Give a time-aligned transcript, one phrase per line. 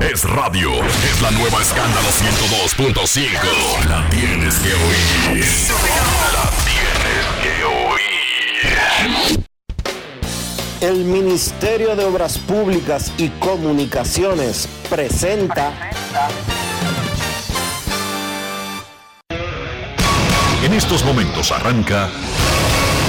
[0.00, 0.70] Es radio.
[0.74, 3.88] Es la nueva escándalo 102.5.
[3.88, 5.44] La tienes que oír.
[6.32, 9.44] La tienes que oír.
[10.80, 15.72] El Ministerio de Obras Públicas y Comunicaciones presenta.
[20.62, 22.08] En estos momentos arranca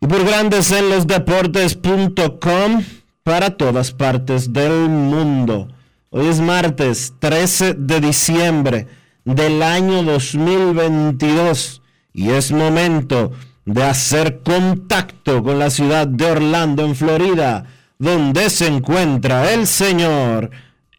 [0.00, 2.82] y por Grandes en los Deportes.com
[3.22, 5.68] para todas partes del mundo.
[6.10, 8.88] Hoy es martes 13 de diciembre
[9.26, 11.82] del año 2022
[12.14, 13.32] y es momento
[13.64, 17.66] de hacer contacto con la ciudad de Orlando, en Florida,
[17.98, 20.50] donde se encuentra el señor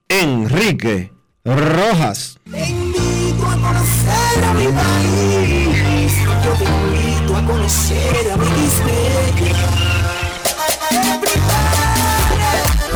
[0.09, 1.13] Enrique
[1.45, 2.37] Rojas.
[2.51, 6.13] Te invito a conocer a mi país.
[6.43, 8.67] Yo te invito a conocer a mi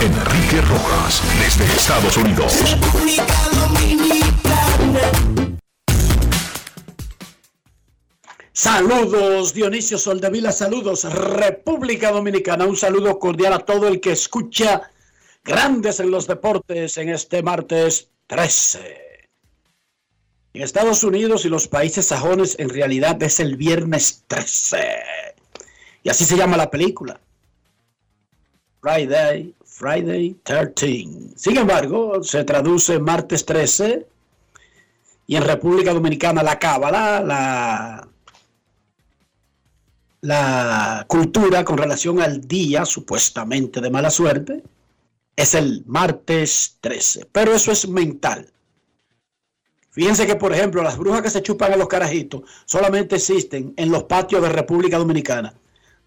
[0.01, 2.53] Enrique Rojas, desde Estados Unidos.
[2.71, 4.60] República Dominicana.
[8.53, 14.91] Saludos Dionisio Soldevila, saludos República Dominicana, un saludo cordial a todo el que escucha
[15.43, 19.29] Grandes en los Deportes en este martes 13.
[20.53, 24.77] En Estados Unidos y los países sajones en realidad es el viernes 13.
[26.03, 27.19] Y así se llama la película.
[28.81, 31.33] Friday, Friday 13.
[31.35, 34.05] Sin embargo, se traduce martes 13
[35.27, 38.07] y en República Dominicana la cábala, la
[40.21, 44.63] la cultura con relación al día supuestamente de mala suerte
[45.35, 47.27] es el martes 13.
[47.31, 48.47] Pero eso es mental.
[49.89, 53.91] Fíjense que, por ejemplo, las brujas que se chupan a los carajitos solamente existen en
[53.91, 55.53] los patios de República Dominicana.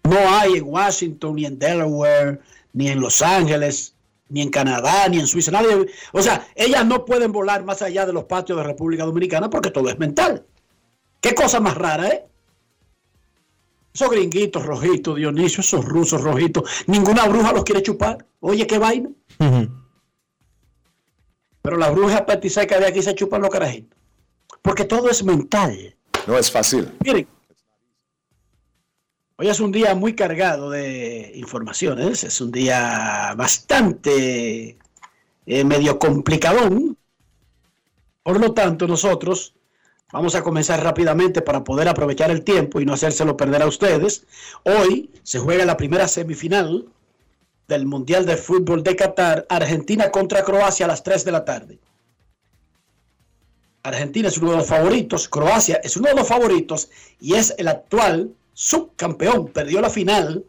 [0.03, 2.39] No hay en Washington, ni en Delaware,
[2.73, 3.94] ni en Los Ángeles,
[4.29, 5.51] ni en Canadá, ni en Suiza.
[5.51, 9.49] Nadie, o sea, ellas no pueden volar más allá de los patios de República Dominicana
[9.49, 10.45] porque todo es mental.
[11.21, 12.25] Qué cosa más rara, ¿eh?
[13.93, 18.25] Esos gringuitos rojitos, Dionisio, esos rusos rojitos, ninguna bruja los quiere chupar.
[18.41, 19.09] Oye, qué vaina.
[21.61, 23.97] Pero las brujas patisecas de aquí se chupan los carajitos.
[24.61, 25.95] Porque todo es mental.
[26.27, 26.91] No es fácil.
[27.03, 27.27] Miren,
[29.37, 32.23] hoy es un día muy cargado de informaciones.
[32.23, 34.77] Es un día bastante
[35.45, 36.97] eh, medio complicadón.
[38.23, 39.55] Por lo tanto, nosotros
[40.15, 44.25] Vamos a comenzar rápidamente para poder aprovechar el tiempo y no hacérselo perder a ustedes.
[44.63, 46.85] Hoy se juega la primera semifinal
[47.67, 51.79] del Mundial de Fútbol de Qatar, Argentina contra Croacia a las 3 de la tarde.
[53.83, 56.89] Argentina es uno de los favoritos, Croacia es uno de los favoritos
[57.19, 59.49] y es el actual subcampeón.
[59.49, 60.43] Perdió la final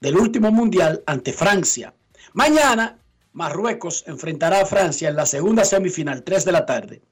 [0.00, 1.94] del último Mundial ante Francia.
[2.34, 2.98] Mañana,
[3.32, 7.02] Marruecos enfrentará a Francia en la segunda semifinal, 3 de la tarde.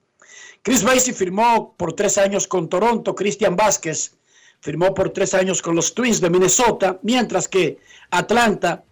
[0.63, 4.17] Chris Basie firmó por tres años con Toronto, Christian Vázquez
[4.61, 7.79] firmó por tres años con los Twins de Minnesota, mientras que
[8.11, 8.83] Atlanta,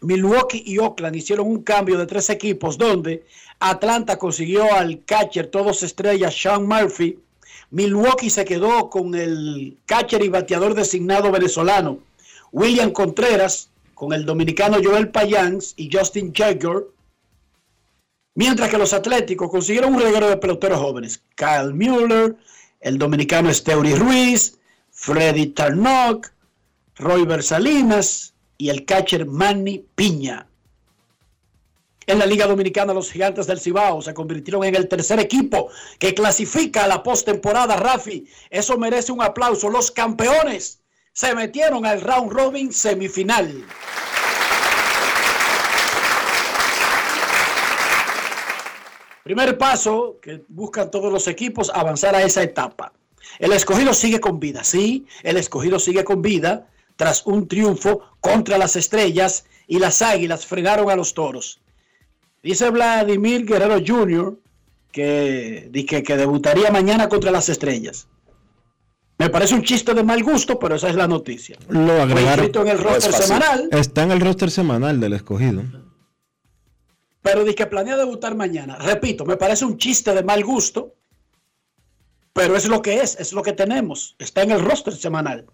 [0.00, 3.24] Milwaukee y Oakland hicieron un cambio de tres equipos donde
[3.60, 7.16] Atlanta consiguió al catcher todos estrellas Sean Murphy
[7.70, 11.98] Milwaukee se quedó con el catcher y bateador designado venezolano
[12.52, 16.86] William Contreras, con el dominicano Joel Payans y Justin Jagger.
[18.34, 21.20] Mientras que los Atléticos consiguieron un reguero de peloteros jóvenes.
[21.34, 22.36] Kyle Mueller,
[22.80, 24.56] el dominicano Steuri Ruiz,
[24.92, 26.30] Freddy Tarnock,
[26.96, 30.47] Roy Salinas y el catcher Manny Piña.
[32.08, 35.68] En la Liga Dominicana, los gigantes del Cibao se convirtieron en el tercer equipo
[35.98, 38.26] que clasifica a la postemporada, Rafi.
[38.48, 39.68] Eso merece un aplauso.
[39.68, 40.80] Los campeones
[41.12, 43.62] se metieron al round robin semifinal.
[49.22, 52.94] Primer paso que buscan todos los equipos, avanzar a esa etapa.
[53.38, 58.56] El escogido sigue con vida, sí, el escogido sigue con vida tras un triunfo contra
[58.56, 61.60] las estrellas y las águilas frenaron a los toros.
[62.42, 64.38] Dice Vladimir Guerrero Jr.
[64.92, 68.08] Que, que, que debutaría mañana contra las estrellas.
[69.18, 71.58] Me parece un chiste de mal gusto, pero esa es la noticia.
[71.68, 72.50] Lo agregaron.
[72.54, 73.68] en el roster semanal.
[73.72, 75.62] Está en el roster semanal del escogido.
[77.22, 78.76] Pero di que planea debutar mañana.
[78.76, 80.94] Repito, me parece un chiste de mal gusto,
[82.32, 84.14] pero es lo que es, es lo que tenemos.
[84.20, 85.46] Está en el roster semanal.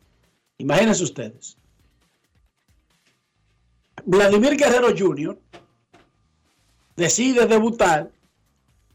[0.58, 1.56] Imagínense ustedes.
[4.04, 5.38] Vladimir Guerrero Jr.
[6.96, 8.10] decide debutar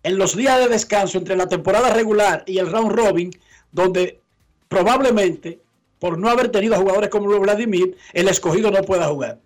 [0.03, 3.31] en los días de descanso entre la temporada regular y el round robin,
[3.71, 4.21] donde
[4.67, 5.59] probablemente,
[5.99, 9.39] por no haber tenido jugadores como Vladimir, el escogido no pueda jugar.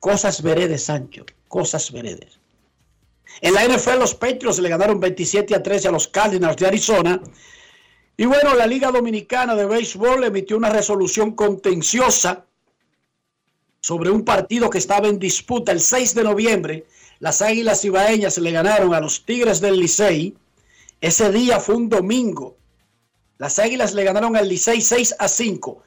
[0.00, 2.40] Cosas veredes, Sancho cosas veredes.
[3.40, 7.22] En la NFL los Patriots le ganaron 27 a 13 a los Cardinals de Arizona.
[8.16, 12.44] Y bueno, la Liga Dominicana de Béisbol emitió una resolución contenciosa
[13.84, 16.86] sobre un partido que estaba en disputa el 6 de noviembre.
[17.18, 20.34] Las Águilas Ibaeñas le ganaron a los Tigres del Licey.
[21.02, 22.56] Ese día fue un domingo.
[23.36, 25.82] Las Águilas le ganaron al Licey 6 a 5,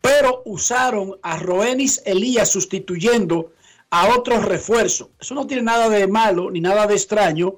[0.00, 3.52] pero usaron a Roenis Elías sustituyendo
[3.90, 5.08] a otros refuerzos.
[5.18, 7.54] Eso no tiene nada de malo ni nada de extraño,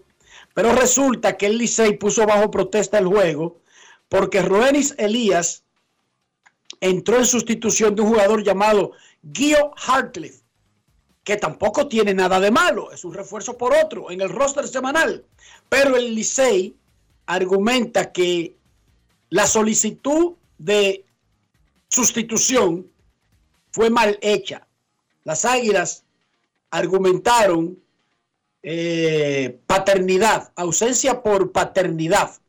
[0.55, 3.61] pero resulta que el Licey puso bajo protesta el juego
[4.09, 5.65] porque Roenis Elías
[6.81, 8.93] entró en sustitución de un jugador llamado
[9.31, 10.41] Gio Hartliff,
[11.23, 15.25] que tampoco tiene nada de malo, es un refuerzo por otro en el roster semanal.
[15.69, 16.77] Pero el Licey
[17.27, 18.57] argumenta que
[19.31, 21.05] la solicitud de
[21.89, 22.91] sustitución
[23.71, 24.67] fue mal hecha.
[25.25, 26.05] Las Águilas
[26.71, 27.79] argumentaron
[28.63, 32.42] eh, paternidad, ausencia por paternidad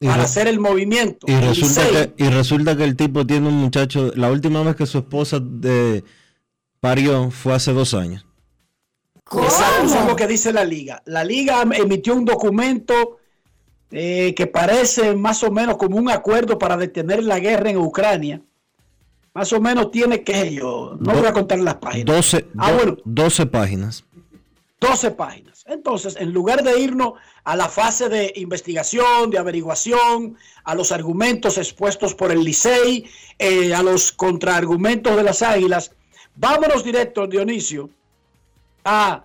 [0.00, 1.26] para hacer el movimiento.
[1.28, 4.86] Y resulta, que, y resulta que el tipo tiene un muchacho, la última vez que
[4.86, 6.04] su esposa de,
[6.80, 8.24] parió fue hace dos años.
[9.30, 11.02] Exacto, eso es lo que dice la liga.
[11.04, 13.18] La liga emitió un documento
[13.90, 18.42] eh, que parece más o menos como un acuerdo para detener la guerra en Ucrania
[19.38, 22.06] más o menos tiene que yo, no voy a contar las páginas.
[22.06, 24.04] 12, ah, bueno, 12 páginas.
[24.80, 25.64] 12 páginas.
[25.66, 27.14] Entonces, en lugar de irnos
[27.44, 33.04] a la fase de investigación, de averiguación, a los argumentos expuestos por el Licey,
[33.38, 35.92] eh, a los contraargumentos de las águilas,
[36.36, 37.90] vámonos directo, Dionisio,
[38.84, 39.24] a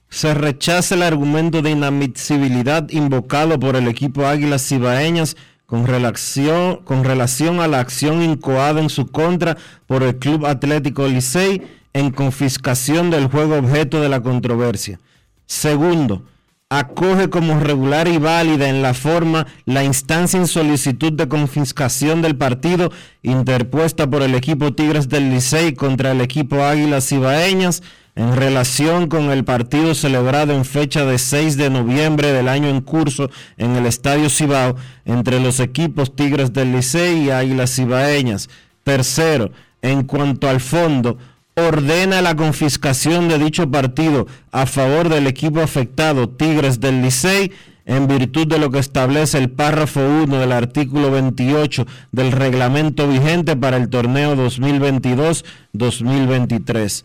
[0.08, 7.02] Se rechaza el argumento de inadmisibilidad invocado por el equipo Águilas Cibaeñas con relación, con
[7.02, 9.56] relación a la acción incoada en su contra
[9.87, 15.00] por el Club Atlético Licey en confiscación del juego objeto de la controversia.
[15.46, 16.23] Segundo,
[16.68, 22.37] acoge como regular y válida en la forma la instancia en solicitud de confiscación del
[22.37, 22.90] partido
[23.23, 27.85] interpuesta por el equipo Tigres del Licey contra el equipo Águilas Cibaeñas
[28.16, 32.80] en relación con el partido celebrado en fecha de 6 de noviembre del año en
[32.80, 38.49] curso en el Estadio Cibao entre los equipos Tigres del Licey y Águilas Cibaeñas.
[38.82, 41.18] Tercero, en cuanto al fondo,
[41.58, 47.50] ordena la confiscación de dicho partido a favor del equipo afectado Tigres del Licey
[47.86, 53.56] en virtud de lo que establece el párrafo 1 del artículo 28 del reglamento vigente
[53.56, 57.04] para el torneo 2022-2023.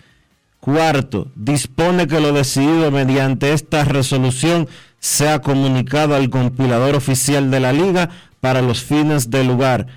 [0.59, 4.67] Cuarto, dispone que lo decidido mediante esta resolución
[4.99, 8.09] sea comunicado al compilador oficial de la liga
[8.41, 9.87] para los fines del lugar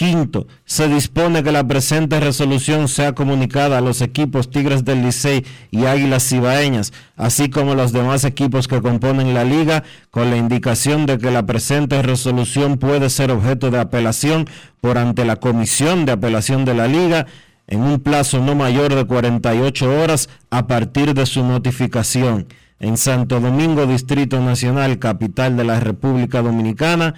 [0.00, 5.44] Quinto, se dispone que la presente resolución sea comunicada a los equipos Tigres del Licey
[5.70, 10.38] y Águilas Cibaeñas, así como a los demás equipos que componen la liga, con la
[10.38, 14.48] indicación de que la presente resolución puede ser objeto de apelación
[14.80, 17.26] por ante la Comisión de Apelación de la Liga
[17.66, 22.46] en un plazo no mayor de 48 horas a partir de su notificación.
[22.78, 27.16] En Santo Domingo, Distrito Nacional, capital de la República Dominicana,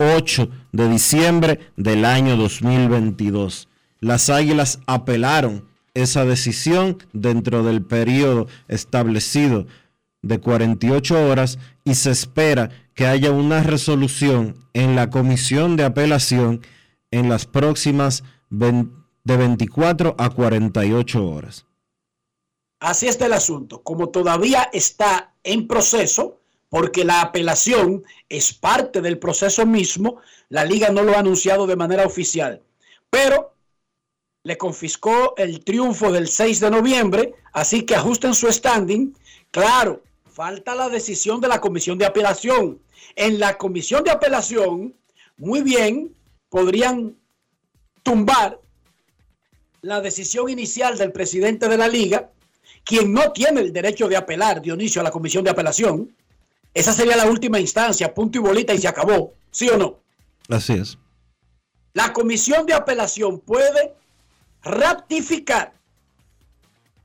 [0.00, 3.68] 8 de diciembre del año 2022.
[4.00, 9.66] Las Águilas apelaron esa decisión dentro del periodo establecido
[10.22, 16.62] de 48 horas y se espera que haya una resolución en la comisión de apelación
[17.10, 18.86] en las próximas de
[19.24, 21.66] 24 a 48 horas.
[22.80, 23.82] Así está el asunto.
[23.82, 26.39] Como todavía está en proceso,
[26.70, 30.20] porque la apelación es parte del proceso mismo.
[30.48, 32.62] La liga no lo ha anunciado de manera oficial,
[33.10, 33.52] pero
[34.44, 39.14] le confiscó el triunfo del 6 de noviembre, así que ajusten su standing.
[39.50, 42.80] Claro, falta la decisión de la comisión de apelación.
[43.16, 44.94] En la comisión de apelación,
[45.36, 46.14] muy bien,
[46.48, 47.16] podrían
[48.04, 48.60] tumbar
[49.82, 52.30] la decisión inicial del presidente de la liga,
[52.84, 56.14] quien no tiene el derecho de apelar, Dionisio, a la comisión de apelación
[56.74, 60.00] esa sería la última instancia, punto y bolita y se acabó, ¿sí o no?
[60.48, 60.98] Así es.
[61.92, 63.94] La comisión de apelación puede
[64.62, 65.72] ratificar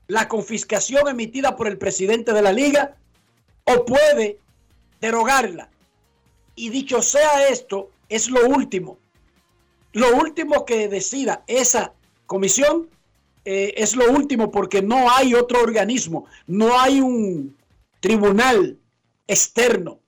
[0.08, 2.96] la confiscación emitida por el presidente de la liga
[3.64, 4.38] o puede
[5.00, 5.68] derogarla.
[6.54, 8.98] Y dicho sea esto, es lo último.
[9.92, 11.92] Lo último que decida esa
[12.26, 12.88] comisión
[13.44, 17.56] eh, es lo último porque no hay otro organismo, no hay un
[18.00, 18.78] tribunal
[19.26, 20.00] externo.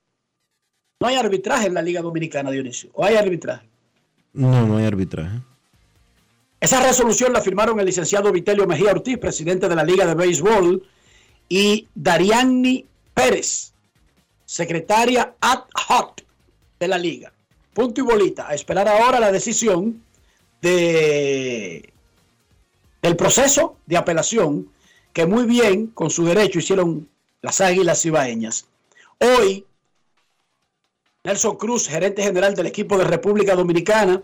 [1.01, 2.91] No hay arbitraje en la Liga Dominicana, Dionisio.
[2.95, 3.69] ¿O hay arbitraje?
[4.33, 5.41] No, no hay arbitraje.
[6.61, 10.83] Esa resolución la firmaron el licenciado Vitelio Mejía Ortiz, presidente de la Liga de Béisbol,
[11.49, 12.85] y Dariani
[13.15, 13.73] Pérez,
[14.45, 16.23] secretaria ad hoc
[16.81, 17.33] de la Liga.
[17.73, 18.49] Punto y bolita.
[18.49, 20.03] A esperar ahora la decisión
[20.61, 21.93] de,
[23.03, 24.69] del proceso de apelación
[25.13, 27.09] que muy bien, con su derecho, hicieron
[27.43, 28.67] las águilas cibaeñas.
[29.21, 29.67] Hoy,
[31.25, 34.23] Nelson Cruz, gerente general del equipo de República Dominicana,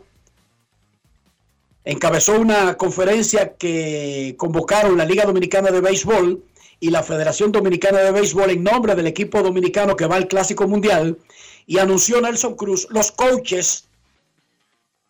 [1.85, 6.45] encabezó una conferencia que convocaron la Liga Dominicana de Béisbol
[6.81, 10.69] y la Federación Dominicana de Béisbol en nombre del equipo dominicano que va al Clásico
[10.69, 11.19] Mundial
[11.67, 13.89] y anunció Nelson Cruz los coaches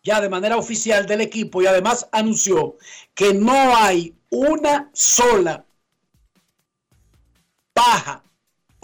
[0.03, 2.77] ya de manera oficial del equipo y además anunció
[3.13, 5.65] que no hay una sola
[7.73, 8.24] baja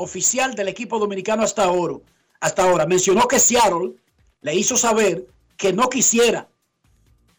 [0.01, 1.95] oficial del equipo dominicano hasta ahora,
[2.39, 3.93] hasta ahora mencionó que Seattle
[4.41, 5.27] le hizo saber
[5.57, 6.49] que no quisiera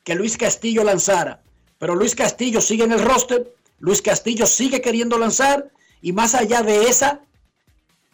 [0.05, 1.43] que Luis Castillo lanzara,
[1.79, 6.63] pero Luis Castillo sigue en el roster, Luis Castillo sigue queriendo lanzar y más allá
[6.63, 7.21] de esa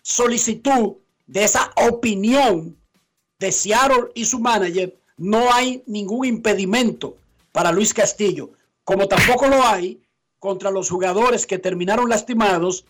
[0.02, 2.76] solicitud, de esa opinión
[3.38, 7.16] de Seattle y su manager, no hay ningún impedimento
[7.52, 8.50] para Luis Castillo,
[8.84, 10.00] como tampoco lo hay
[10.38, 12.86] contra los jugadores que terminaron lastimados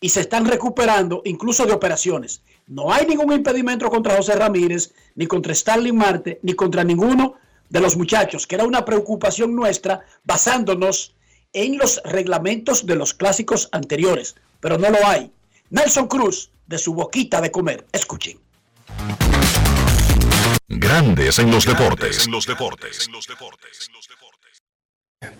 [0.00, 2.42] y se están recuperando incluso de operaciones.
[2.66, 7.34] No hay ningún impedimento contra José Ramírez, ni contra Stanley Marte, ni contra ninguno
[7.68, 11.14] de los muchachos, que era una preocupación nuestra basándonos
[11.52, 15.30] en los reglamentos de los clásicos anteriores, pero no lo hay.
[15.68, 17.86] Nelson Cruz, de su boquita de comer.
[17.92, 18.38] Escuchen.
[20.68, 22.26] Grandes en los deportes.
[22.26, 23.08] En los deportes.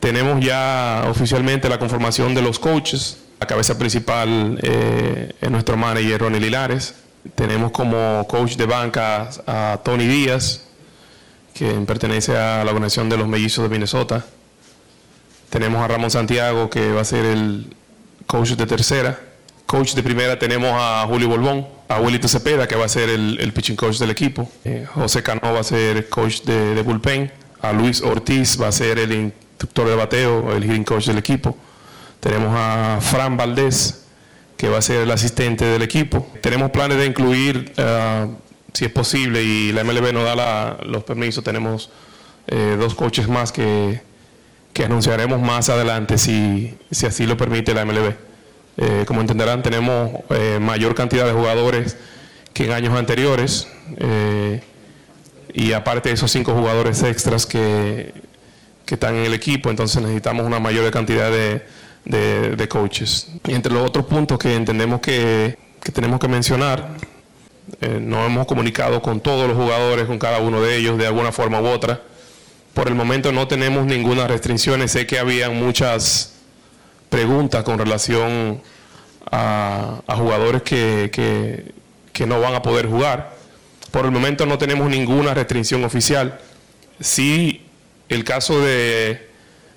[0.00, 6.20] Tenemos ya oficialmente la conformación de los coaches la cabeza principal eh, es nuestro manager
[6.20, 6.94] Ronnie Lilares.
[7.34, 10.66] Tenemos como coach de banca a Tony Díaz,
[11.54, 14.24] que pertenece a la organización de los mellizos de Minnesota.
[15.48, 17.74] Tenemos a Ramón Santiago, que va a ser el
[18.26, 19.18] coach de tercera.
[19.64, 23.52] Coach de primera tenemos a Julio Bolbón, a Wilito Cepeda, que va a ser el,
[23.54, 24.50] pitching coach del equipo.
[24.64, 27.32] Eh, José Cano va a ser coach de, de bullpen.
[27.62, 31.56] A Luis Ortiz va a ser el instructor de bateo, el hitting coach del equipo.
[32.20, 34.04] Tenemos a Fran Valdés,
[34.58, 36.28] que va a ser el asistente del equipo.
[36.42, 38.26] Tenemos planes de incluir, eh,
[38.74, 41.88] si es posible, y la MLB nos da los permisos, tenemos
[42.46, 44.02] eh, dos coaches más que,
[44.74, 48.12] que, anunciaremos más adelante, si, si, así lo permite la MLB.
[48.76, 50.10] Eh, como entenderán, tenemos
[50.60, 51.96] mayor cantidad de jugadores
[52.52, 53.66] que en años anteriores,
[55.54, 58.12] y aparte de esos cinco jugadores extras que,
[58.84, 61.62] que están en el equipo, entonces necesitamos una mayor cantidad de,
[62.04, 63.28] de, coaches.
[63.46, 66.96] Y entre los otros puntos que entendemos que, que tenemos que mencionar,
[67.80, 71.32] eh, nos hemos comunicado con todos los jugadores, con cada uno de ellos, de alguna
[71.32, 72.02] forma u otra.
[72.74, 74.86] Por el momento no tenemos ninguna restricción.
[74.88, 76.34] Sé que había muchas
[77.08, 78.62] preguntas con relación
[79.30, 81.72] a, a jugadores que, que,
[82.12, 83.36] que no van a poder jugar.
[83.90, 86.38] Por el momento no tenemos ninguna restricción oficial.
[87.00, 87.66] Sí
[88.10, 89.28] el caso de,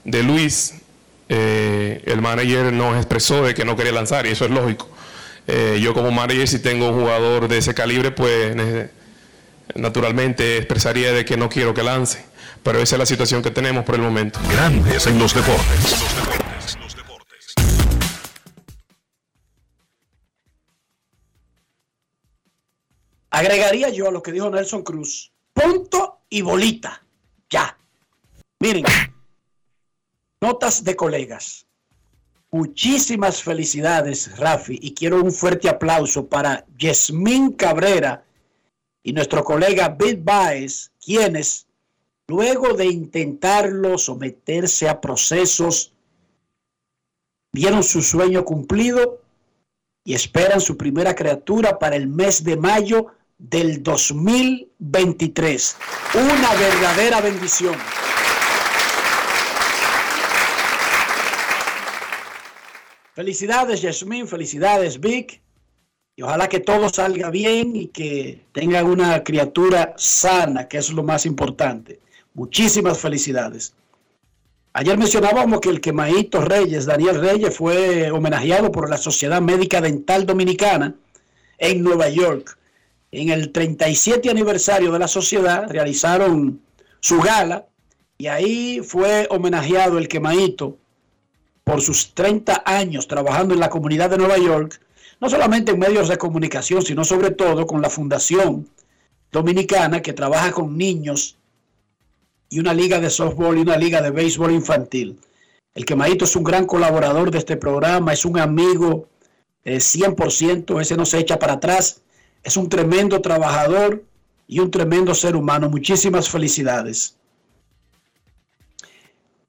[0.03, 0.73] de Luis,
[1.29, 4.89] eh, el manager nos expresó de que no quería lanzar y eso es lógico.
[5.47, 8.55] Eh, yo como manager, si tengo un jugador de ese calibre, pues
[9.75, 12.25] naturalmente expresaría de que no quiero que lance.
[12.63, 14.39] Pero esa es la situación que tenemos por el momento.
[14.49, 15.91] Grandes en los deportes.
[15.91, 17.53] Los deportes, los deportes.
[23.29, 25.33] Agregaría yo a lo que dijo Nelson Cruz.
[25.51, 27.03] Punto y bolita.
[27.49, 27.77] Ya.
[28.59, 28.85] Miren,
[30.43, 31.65] notas de colegas.
[32.51, 38.25] Muchísimas felicidades, Rafi, y quiero un fuerte aplauso para Yasmín Cabrera
[39.01, 41.65] y nuestro colega Bill Baez, quienes,
[42.27, 45.93] luego de intentarlo, someterse a procesos,
[47.53, 49.21] vieron su sueño cumplido
[50.03, 53.07] y esperan su primera criatura para el mes de mayo
[53.37, 55.77] del 2023.
[56.15, 57.77] Una verdadera bendición.
[63.13, 65.39] Felicidades, Yasmin, felicidades, Vic.
[66.15, 71.03] Y ojalá que todo salga bien y que tengan una criatura sana, que es lo
[71.03, 71.99] más importante.
[72.33, 73.73] Muchísimas felicidades.
[74.73, 80.25] Ayer mencionábamos que el quemadito Reyes, Daniel Reyes, fue homenajeado por la Sociedad Médica Dental
[80.25, 80.95] Dominicana
[81.59, 82.57] en Nueva York.
[83.11, 86.61] En el 37 aniversario de la sociedad realizaron
[86.99, 87.67] su gala
[88.17, 90.79] y ahí fue homenajeado el quemadito
[91.63, 94.81] por sus 30 años trabajando en la comunidad de Nueva York,
[95.19, 98.69] no solamente en medios de comunicación, sino sobre todo con la Fundación
[99.31, 101.37] Dominicana que trabaja con niños
[102.49, 105.19] y una liga de softball y una liga de béisbol infantil.
[105.73, 109.07] El quemadito es un gran colaborador de este programa, es un amigo
[109.65, 112.01] 100%, eh, ese no se echa para atrás,
[112.43, 114.03] es un tremendo trabajador
[114.47, 115.69] y un tremendo ser humano.
[115.69, 117.17] Muchísimas felicidades.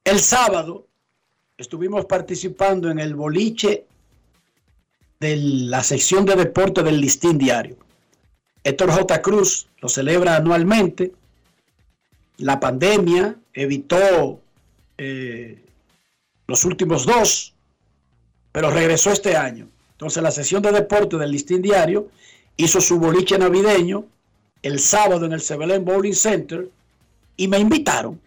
[0.05, 0.87] El sábado
[1.57, 3.87] estuvimos participando en el boliche
[5.21, 7.77] de la sección de deporte del Listín Diario.
[8.65, 9.23] Héctor J.
[9.23, 11.13] Cruz lo celebra anualmente.
[12.39, 14.41] La pandemia evitó
[14.99, 15.63] eh,
[16.47, 17.55] los últimos dos,
[18.51, 19.69] pero regresó este año.
[19.93, 22.09] Entonces la sección de deporte del Listín Diario
[22.57, 24.05] hizo su boliche navideño
[24.63, 26.69] el sábado en el Sebelén Bowling Center
[27.37, 28.21] y me invitaron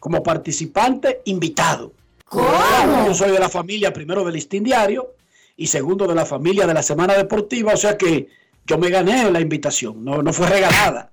[0.00, 1.92] como participante invitado.
[2.32, 5.14] Yo soy de la familia primero del Listín Diario
[5.56, 8.28] y segundo de la familia de la Semana Deportiva, o sea que
[8.66, 11.12] yo me gané la invitación, no, no fue regalada.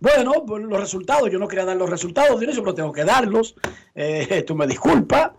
[0.00, 3.54] Bueno, pues, los resultados, yo no quería dar los resultados, pero tengo que darlos.
[3.94, 5.30] Eh, tú me disculpas.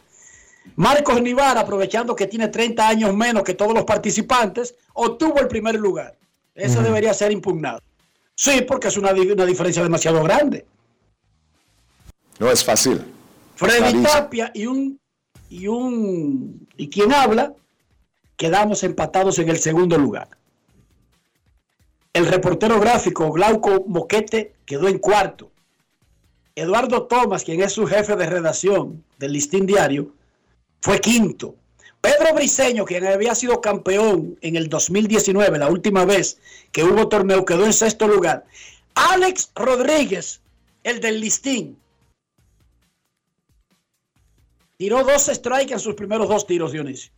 [0.75, 5.75] Marcos Nivar, aprovechando que tiene 30 años menos que todos los participantes, obtuvo el primer
[5.75, 6.17] lugar.
[6.53, 7.79] Ese debería ser impugnado.
[8.35, 10.65] Sí, porque es una, una diferencia demasiado grande.
[12.39, 13.03] No es fácil.
[13.57, 14.99] Freddy Tapia y un
[15.49, 17.53] y un y quien habla
[18.35, 20.29] quedamos empatados en el segundo lugar.
[22.13, 25.51] El reportero gráfico Glauco Moquete quedó en cuarto.
[26.55, 30.11] Eduardo Tomás, quien es su jefe de redacción del Listín Diario,
[30.81, 31.55] fue quinto.
[31.99, 36.39] Pedro Briseño, quien había sido campeón en el 2019, la última vez
[36.71, 38.45] que hubo torneo, quedó en sexto lugar.
[38.93, 40.41] Alex Rodríguez,
[40.83, 41.77] el del Listín,
[44.77, 47.11] Tiró dos strikes en sus primeros dos tiros, Dionisio.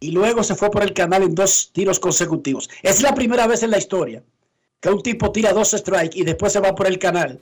[0.00, 2.68] Y luego se fue por el canal en dos tiros consecutivos.
[2.82, 4.22] Es la primera vez en la historia
[4.80, 7.40] que un tipo tira dos strikes y después se va por el canal.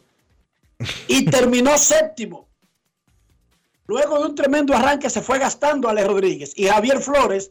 [1.09, 2.49] Y terminó séptimo.
[3.87, 6.53] Luego de un tremendo arranque se fue gastando Ale Rodríguez.
[6.57, 7.51] Y Javier Flores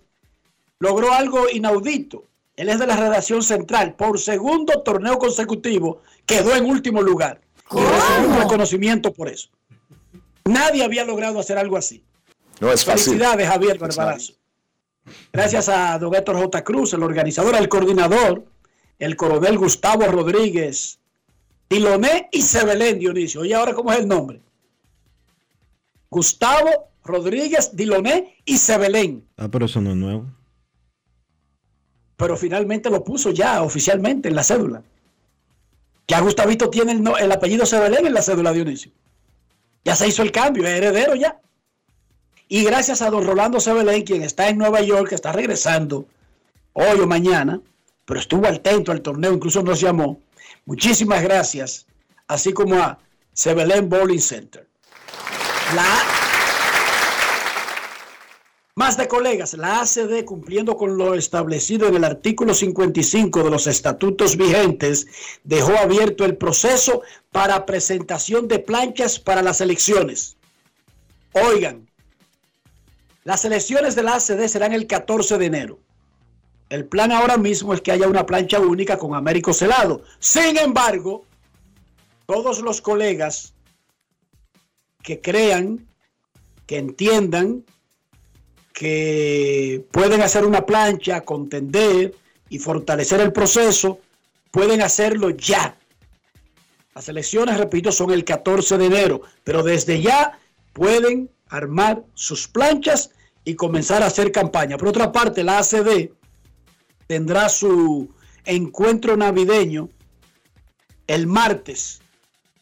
[0.79, 2.25] logró algo inaudito.
[2.55, 3.95] Él es de la redacción central.
[3.95, 7.41] Por segundo torneo consecutivo quedó en último lugar.
[7.71, 9.49] Y recibió un reconocimiento por eso.
[10.45, 12.03] Nadie había logrado hacer algo así.
[12.59, 13.03] No es fácil.
[13.15, 14.33] Felicidades, Javier Barbarazo.
[15.33, 16.63] Gracias a don Héctor J.
[16.63, 18.45] Cruz, el organizador, el coordinador,
[18.99, 20.99] el coronel Gustavo Rodríguez,
[21.69, 23.41] Diloné y Sebelén, Dionisio.
[23.41, 24.41] Oye, ahora, ¿cómo es el nombre?
[26.09, 29.27] Gustavo Rodríguez, Diloné y Sebelén.
[29.37, 30.25] Ah, pero eso no es nuevo.
[32.17, 34.83] Pero finalmente lo puso ya oficialmente en la cédula.
[36.07, 38.91] Ya Gustavito tiene el, no- el apellido Sebelén en la cédula, Dionisio.
[39.83, 41.39] Ya se hizo el cambio, es heredero ya.
[42.47, 46.05] Y gracias a don Rolando Sebelén, quien está en Nueva York, que está regresando
[46.73, 47.61] hoy o mañana,
[48.05, 50.21] pero estuvo atento al torneo, incluso nos llamó.
[50.65, 51.85] Muchísimas gracias,
[52.27, 52.99] así como a
[53.33, 54.67] Sebelén Bowling Center.
[55.75, 56.30] La
[58.75, 63.67] más de colegas, la ACD cumpliendo con lo establecido en el artículo 55 de los
[63.67, 65.07] estatutos vigentes,
[65.43, 70.37] dejó abierto el proceso para presentación de planchas para las elecciones.
[71.33, 71.89] Oigan,
[73.23, 75.79] las elecciones de la ACD serán el 14 de enero.
[76.69, 80.03] El plan ahora mismo es que haya una plancha única con Américo Celado.
[80.19, 81.25] Sin embargo,
[82.25, 83.53] todos los colegas
[85.03, 85.85] que crean,
[86.65, 87.65] que entiendan
[88.73, 92.15] que pueden hacer una plancha, contender
[92.49, 93.99] y fortalecer el proceso,
[94.51, 95.77] pueden hacerlo ya.
[96.95, 100.39] Las elecciones, repito, son el 14 de enero, pero desde ya
[100.73, 103.11] pueden armar sus planchas
[103.43, 104.77] y comenzar a hacer campaña.
[104.77, 106.11] Por otra parte, la ACD
[107.07, 108.09] tendrá su
[108.45, 109.89] encuentro navideño
[111.07, 112.01] el martes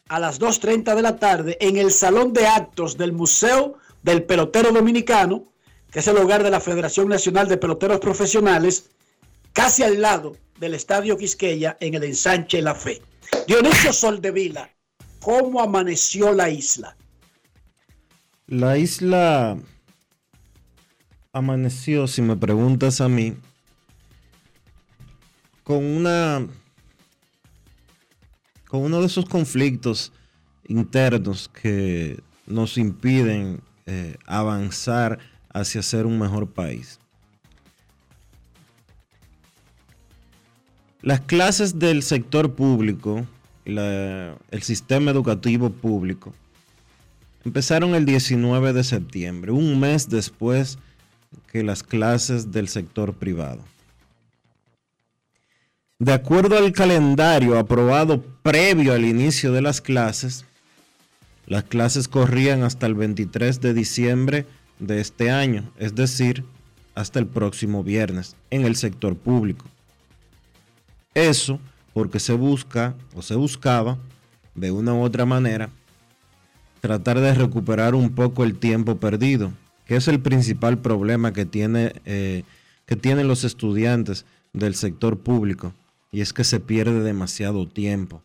[0.08, 4.72] a las 2.30 de la tarde en el Salón de Actos del Museo del Pelotero
[4.72, 5.49] Dominicano,
[5.90, 8.90] que es el hogar de la Federación Nacional de Peloteros Profesionales,
[9.52, 13.02] casi al lado del Estadio Quisqueya en el ensanche La Fe.
[13.46, 14.70] Dionisio Soldevila,
[15.20, 16.96] ¿cómo amaneció la isla?
[18.46, 19.58] La isla
[21.32, 23.36] amaneció, si me preguntas a mí,
[25.64, 26.46] con una
[28.68, 30.12] con uno de esos conflictos
[30.68, 35.18] internos que nos impiden eh, avanzar
[35.52, 36.98] hacia ser un mejor país.
[41.02, 43.26] Las clases del sector público,
[43.64, 46.34] el sistema educativo público,
[47.44, 50.78] empezaron el 19 de septiembre, un mes después
[51.50, 53.64] que las clases del sector privado.
[55.98, 60.44] De acuerdo al calendario aprobado previo al inicio de las clases,
[61.46, 64.46] las clases corrían hasta el 23 de diciembre
[64.80, 66.44] de este año, es decir,
[66.94, 69.66] hasta el próximo viernes, en el sector público.
[71.14, 71.60] Eso
[71.92, 73.98] porque se busca o se buscaba,
[74.54, 75.70] de una u otra manera,
[76.80, 79.52] tratar de recuperar un poco el tiempo perdido,
[79.86, 82.42] que es el principal problema que, tiene, eh,
[82.86, 85.72] que tienen los estudiantes del sector público,
[86.10, 88.22] y es que se pierde demasiado tiempo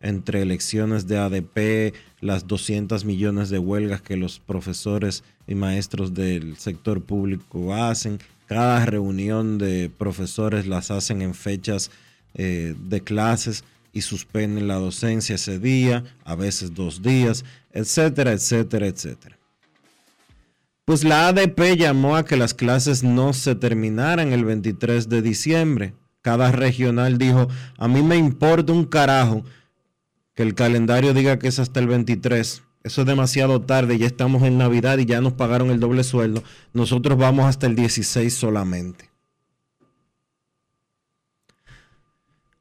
[0.00, 6.56] entre elecciones de ADP, las 200 millones de huelgas que los profesores y maestros del
[6.56, 8.18] sector público hacen.
[8.46, 11.90] Cada reunión de profesores las hacen en fechas
[12.34, 18.86] eh, de clases y suspenden la docencia ese día, a veces dos días, etcétera, etcétera,
[18.86, 19.38] etcétera.
[20.84, 25.94] Pues la ADP llamó a que las clases no se terminaran el 23 de diciembre.
[26.22, 29.44] Cada regional dijo, a mí me importa un carajo
[30.38, 32.62] que el calendario diga que es hasta el 23.
[32.84, 36.44] Eso es demasiado tarde, ya estamos en Navidad y ya nos pagaron el doble sueldo.
[36.72, 39.10] Nosotros vamos hasta el 16 solamente.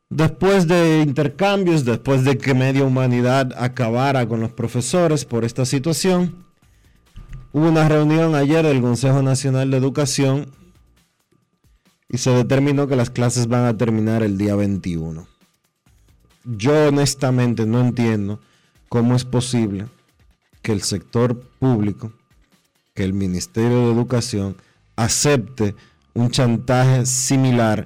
[0.09, 6.47] Después de intercambios, después de que media humanidad acabara con los profesores por esta situación,
[7.51, 10.49] hubo una reunión ayer del Consejo Nacional de Educación
[12.09, 15.36] y se determinó que las clases van a terminar el día 21.
[16.49, 18.39] Yo honestamente no entiendo
[18.87, 19.87] cómo es posible
[20.61, 22.13] que el sector público,
[22.93, 24.55] que el Ministerio de Educación
[24.95, 25.75] acepte
[26.13, 27.85] un chantaje similar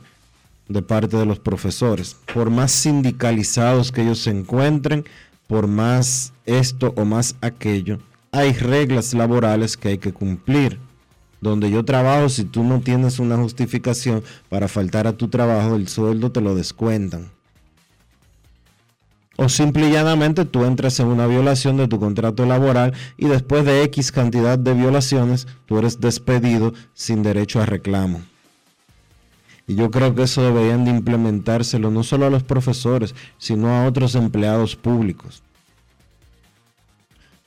[0.69, 2.17] de parte de los profesores.
[2.31, 5.05] Por más sindicalizados que ellos se encuentren,
[5.47, 7.97] por más esto o más aquello,
[8.31, 10.77] hay reglas laborales que hay que cumplir.
[11.41, 15.87] Donde yo trabajo, si tú no tienes una justificación para faltar a tu trabajo, el
[15.87, 17.31] sueldo te lo descuentan.
[19.43, 23.65] O simple y llanamente tú entras en una violación de tu contrato laboral y después
[23.65, 28.21] de X cantidad de violaciones, tú eres despedido sin derecho a reclamo.
[29.65, 33.87] Y yo creo que eso deberían de implementárselo no solo a los profesores, sino a
[33.87, 35.41] otros empleados públicos.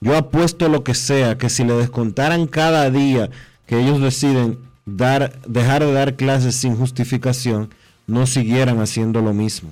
[0.01, 3.31] Yo apuesto lo que sea, que si le descontaran cada día
[3.67, 7.73] que ellos deciden dar, dejar de dar clases sin justificación,
[8.09, 9.71] no siguieran haciendo lo mismo.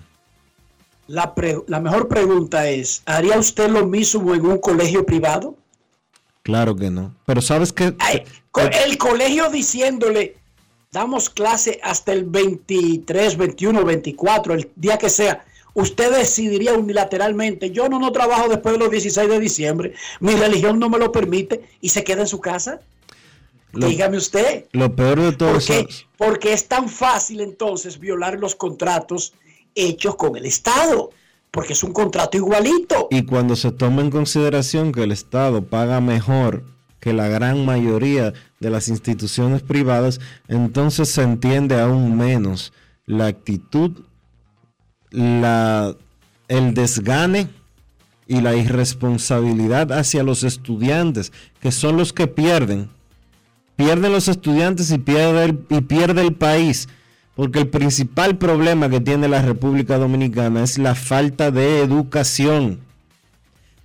[1.06, 1.34] La,
[1.66, 5.56] la mejor pregunta es, ¿haría usted lo mismo en un colegio privado?
[6.42, 7.14] Claro que no.
[7.26, 7.94] Pero sabes que...
[8.84, 10.36] el colegio diciéndole,
[10.90, 15.44] damos clase hasta el 23, 21, 24, el día que sea.
[15.74, 20.78] Usted decidiría unilateralmente, yo no, no trabajo después de los 16 de diciembre, mi religión
[20.78, 22.80] no me lo permite y se queda en su casa.
[23.72, 24.66] Dígame usted.
[24.72, 29.32] Lo peor de todo es porque es tan fácil entonces violar los contratos
[29.74, 31.10] hechos con el Estado,
[31.50, 33.08] porque es un contrato igualito.
[33.10, 36.64] Y cuando se toma en consideración que el Estado paga mejor
[37.02, 42.72] que la gran mayoría de las instituciones privadas, entonces se entiende aún menos
[43.06, 44.04] la actitud,
[45.10, 45.96] la,
[46.46, 47.48] el desgane
[48.28, 52.88] y la irresponsabilidad hacia los estudiantes, que son los que pierden.
[53.74, 56.88] Pierden los estudiantes y pierde y pierde el país
[57.34, 62.80] porque el principal problema que tiene la República Dominicana es la falta de educación.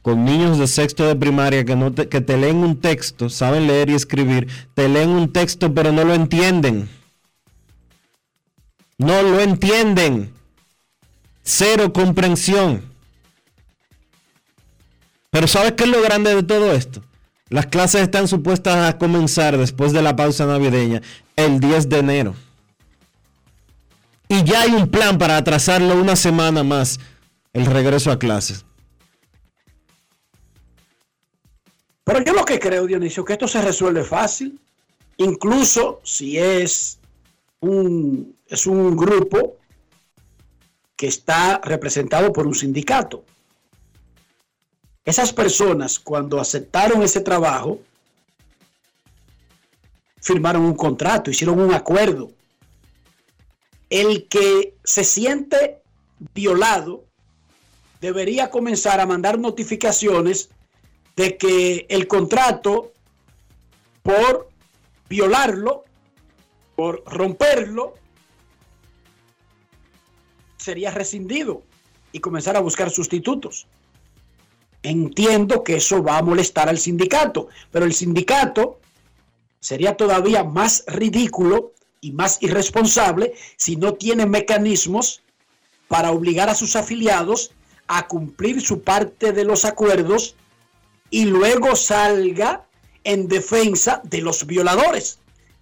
[0.01, 3.67] Con niños de sexto de primaria que, no te, que te leen un texto, saben
[3.67, 6.89] leer y escribir, te leen un texto pero no lo entienden.
[8.97, 10.33] No lo entienden.
[11.43, 12.81] Cero comprensión.
[15.29, 17.01] Pero ¿sabes qué es lo grande de todo esto?
[17.49, 21.01] Las clases están supuestas a comenzar después de la pausa navideña
[21.37, 22.46] el 10 de enero
[24.29, 26.99] y ya hay un plan para atrasarlo una semana más
[27.53, 28.65] el regreso a clases.
[32.03, 34.59] Pero yo lo que creo, Dionisio, que esto se resuelve fácil,
[35.17, 36.99] incluso si es
[37.59, 39.57] un, es un grupo
[40.95, 43.23] que está representado por un sindicato.
[45.03, 47.79] Esas personas, cuando aceptaron ese trabajo,
[50.21, 52.31] firmaron un contrato, hicieron un acuerdo
[53.89, 55.81] el que se siente
[56.33, 57.05] violado
[58.01, 60.49] debería comenzar a mandar notificaciones
[61.15, 62.91] de que el contrato
[64.03, 64.49] por
[65.09, 65.85] violarlo,
[66.75, 67.95] por romperlo,
[70.57, 71.63] sería rescindido
[72.11, 73.67] y comenzar a buscar sustitutos.
[74.83, 78.79] Entiendo que eso va a molestar al sindicato, pero el sindicato
[79.59, 85.21] sería todavía más ridículo y más irresponsable si no tiene mecanismos
[85.87, 87.51] para obligar a sus afiliados
[87.87, 90.35] a cumplir su parte de los acuerdos
[91.09, 92.65] y luego salga
[93.03, 95.19] en defensa de los violadores.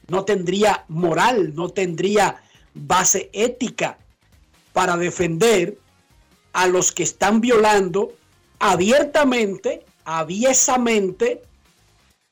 [0.07, 2.41] No tendría moral, no tendría
[2.73, 3.97] base ética
[4.73, 5.77] para defender
[6.53, 8.13] a los que están violando
[8.59, 11.43] abiertamente, aviesamente,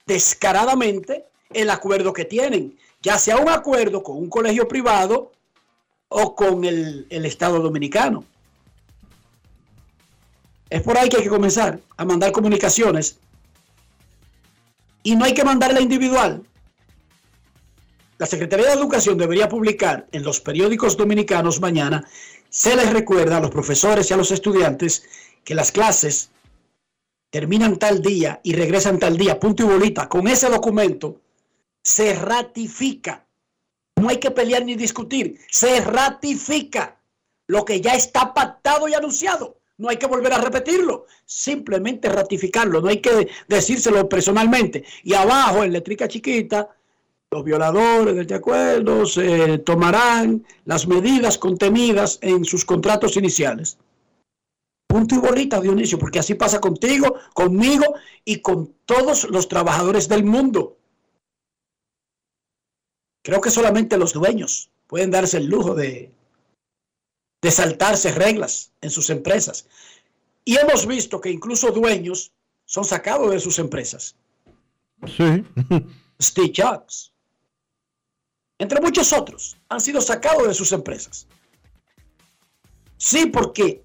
[0.06, 5.34] descaradamente el acuerdo que tienen ya sea un acuerdo con un colegio privado
[6.08, 8.24] o con el, Estado dominicano.
[10.70, 13.20] Es por ahí que hay que comenzar a mandar comunicaciones.
[15.04, 16.44] Y no hay que mandarla individual.
[18.18, 22.08] La Secretaría de Educación debería publicar en los periódicos dominicanos mañana,
[22.50, 25.04] se les recuerda a los profesores y a los estudiantes
[25.44, 26.30] que las clases
[27.32, 30.08] terminan tal día y regresan tal día, punto y bolita.
[30.08, 31.20] Con ese documento
[31.84, 33.28] se ratifica.
[33.98, 35.40] No hay que pelear ni discutir.
[35.50, 37.00] Se ratifica
[37.48, 39.60] lo que ya está pactado y anunciado.
[39.78, 42.82] No hay que volver a repetirlo, simplemente ratificarlo.
[42.82, 44.84] No hay que decírselo personalmente.
[45.04, 46.70] Y abajo, en letrica chiquita,
[47.32, 53.78] los violadores de este acuerdo se tomarán las medidas contenidas en sus contratos iniciales.
[54.88, 60.24] Punto y bolita, Dionisio, porque así pasa contigo, conmigo y con todos los trabajadores del
[60.24, 60.78] mundo.
[63.24, 66.12] Creo que solamente los dueños pueden darse el lujo de,
[67.42, 69.66] de saltarse reglas en sus empresas.
[70.46, 72.32] Y hemos visto que incluso dueños
[72.66, 74.16] son sacados de sus empresas.
[75.08, 75.44] Sí.
[76.22, 77.14] Steve Jobs,
[78.60, 81.28] entre muchos otros, han sido sacados de sus empresas.
[82.98, 83.84] Sí, porque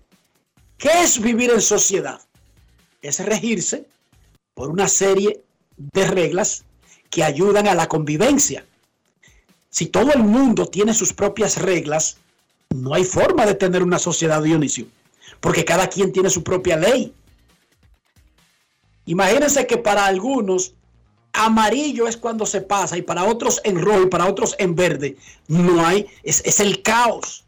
[0.77, 2.21] ¿qué es vivir en sociedad?
[3.03, 3.87] Es regirse
[4.55, 5.43] por una serie
[5.77, 6.65] de reglas
[7.11, 8.65] que ayudan a la convivencia.
[9.71, 12.17] Si todo el mundo tiene sus propias reglas,
[12.71, 14.87] no hay forma de tener una sociedad Dionisio,
[15.41, 17.13] porque cada quien tiene su propia ley.
[19.07, 20.75] Imagínense que para algunos
[21.33, 25.17] amarillo es cuando se pasa y para otros en rojo y para otros en verde.
[25.47, 27.45] No hay, es, es el caos,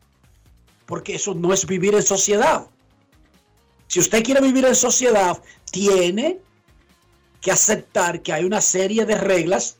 [0.86, 2.66] porque eso no es vivir en sociedad.
[3.88, 6.38] Si usted quiere vivir en sociedad, tiene
[7.40, 9.76] que aceptar que hay una serie de reglas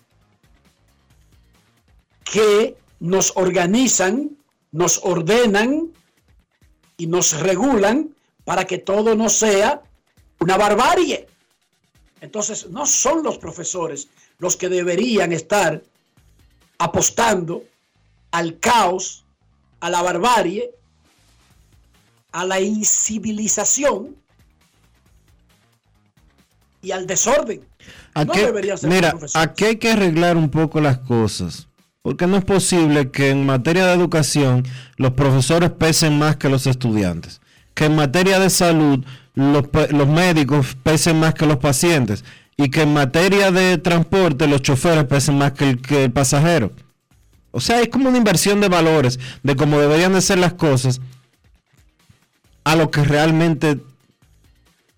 [2.31, 4.39] que nos organizan,
[4.71, 5.93] nos ordenan
[6.97, 8.15] y nos regulan
[8.45, 9.83] para que todo no sea
[10.39, 11.27] una barbarie.
[12.21, 15.83] Entonces, no son los profesores los que deberían estar
[16.79, 17.65] apostando
[18.31, 19.25] al caos,
[19.81, 20.71] a la barbarie,
[22.31, 24.15] a la incivilización
[26.81, 27.67] y al desorden.
[28.15, 28.41] Aquí,
[28.85, 31.67] mira, aquí hay que arreglar un poco las cosas.
[32.03, 34.65] Porque no es posible que en materia de educación
[34.97, 37.41] los profesores pesen más que los estudiantes.
[37.75, 42.25] Que en materia de salud los, médicos pesen más que los pacientes.
[42.57, 46.73] Y que en materia de transporte los choferes pesen más que el, que el pasajero.
[47.51, 51.01] O sea, es como una inversión de valores, de cómo deberían de ser las cosas,
[52.65, 53.81] a lo que realmente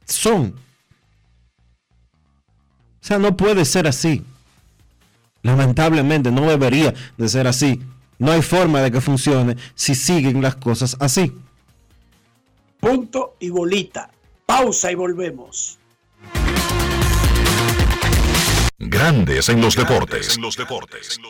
[0.05, 0.55] son.
[3.01, 4.25] O sea, no puede ser así.
[5.43, 7.83] Lamentablemente no debería de ser así.
[8.19, 11.33] No hay forma de que funcione si siguen las cosas así.
[12.79, 14.11] Punto y bolita.
[14.47, 15.79] Pausa y volvemos.
[18.79, 20.37] Grandes en los deportes.
[20.37, 21.21] En los deportes.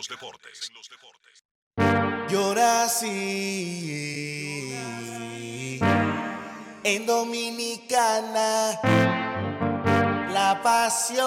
[2.29, 4.33] Llora así
[6.83, 8.79] en Dominicana
[10.33, 11.23] la pasión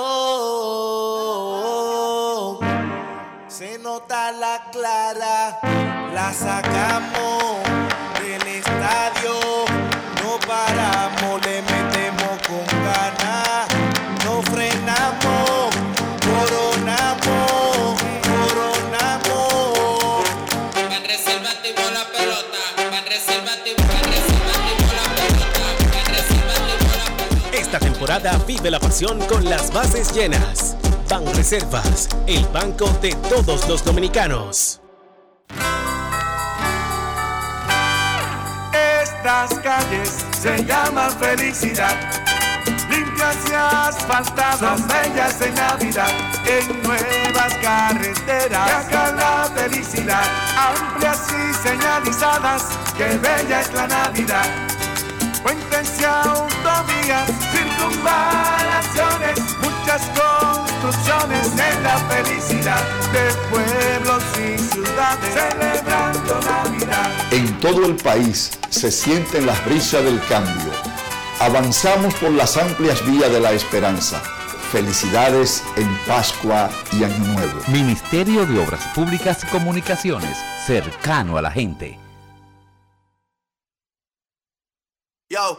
[3.56, 5.58] se nota la clara,
[6.12, 7.62] la sacamos
[8.20, 9.32] del estadio,
[10.22, 13.66] no paramos, le metemos con ganas,
[14.26, 15.70] no frenamos,
[16.26, 19.48] coronamos, coronamos.
[20.90, 25.58] Van reservativo la pelota, van reservativo, van reservativo la pelota,
[25.94, 27.56] van reservativo la pelota.
[27.56, 30.76] Esta temporada vive la pasión con las bases llenas.
[31.08, 34.80] Ban Reservas, el banco de todos los dominicanos.
[38.72, 41.96] Estas calles se llaman felicidad.
[42.90, 46.10] Limpias y asfaltadas, son bellas en Navidad.
[46.44, 50.24] En nuevas carreteras, acá la felicidad.
[50.58, 52.64] Amplias y señalizadas,
[52.98, 54.46] que bella es la Navidad.
[55.42, 60.02] Puentes y autovías, circunvalaciones, muchas
[60.86, 67.10] construcciones en la felicidad de pueblos y ciudades celebrando Navidad.
[67.32, 70.72] En todo el país se sienten las brisas del cambio.
[71.40, 74.20] Avanzamos por las amplias vías de la esperanza.
[74.70, 77.60] Felicidades en Pascua y Año Nuevo.
[77.68, 81.98] Ministerio de Obras Públicas y Comunicaciones, cercano a la gente.
[85.28, 85.58] Yo,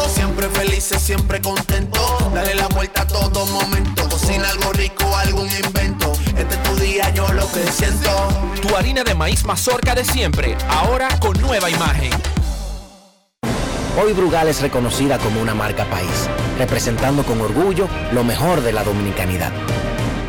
[0.81, 1.99] felices, siempre contento.
[2.33, 4.07] Dale la vuelta a todo momento.
[4.09, 6.11] Cocina algo rico, algún invento.
[6.37, 8.09] Este es tu día, yo lo que siento.
[8.61, 12.11] Tu harina de maíz mazorca de siempre, ahora con nueva imagen.
[14.01, 18.83] Hoy Brugal es reconocida como una marca país, representando con orgullo lo mejor de la
[18.83, 19.51] dominicanidad.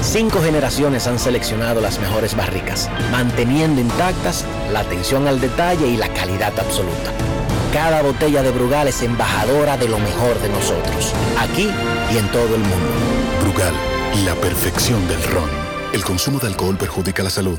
[0.02, 6.08] Cinco generaciones han seleccionado las mejores barricas, manteniendo intactas la atención al detalle y la
[6.12, 7.12] calidad absoluta.
[7.72, 11.70] Cada botella de Brugal es embajadora de lo mejor de nosotros, aquí
[12.12, 12.86] y en todo el mundo.
[13.40, 13.72] Brugal,
[14.26, 15.48] la perfección del ron.
[15.94, 17.58] El consumo de alcohol perjudica la salud.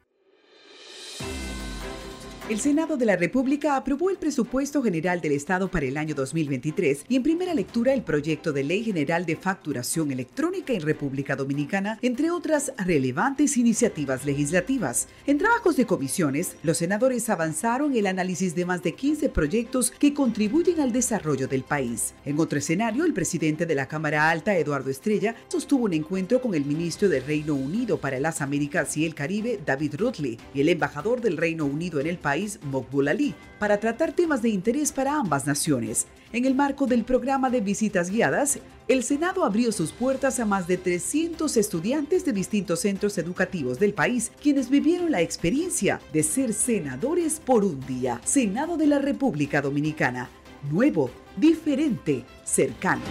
[2.51, 7.05] El Senado de la República aprobó el presupuesto general del Estado para el año 2023
[7.07, 11.97] y en primera lectura el proyecto de Ley General de Facturación Electrónica en República Dominicana,
[12.01, 15.07] entre otras relevantes iniciativas legislativas.
[15.27, 20.13] En trabajos de comisiones, los senadores avanzaron el análisis de más de 15 proyectos que
[20.13, 22.15] contribuyen al desarrollo del país.
[22.25, 26.53] En otro escenario, el presidente de la Cámara Alta, Eduardo Estrella, sostuvo un encuentro con
[26.53, 30.67] el ministro del Reino Unido para las Américas y el Caribe, David Rutley, y el
[30.67, 35.15] embajador del Reino Unido en el país, Mokbul Ali, para tratar temas de interés para
[35.15, 36.07] ambas naciones.
[36.33, 40.67] En el marco del programa de visitas guiadas, el Senado abrió sus puertas a más
[40.67, 46.53] de 300 estudiantes de distintos centros educativos del país, quienes vivieron la experiencia de ser
[46.53, 48.21] senadores por un día.
[48.23, 50.29] Senado de la República Dominicana.
[50.69, 53.01] Nuevo, diferente, cercano.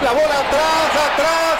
[0.00, 1.37] Atrás, atrás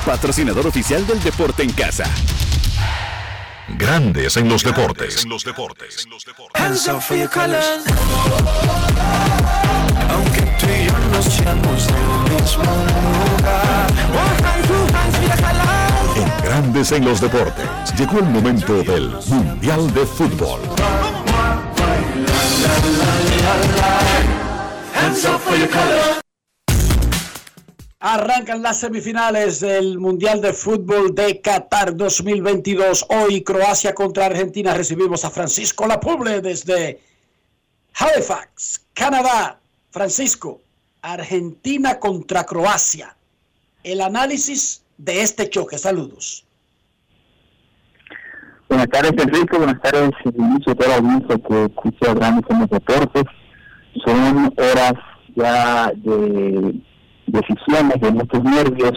[0.00, 2.04] patrocinador oficial del deporte en casa.
[3.76, 5.26] Grandes en los deportes.
[6.54, 7.84] Hands up for your colors.
[10.10, 11.36] Aunque tú y yo nos
[11.86, 13.86] del mismo lugar.
[14.66, 16.16] Colors.
[16.16, 17.66] En Grandes en los deportes.
[17.96, 20.60] Llegó el momento del Mundial de Fútbol.
[24.94, 26.19] Hands up for your colors.
[28.02, 33.04] Arrancan las semifinales del Mundial de Fútbol de Qatar 2022.
[33.10, 34.72] Hoy Croacia contra Argentina.
[34.72, 36.98] Recibimos a Francisco Lapuble desde
[37.94, 39.60] Halifax, Canadá.
[39.90, 40.62] Francisco,
[41.02, 43.14] Argentina contra Croacia.
[43.84, 45.76] El análisis de este choque.
[45.76, 46.46] Saludos.
[48.70, 49.58] Buenas tardes, Enrique.
[49.58, 53.24] Buenas tardes, inicio de la audiencia que escucha grandes en los deportes.
[54.06, 54.94] Son horas
[55.36, 56.80] ya de
[57.30, 58.92] decisiones, de muchos nervios,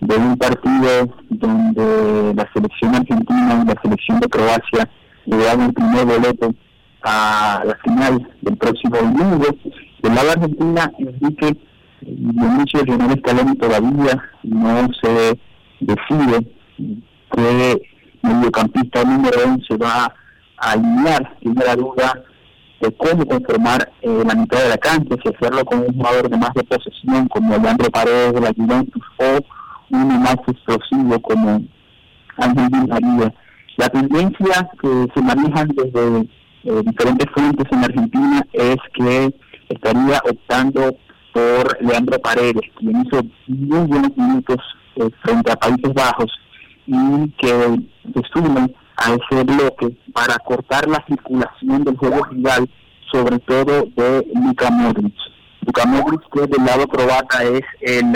[0.00, 4.88] de un partido donde la selección argentina y la selección de Croacia
[5.24, 6.54] le dan el primer boleto
[7.02, 9.46] a la final del próximo domingo.
[10.02, 11.56] Del lado Argentina, Enrique
[12.02, 15.38] Dionisio Lionel Scaloni todavía no se
[15.80, 16.46] decide
[16.78, 17.82] qué
[18.22, 20.14] mediocampista número 11 va
[20.58, 22.24] a alinear, tiene la duda
[22.80, 26.36] de cómo conformar eh, la mitad de la cancha, si hacerlo con un jugador de
[26.36, 29.38] más de posesión como Leandro Paredes de la Juventus o
[29.90, 31.62] uno más explosivo como
[32.36, 33.34] Ángel María.
[33.76, 36.28] La tendencia que se manejan desde
[36.64, 39.34] eh, diferentes fuentes en Argentina es que
[39.68, 40.96] estaría optando
[41.32, 44.56] por Leandro Paredes, quien hizo muy buenos minutos
[44.96, 46.30] eh, frente a Países Bajos
[46.86, 47.48] y que
[48.14, 48.22] se
[48.96, 52.68] a ese bloque para cortar la circulación del juego rival,
[53.12, 55.14] sobre todo de Luka Modric.
[55.66, 58.12] Luka Modric, que del lado croata es el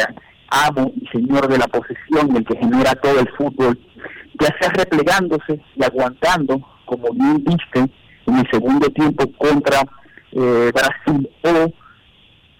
[0.49, 3.79] amo y señor de la posesión, el que genera todo el fútbol,
[4.41, 7.91] ya sea replegándose y aguantando, como bien viste
[8.27, 9.81] en el segundo tiempo contra
[10.33, 11.73] eh, Brasil, o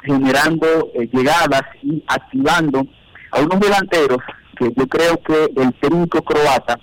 [0.03, 2.87] generando eh, llegadas y activando
[3.33, 4.19] a unos delanteros
[4.57, 6.79] que yo creo que el técnico croata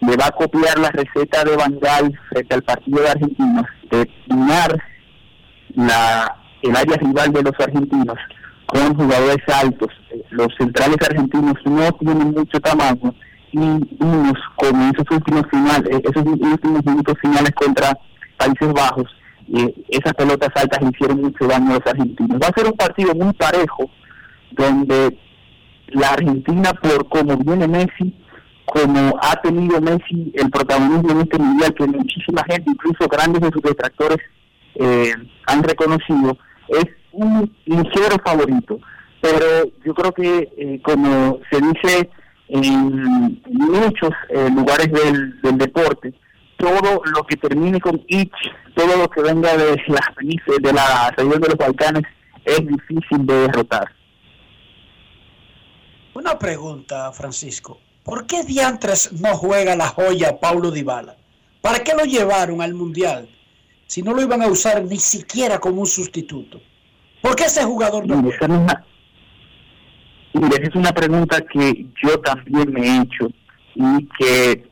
[0.00, 4.82] le va a copiar la receta de Bangal frente al partido de Argentina, de minar
[5.74, 8.16] la, el área rival de los argentinos
[8.66, 9.88] con jugadores altos.
[10.30, 13.14] Los centrales argentinos no tienen mucho tamaño
[13.52, 17.98] y unos con esos últimos finales, esos últimos minutos finales contra
[18.36, 19.08] Países Bajos,
[19.52, 22.38] eh, esas pelotas altas hicieron mucho daño a los argentinos.
[22.40, 23.90] Va a ser un partido muy parejo,
[24.52, 25.18] donde
[25.88, 28.14] la Argentina, por como viene Messi,
[28.70, 33.50] como ha tenido Messi el protagonismo en este mundial, que muchísima gente, incluso grandes de
[33.50, 34.18] sus detractores,
[34.76, 35.12] eh,
[35.46, 38.78] han reconocido, es un ligero favorito.
[39.20, 42.10] Pero yo creo que, eh, como se dice
[42.48, 46.14] en muchos eh, lugares del, del deporte,
[46.56, 48.30] todo lo que termine con ich,
[48.74, 52.04] todo lo que venga de las de la región de los Balcanes,
[52.44, 53.90] es difícil de derrotar.
[56.14, 57.78] Una pregunta, Francisco.
[58.10, 61.14] ¿Por qué diantres no juega la joya Paulo Dybala?
[61.60, 63.28] ¿Para qué lo llevaron al Mundial
[63.86, 66.60] si no lo iban a usar ni siquiera como un sustituto?
[67.22, 68.46] ¿Por qué ese jugador no esa
[70.32, 73.28] es es una pregunta que yo también me he hecho
[73.76, 74.68] y que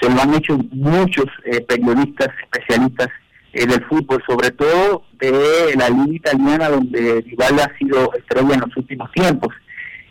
[0.00, 3.08] se lo han hecho muchos eh, periodistas especialistas
[3.52, 8.60] eh, del fútbol, sobre todo de la liga italiana donde Dybala ha sido estrella en
[8.62, 9.54] los últimos tiempos.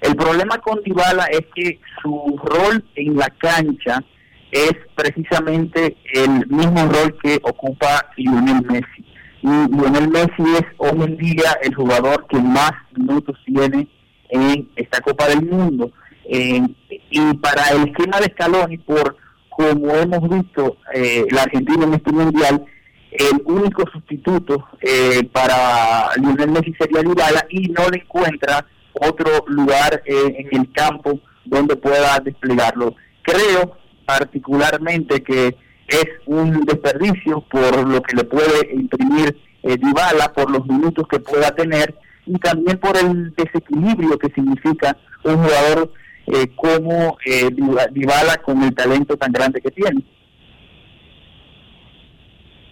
[0.01, 4.03] El problema con Dybala es que su rol en la cancha
[4.51, 9.05] es precisamente el mismo rol que ocupa Lionel Messi.
[9.43, 13.87] Y Lionel Messi es hoy en día el jugador que más minutos tiene
[14.29, 15.91] en esta Copa del Mundo.
[16.25, 19.17] Eh, y para el esquema de Scaloni, por
[19.49, 22.65] como hemos visto eh, la Argentina en este mundial,
[23.11, 30.01] el único sustituto eh, para Lionel Messi sería Dybala y no le encuentra otro lugar
[30.05, 32.95] en el campo donde pueda desplegarlo.
[33.21, 35.55] Creo particularmente que
[35.87, 41.19] es un desperdicio por lo que le puede imprimir eh, Dybala, por los minutos que
[41.19, 45.91] pueda tener y también por el desequilibrio que significa un jugador
[46.27, 50.03] eh, como eh, Dybala con el talento tan grande que tiene.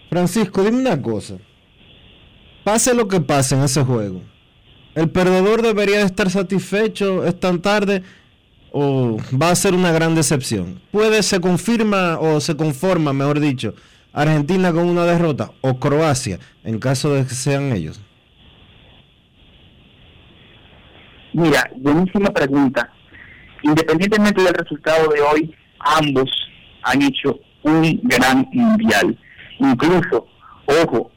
[0.10, 1.38] Francisco, dime una cosa.
[2.64, 4.22] Pase lo que pase en ese juego.
[5.00, 7.24] ¿El perdedor debería estar satisfecho?
[7.24, 8.04] ¿Es tan tarde?
[8.74, 10.82] ¿O va a ser una gran decepción?
[10.92, 13.74] ¿Puede, se confirma o se conforma, mejor dicho,
[14.12, 18.02] Argentina con una derrota o Croacia en caso de que sean ellos?
[21.32, 22.92] Mira, buenísima pregunta.
[23.64, 26.30] Independientemente del resultado de hoy, ambos
[26.84, 29.18] han hecho un gran mundial.
[29.60, 30.28] Incluso,
[30.66, 31.10] ojo,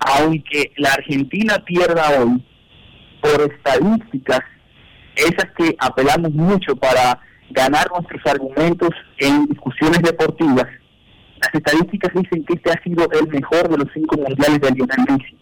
[0.00, 2.44] aunque la Argentina pierda hoy,
[3.24, 4.40] por estadísticas,
[5.16, 7.18] esas que apelamos mucho para
[7.50, 10.66] ganar nuestros argumentos en discusiones deportivas,
[11.40, 15.06] las estadísticas dicen que este ha sido el mejor de los cinco mundiales de Lionel
[15.08, 15.38] Messi.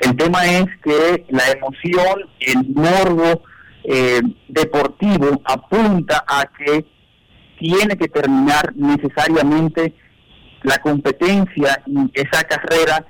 [0.00, 3.42] El tema es que la emoción, el morbo
[3.84, 6.86] eh, deportivo apunta a que
[7.58, 9.94] tiene que terminar necesariamente
[10.62, 13.04] la competencia y esa carrera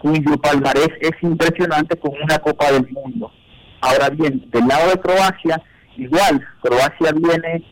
[0.00, 3.32] cuyo palmarés es impresionante con una Copa del Mundo.
[3.80, 5.62] Ahora bien, del lado de Croacia,
[5.96, 7.64] igual, Croacia viene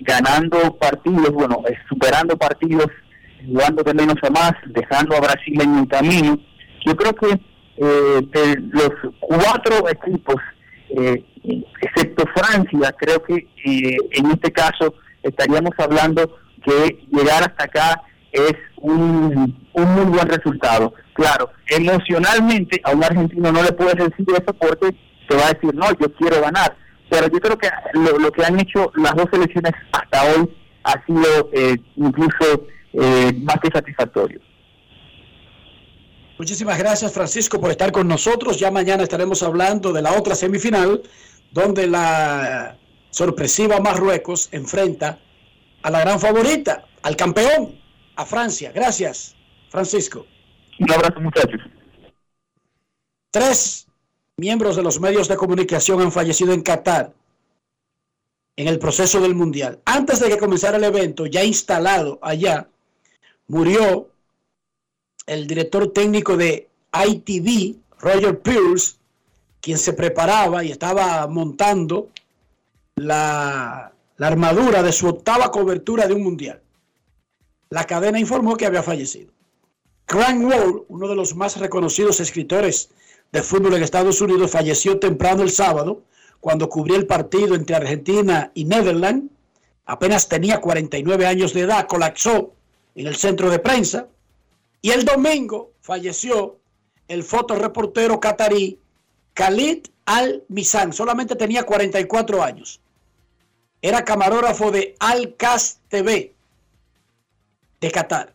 [0.00, 2.88] ganando partidos, bueno, eh, superando partidos,
[3.46, 6.38] jugando de menos a más, dejando a Brasil en un camino.
[6.84, 7.40] Yo creo que
[7.76, 10.36] eh, de los cuatro equipos,
[10.90, 11.24] eh,
[11.80, 18.54] excepto Francia, creo que eh, en este caso estaríamos hablando que llegar hasta acá es
[18.76, 20.94] un, un muy buen resultado.
[21.14, 24.94] Claro, emocionalmente a un argentino no le puedes decir eso porque
[25.28, 26.74] te va a decir, no, yo quiero ganar.
[27.10, 30.50] Pero yo creo que lo, lo que han hecho las dos selecciones hasta hoy
[30.84, 34.40] ha sido eh, incluso eh, más que satisfactorio.
[36.38, 38.58] Muchísimas gracias Francisco por estar con nosotros.
[38.58, 41.02] Ya mañana estaremos hablando de la otra semifinal
[41.52, 42.78] donde la
[43.10, 45.18] sorpresiva Marruecos enfrenta
[45.82, 47.78] a la gran favorita, al campeón,
[48.16, 48.72] a Francia.
[48.74, 49.36] Gracias,
[49.68, 50.26] Francisco.
[50.82, 51.60] Un abrazo muchachos.
[53.30, 53.86] Tres
[54.36, 57.12] miembros de los medios de comunicación han fallecido en Qatar
[58.56, 59.78] en el proceso del Mundial.
[59.84, 62.66] Antes de que comenzara el evento, ya instalado allá,
[63.46, 64.08] murió
[65.26, 68.96] el director técnico de ITV, Roger Pierce,
[69.60, 72.08] quien se preparaba y estaba montando
[72.96, 76.60] la, la armadura de su octava cobertura de un mundial.
[77.70, 79.32] La cadena informó que había fallecido.
[80.06, 82.90] Grant Wall, uno de los más reconocidos escritores
[83.32, 86.02] de fútbol en Estados Unidos, falleció temprano el sábado
[86.40, 89.30] cuando cubrió el partido entre Argentina y Netherlands.
[89.86, 92.52] Apenas tenía 49 años de edad, colapsó
[92.94, 94.08] en el centro de prensa.
[94.80, 96.58] Y el domingo falleció
[97.08, 98.78] el fotoreportero catarí
[99.34, 100.92] Khalid Al-Misan.
[100.92, 102.80] Solamente tenía 44 años.
[103.80, 106.34] Era camarógrafo de Al-Cas TV
[107.80, 108.34] de Qatar.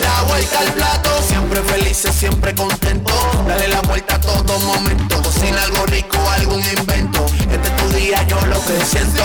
[0.00, 3.12] La vuelta al plato, siempre felices, siempre contento.
[3.46, 5.22] Dale la vuelta a todo momento.
[5.22, 7.26] Cocina algo rico, algún invento.
[7.50, 9.24] Este es tu día, yo lo que siento.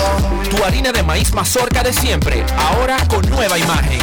[0.50, 4.00] Tu harina de maíz mazorca de siempre, ahora con nueva imagen.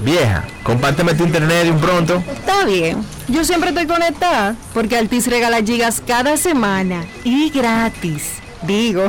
[0.00, 2.22] Vieja, compárteme tu internet de un pronto.
[2.30, 3.04] Está bien.
[3.28, 8.45] Yo siempre estoy conectada porque Altis regala gigas cada semana y gratis.
[8.62, 9.06] Digo,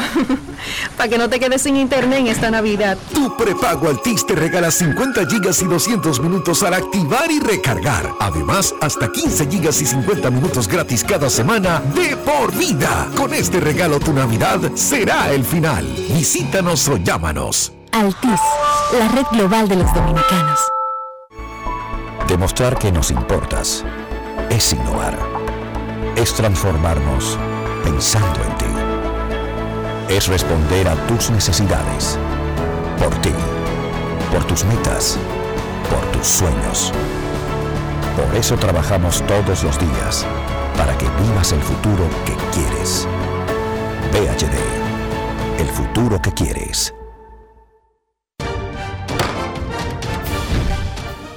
[0.98, 2.98] para que no te quedes sin internet en esta Navidad.
[3.14, 8.14] Tu prepago Altis te regala 50 gigas y 200 minutos al activar y recargar.
[8.20, 13.10] Además, hasta 15 gigas y 50 minutos gratis cada semana de por vida.
[13.16, 15.86] Con este regalo tu Navidad será el final.
[16.10, 17.72] Visítanos o llámanos.
[17.92, 18.42] Altis,
[19.00, 20.60] la red global de los dominicanos.
[22.28, 23.86] Demostrar que nos importas
[24.50, 25.18] es innovar.
[26.16, 27.38] Es transformarnos
[27.84, 28.67] pensando en ti.
[30.10, 32.18] Es responder a tus necesidades.
[32.98, 33.34] Por ti.
[34.32, 35.20] Por tus metas.
[35.90, 36.94] Por tus sueños.
[38.16, 40.26] Por eso trabajamos todos los días.
[40.78, 43.06] Para que vivas el futuro que quieres.
[44.14, 45.60] VHD.
[45.60, 46.94] El futuro que quieres.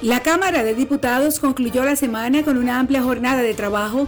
[0.01, 4.07] La Cámara de Diputados concluyó la semana con una amplia jornada de trabajo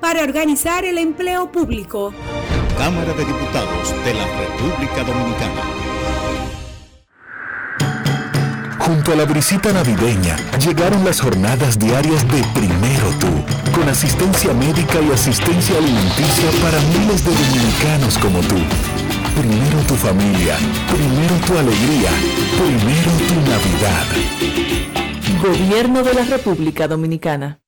[0.00, 2.12] para organizar el empleo público.
[2.78, 5.62] Cámara de Diputados de la República Dominicana.
[8.78, 13.26] Junto a la brisita navideña llegaron las jornadas diarias de Primero Tú,
[13.74, 18.56] con asistencia médica y asistencia alimenticia para miles de dominicanos como tú.
[19.34, 20.56] Primero tu familia,
[20.88, 22.10] primero tu alegría,
[22.62, 24.06] primero tu Navidad.
[25.42, 27.65] Gobierno de la República Dominicana.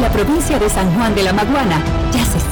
[0.00, 1.82] La provincia de San Juan de la Maguana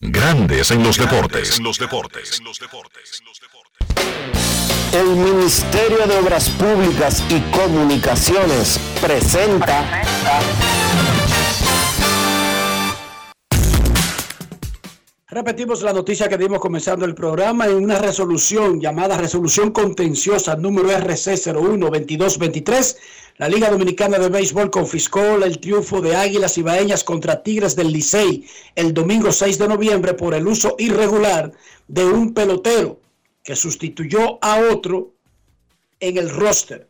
[0.00, 1.58] Grandes en los deportes.
[1.58, 2.42] los deportes.
[4.92, 10.02] El Ministerio de Obras Públicas y Comunicaciones presenta
[15.28, 20.88] Repetimos la noticia que dimos comenzando el programa en una resolución llamada Resolución Contenciosa número
[20.92, 22.96] RC 012223.
[23.38, 28.46] La Liga Dominicana de Béisbol confiscó el triunfo de Águilas Ibaeñas contra Tigres del Licey
[28.76, 31.50] el domingo 6 de noviembre por el uso irregular
[31.88, 33.00] de un pelotero
[33.42, 35.12] que sustituyó a otro
[35.98, 36.88] en el roster.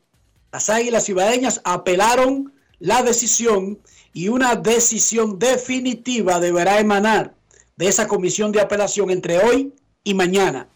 [0.53, 3.79] Las Águilas Ibaeñas apelaron la decisión
[4.13, 7.35] y una decisión definitiva deberá emanar
[7.77, 9.73] de esa comisión de apelación entre hoy
[10.03, 10.69] y mañana.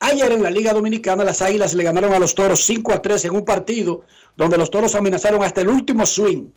[0.00, 3.24] Ayer en la Liga Dominicana las Águilas le ganaron a los Toros 5 a 3
[3.26, 4.02] en un partido
[4.36, 6.50] donde los Toros amenazaron hasta el último swing.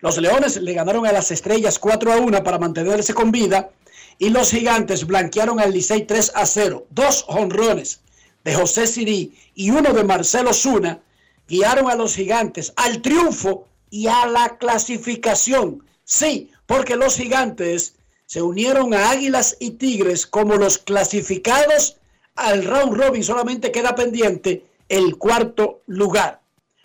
[0.00, 3.70] Los Leones le ganaron a las Estrellas 4 a 1 para mantenerse con vida
[4.18, 6.86] y los Gigantes blanquearon al Licey 3 a 0.
[6.90, 8.00] Dos honrones
[8.44, 11.00] de José Sirí y uno de Marcelo Zuna
[11.48, 15.84] guiaron a los Gigantes al triunfo y a la clasificación.
[16.04, 17.94] Sí, porque los Gigantes
[18.28, 21.96] se unieron a Águilas y Tigres como los clasificados
[22.34, 23.24] al round robin.
[23.24, 26.42] Solamente queda pendiente el cuarto lugar.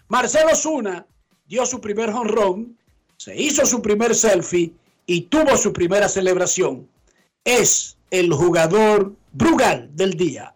[0.07, 1.05] Marcelo Zuna
[1.45, 2.77] dio su primer honrón,
[3.17, 4.71] se hizo su primer selfie
[5.05, 6.87] y tuvo su primera celebración.
[7.43, 10.55] Es el jugador Brugal del día.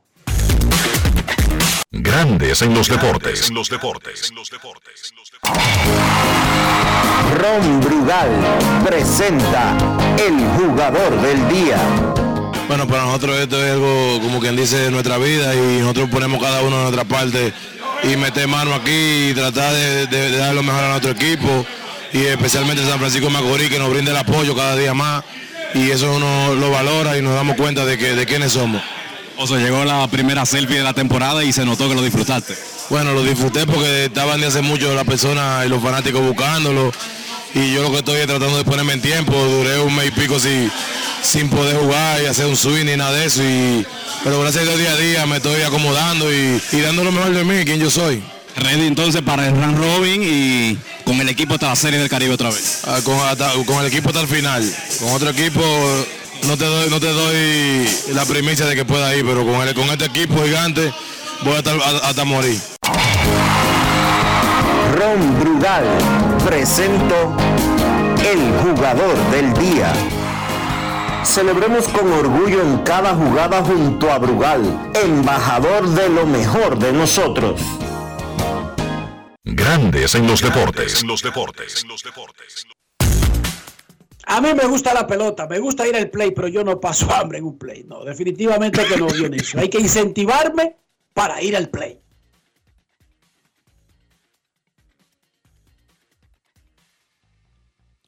[1.92, 3.50] Grandes en los deportes.
[3.52, 4.34] los deportes.
[7.40, 8.30] Ron Brugal
[8.86, 9.78] presenta
[10.18, 11.78] el jugador del día.
[12.68, 16.42] Bueno, para nosotros esto es algo, como quien dice, de nuestra vida y nosotros ponemos
[16.44, 17.54] cada uno de nuestra parte
[18.04, 21.66] y meter mano aquí y tratar de, de- de dar lo mejor a nuestro equipo
[22.12, 25.24] y especialmente San Francisco de Macorís que nos brinda el apoyo cada día más
[25.74, 28.82] y eso uno lo valora y nos damos cuenta de, que, de quiénes somos.
[29.40, 32.56] O sea, llegó la primera selfie de la temporada y se notó que lo disfrutaste.
[32.90, 36.92] Bueno, lo disfruté porque estaban de hace mucho las personas y los fanáticos buscándolo.
[37.54, 39.34] Y yo lo que estoy es tratando de ponerme en tiempo.
[39.34, 40.72] Duré un mes y pico sin,
[41.22, 43.44] sin poder jugar y hacer un swing ni nada de eso.
[43.44, 43.86] Y,
[44.24, 47.32] pero gracias a Dios día a día me estoy acomodando y, y dando lo mejor
[47.34, 48.24] de mí, quien yo soy.
[48.56, 52.34] Ready entonces para el round robin y con el equipo hasta la Serie del Caribe
[52.34, 52.80] otra vez.
[52.88, 54.76] Ah, con, hasta- con el equipo hasta el final.
[55.00, 55.62] Con otro equipo
[56.44, 59.74] no te doy, no te doy la primicia de que pueda ir, pero con, el-
[59.74, 60.94] con este equipo gigante
[61.44, 62.60] voy a estar a- hasta morir.
[64.96, 65.86] Ron Brugal
[66.46, 67.36] presento
[68.26, 69.94] el jugador del día.
[71.24, 77.62] Celebremos con orgullo en cada jugada junto a Brugal, embajador de lo mejor de nosotros.
[79.44, 81.02] Grandes en los deportes.
[81.02, 81.84] En los deportes.
[84.30, 87.10] A mí me gusta la pelota, me gusta ir al play, pero yo no paso
[87.16, 87.84] hambre en un play.
[87.86, 89.60] No, definitivamente que no, Dionisio.
[89.60, 90.76] Hay que incentivarme
[91.14, 92.00] para ir al play.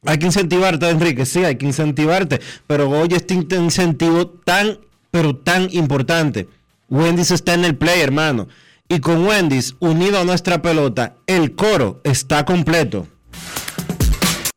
[0.05, 2.39] Hay que incentivarte, Enrique, sí, hay que incentivarte.
[2.67, 4.79] Pero oye, este in- incentivo tan,
[5.11, 6.47] pero tan importante.
[6.89, 8.47] Wendy's está en el play, hermano.
[8.87, 13.07] Y con Wendy's, unido a nuestra pelota, el coro está completo.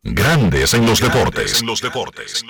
[0.04, 1.60] Grandes en los deportes.
[1.60, 2.42] En los deportes.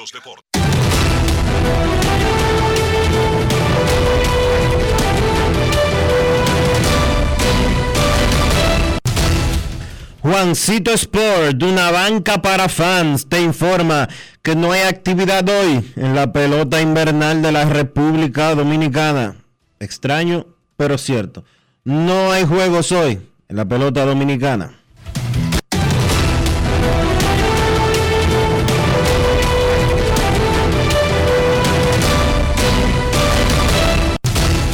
[10.20, 14.08] Juancito Sport, de una banca para fans, te informa
[14.40, 19.36] que no hay actividad hoy en la pelota invernal de la República Dominicana.
[19.78, 20.46] Extraño,
[20.78, 21.44] pero cierto.
[21.84, 24.81] No hay juegos hoy en la pelota dominicana.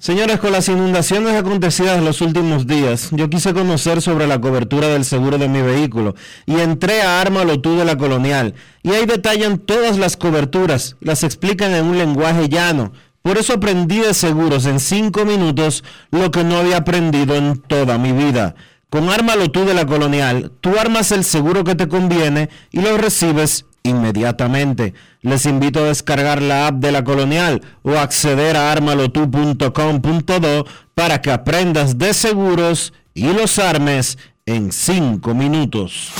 [0.00, 4.86] Señores, con las inundaciones acontecidas en los últimos días, yo quise conocer sobre la cobertura
[4.88, 6.14] del seguro de mi vehículo
[6.46, 8.54] y entré a Ármalo tú de la Colonial.
[8.84, 12.92] Y ahí detallan todas las coberturas, las explican en un lenguaje llano.
[13.22, 15.82] Por eso aprendí de seguros en 5 minutos
[16.12, 18.54] lo que no había aprendido en toda mi vida.
[18.90, 22.96] Con Ármalo tú de la Colonial, tú armas el seguro que te conviene y lo
[22.96, 24.94] recibes inmediatamente.
[25.20, 30.64] Les invito a descargar la app de la Colonial o acceder a armalotu.com.do
[30.94, 36.12] para que aprendas de seguros y los armes en 5 minutos.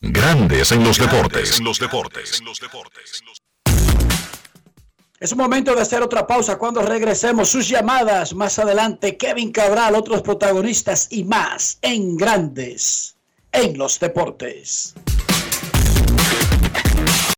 [0.00, 1.58] Grandes en los deportes.
[1.58, 2.42] En los deportes.
[5.20, 8.34] Es momento de hacer otra pausa cuando regresemos sus llamadas.
[8.34, 13.16] Más adelante, Kevin Cabral, otros protagonistas y más en Grandes
[13.52, 14.94] en los Deportes.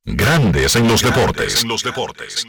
[0.07, 1.62] Grandes en los deportes.
[1.62, 2.46] En los deportes.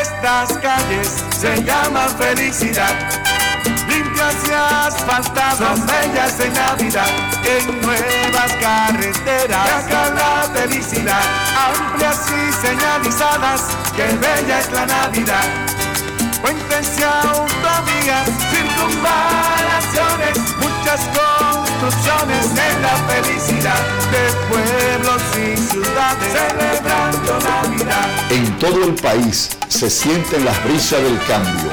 [0.00, 3.22] Estas calles se llaman felicidad.
[3.88, 7.08] Limpias y asfaltadas, son bellas en Navidad.
[7.44, 11.22] En nuevas carreteras, acá la felicidad.
[11.68, 15.44] Amplias y señalizadas, que bella es la Navidad.
[16.42, 21.00] Puentes y autovías, circunvalaciones, muchas
[21.80, 28.32] construcciones en la felicidad de pueblos y ciudades celebrando Navidad.
[28.32, 31.70] En todo el país se sienten las brisas del cambio.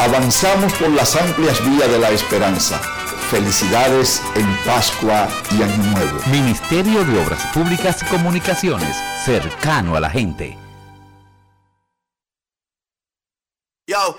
[0.00, 2.78] Avanzamos por las amplias vías de la esperanza.
[3.30, 6.20] Felicidades en Pascua y Año Nuevo.
[6.30, 10.56] Ministerio de Obras Públicas y Comunicaciones, cercano a la gente.
[13.88, 14.18] Yo,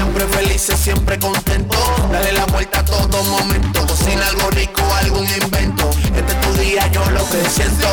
[0.11, 1.77] siempre felices, siempre contento.
[2.11, 3.85] Dale la vuelta a todo momento.
[3.87, 5.89] Cocina algo rico, algún invento.
[6.15, 7.87] Este es tu día, yo lo que siento.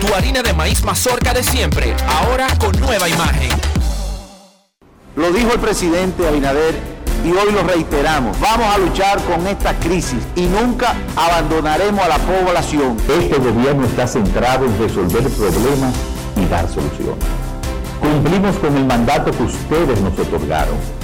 [0.00, 3.50] Tu harina de maíz mazorca de siempre, ahora con nueva imagen.
[5.16, 6.74] Lo dijo el presidente Abinader
[7.24, 8.38] y hoy lo reiteramos.
[8.40, 12.98] Vamos a luchar con esta crisis y nunca abandonaremos a la población.
[13.08, 15.94] Este gobierno está centrado en resolver problemas
[16.36, 17.24] y dar soluciones.
[18.00, 21.01] Cumplimos con el mandato que ustedes nos otorgaron.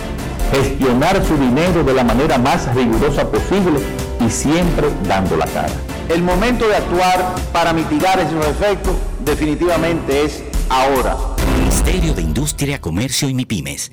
[0.52, 3.80] Gestionar su dinero de la manera más rigurosa posible
[4.24, 5.72] y siempre dando la cara.
[6.08, 11.16] El momento de actuar para mitigar esos efectos definitivamente es ahora.
[11.58, 13.92] Ministerio de Industria, Comercio y MIPIMES.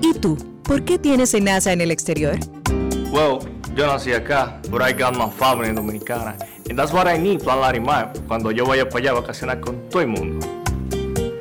[0.00, 0.38] ¿Y tú?
[0.62, 2.38] ¿Por qué tienes NASA en el exterior?
[3.10, 3.38] Well,
[3.74, 6.36] yo nací acá, but I got my family dominicana.
[6.68, 9.88] And that's what I need, Plan Larimar, cuando yo vaya para allá a vacacionar con
[9.88, 10.57] todo el mundo.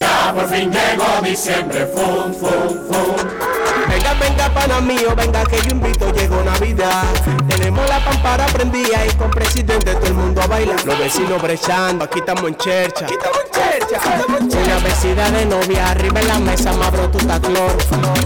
[0.00, 3.16] Ya por fin llegó diciembre, fum, fum, fum.
[3.88, 7.04] Venga, venga, pana mío, venga que yo invito, llegó Navidad.
[7.48, 10.84] Tenemos la pampara prendida y con presidente todo el mundo a bailar.
[10.84, 13.06] Los vecinos brechando, aquí estamos en chercha.
[13.06, 13.38] Aquí estamos
[14.40, 14.64] en chercha.
[14.64, 17.76] Una vecina de novia, arriba en la mesa, mabro tu cloro.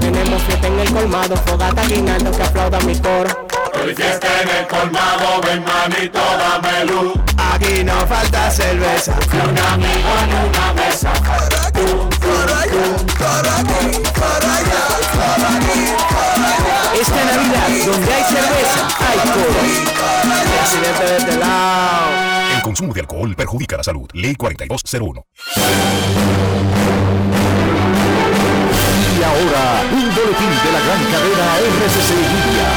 [0.01, 3.49] Tenemos fiesta en el colmado, fogata guinaldo que aplauda mi coro.
[3.83, 7.15] Hoy fiesta en el colmado, ven manito, dame luz.
[7.55, 9.15] Aquí no falta cerveza.
[9.33, 11.13] Ni un amigo ni una mesa.
[17.01, 19.63] Esta Navidad, donde hay cerveza, hay coro.
[21.01, 22.11] De este lado.
[22.55, 24.09] El consumo de alcohol perjudica la salud.
[24.13, 25.27] Ley 4201.
[29.19, 32.69] Y ahora, un boletín de la gran cadena RCC Media.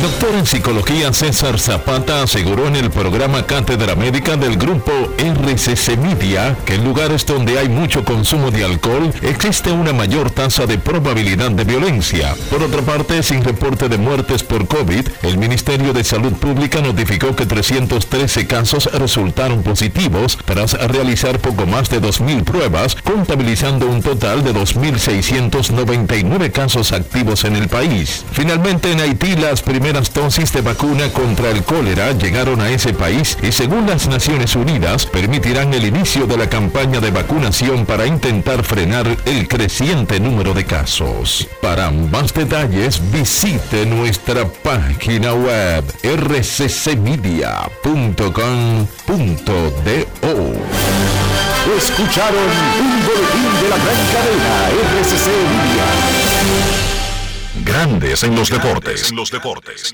[0.00, 6.56] Doctor en psicología César Zapata aseguró en el programa Cátedra Médica del grupo RCC Media
[6.64, 11.50] que en lugares donde hay mucho consumo de alcohol existe una mayor tasa de probabilidad
[11.50, 12.34] de violencia.
[12.48, 17.36] Por otra parte, sin reporte de muertes por COVID, el Ministerio de Salud Pública notificó
[17.36, 24.42] que 313 casos resultaron positivos tras realizar poco más de 2.000 pruebas, contabilizando un total
[24.44, 28.24] de 2.699 casos activos en el país.
[28.32, 33.36] Finalmente, en Haití, las primeras dosis de vacuna contra el cólera llegaron a ese país
[33.42, 38.62] y según las Naciones Unidas permitirán el inicio de la campaña de vacunación para intentar
[38.62, 41.48] frenar el creciente número de casos.
[41.60, 47.40] Para más detalles visite nuestra página web rccmedia.com.do.
[51.76, 52.48] Escucharon
[52.80, 54.68] un boletín de la gran cadena
[55.00, 56.99] RCC Media.
[57.64, 59.10] Grandes en los deportes.
[59.10, 59.92] En los deportes.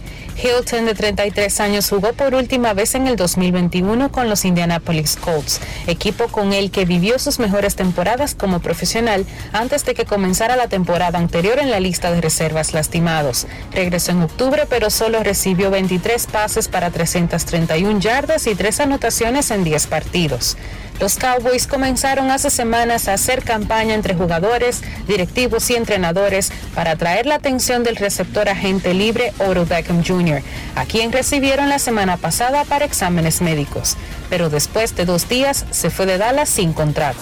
[0.42, 5.60] Hilton, de 33 años, jugó por última vez en el 2021 con los Indianapolis Colts,
[5.86, 10.68] equipo con el que vivió sus mejores temporadas como profesional antes de que comenzara la
[10.68, 13.46] temporada anterior en la lista de reservas lastimados.
[13.72, 19.64] Regresó en octubre, pero solo recibió 23 pases para 331 yardas y 3 anotaciones en
[19.64, 20.56] 10 partidos.
[20.98, 27.26] Los Cowboys comenzaron hace semanas a hacer campaña entre jugadores, directivos y entrenadores para atraer
[27.26, 30.42] la atención del receptor agente libre Oro Beckham Jr.,
[30.74, 33.96] a quien recibieron la semana pasada para exámenes médicos.
[34.30, 37.18] Pero después de dos días se fue de Dallas sin contrato.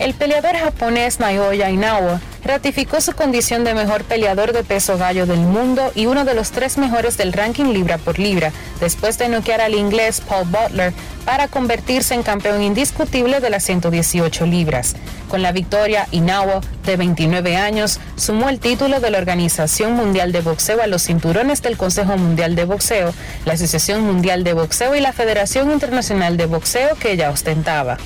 [0.00, 5.40] El peleador japonés Naoya Inoue ratificó su condición de mejor peleador de peso gallo del
[5.40, 9.60] mundo y uno de los tres mejores del ranking libra por libra, después de noquear
[9.60, 10.94] al inglés Paul Butler
[11.26, 14.96] para convertirse en campeón indiscutible de las 118 libras.
[15.28, 20.40] Con la victoria, Inoue, de 29 años, sumó el título de la Organización Mundial de
[20.40, 23.12] Boxeo a los cinturones del Consejo Mundial de Boxeo,
[23.44, 27.98] la Asociación Mundial de Boxeo y la Federación Internacional de Boxeo que ella ostentaba.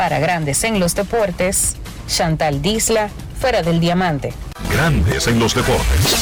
[0.00, 1.76] Para Grandes en los Deportes,
[2.06, 4.32] Chantal Disla, fuera del diamante.
[4.72, 6.16] Grandes en los deportes.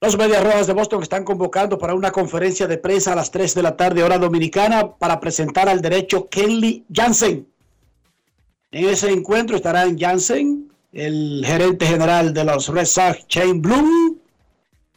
[0.00, 3.54] Los Medias Rojas de Boston están convocando para una conferencia de prensa a las 3
[3.54, 7.46] de la tarde hora dominicana para presentar al derecho Kenley Jansen.
[8.70, 14.16] En ese encuentro estarán Jansen, el gerente general de los Red Sox, Shane Bloom,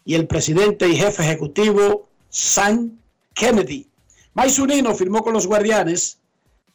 [0.05, 2.97] y el presidente y jefe ejecutivo, Sam
[3.33, 3.89] Kennedy.
[4.35, 6.19] Mike firmó con los Guardianes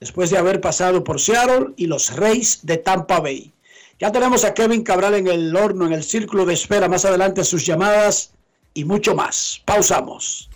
[0.01, 3.53] después de haber pasado por Seattle y los Reyes de Tampa Bay.
[3.99, 7.45] Ya tenemos a Kevin Cabral en el horno, en el círculo de espera, más adelante
[7.45, 8.33] sus llamadas
[8.73, 9.61] y mucho más.
[9.67, 10.49] Pausamos.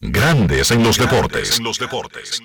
[0.00, 1.58] Grandes en los deportes.
[1.58, 2.42] En los deportes.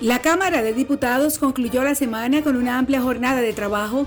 [0.00, 4.06] La Cámara de Diputados concluyó la semana con una amplia jornada de trabajo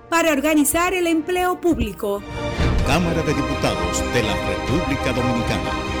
[0.11, 2.21] para organizar el empleo público.
[2.85, 6.00] Cámara de Diputados de la República Dominicana.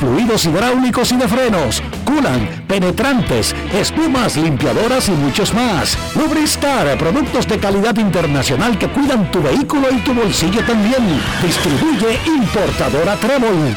[0.00, 5.96] fluidos hidráulicos y de frenos, culan, penetrantes, espumas, limpiadoras y muchos más.
[6.16, 11.20] Lubristar, productos de calidad internacional que cuidan tu vehículo y tu bolsillo también.
[11.42, 13.76] Distribuye importadora Trébol.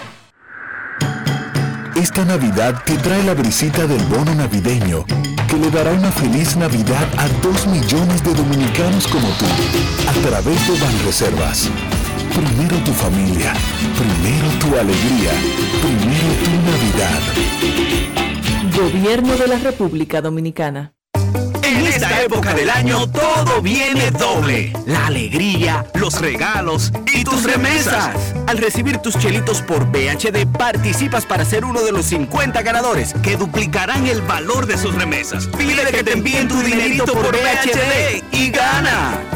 [1.96, 5.06] Esta Navidad te trae la brisita del bono navideño
[5.48, 9.46] que le dará una feliz Navidad a dos millones de dominicanos como tú
[10.08, 11.70] a través de Banreservas.
[12.34, 13.54] Primero tu familia,
[13.98, 15.32] primero tu alegría,
[15.82, 17.22] primero tu Navidad.
[18.76, 20.94] Gobierno de la República Dominicana.
[21.64, 24.72] En esta época del año todo viene doble.
[24.86, 28.16] La alegría, los regalos y tus remesas.
[28.48, 33.36] Al recibir tus chelitos por BHD participas para ser uno de los 50 ganadores que
[33.36, 35.48] duplicarán el valor de sus remesas.
[35.58, 39.35] Pide que te envíen tu dinerito por BHD y gana.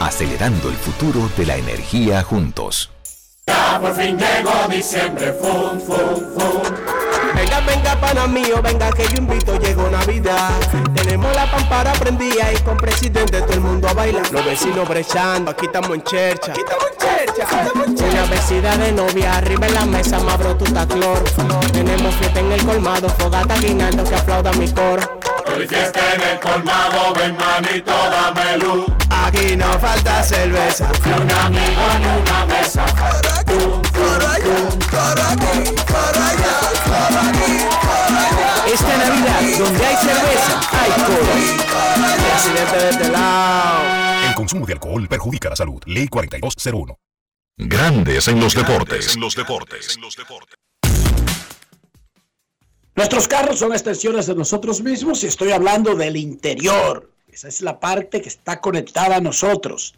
[0.00, 2.90] acelerando el futuro de la energía juntos.
[3.46, 6.62] Ya por fin llegó diciembre, fum, fum, fum.
[7.34, 10.50] Venga, venga, pana mío, venga que yo invito, llegó Navidad.
[10.94, 14.30] Tenemos la pampara prendida y con presidente todo el mundo a bailar.
[14.30, 16.52] Los vecinos brechando, aquí estamos en chercha.
[16.52, 18.12] Aquí estamos en chercha, aquí estamos en chercha.
[18.12, 21.24] Una vecina de novia, arriba en la mesa, mabro tu cloro.
[21.72, 25.21] Tenemos fiesta en el colmado, fogata guinaldo que aplauda mi coro.
[25.54, 28.86] Hoy fiesta en el colmado, ven manito, dame luz.
[29.10, 30.90] Aquí no falta cerveza.
[31.04, 32.86] Ni un amigo ni una mesa.
[32.86, 33.58] Para aquí,
[34.00, 36.62] para allá, para aquí, para allá.
[38.66, 41.32] Esta Navidad, donde hay cerveza, hay coro.
[42.30, 44.28] Presidente de este lado.
[44.28, 45.82] El consumo de alcohol perjudica la salud.
[45.84, 46.98] Ley 4201.
[47.58, 49.16] Grandes en los deportes.
[49.18, 49.98] los deportes.
[52.94, 57.10] Nuestros carros son extensiones de nosotros mismos y estoy hablando del interior.
[57.26, 59.94] Esa es la parte que está conectada a nosotros.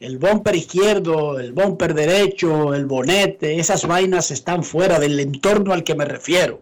[0.00, 5.84] El bumper izquierdo, el bumper derecho, el bonete, esas vainas están fuera del entorno al
[5.84, 6.60] que me refiero.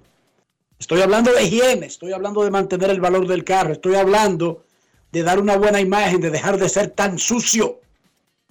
[0.76, 4.64] Estoy hablando de higiene, estoy hablando de mantener el valor del carro, estoy hablando
[5.12, 7.80] de dar una buena imagen, de dejar de ser tan sucio,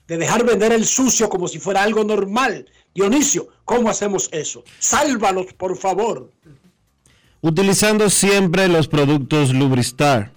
[0.08, 2.72] de dejar vender el sucio como si fuera algo normal.
[2.94, 4.64] Dionisio, ¿cómo hacemos eso?
[4.80, 6.32] Sálvalos, por favor.
[7.46, 10.32] Utilizando siempre los productos Lubristar.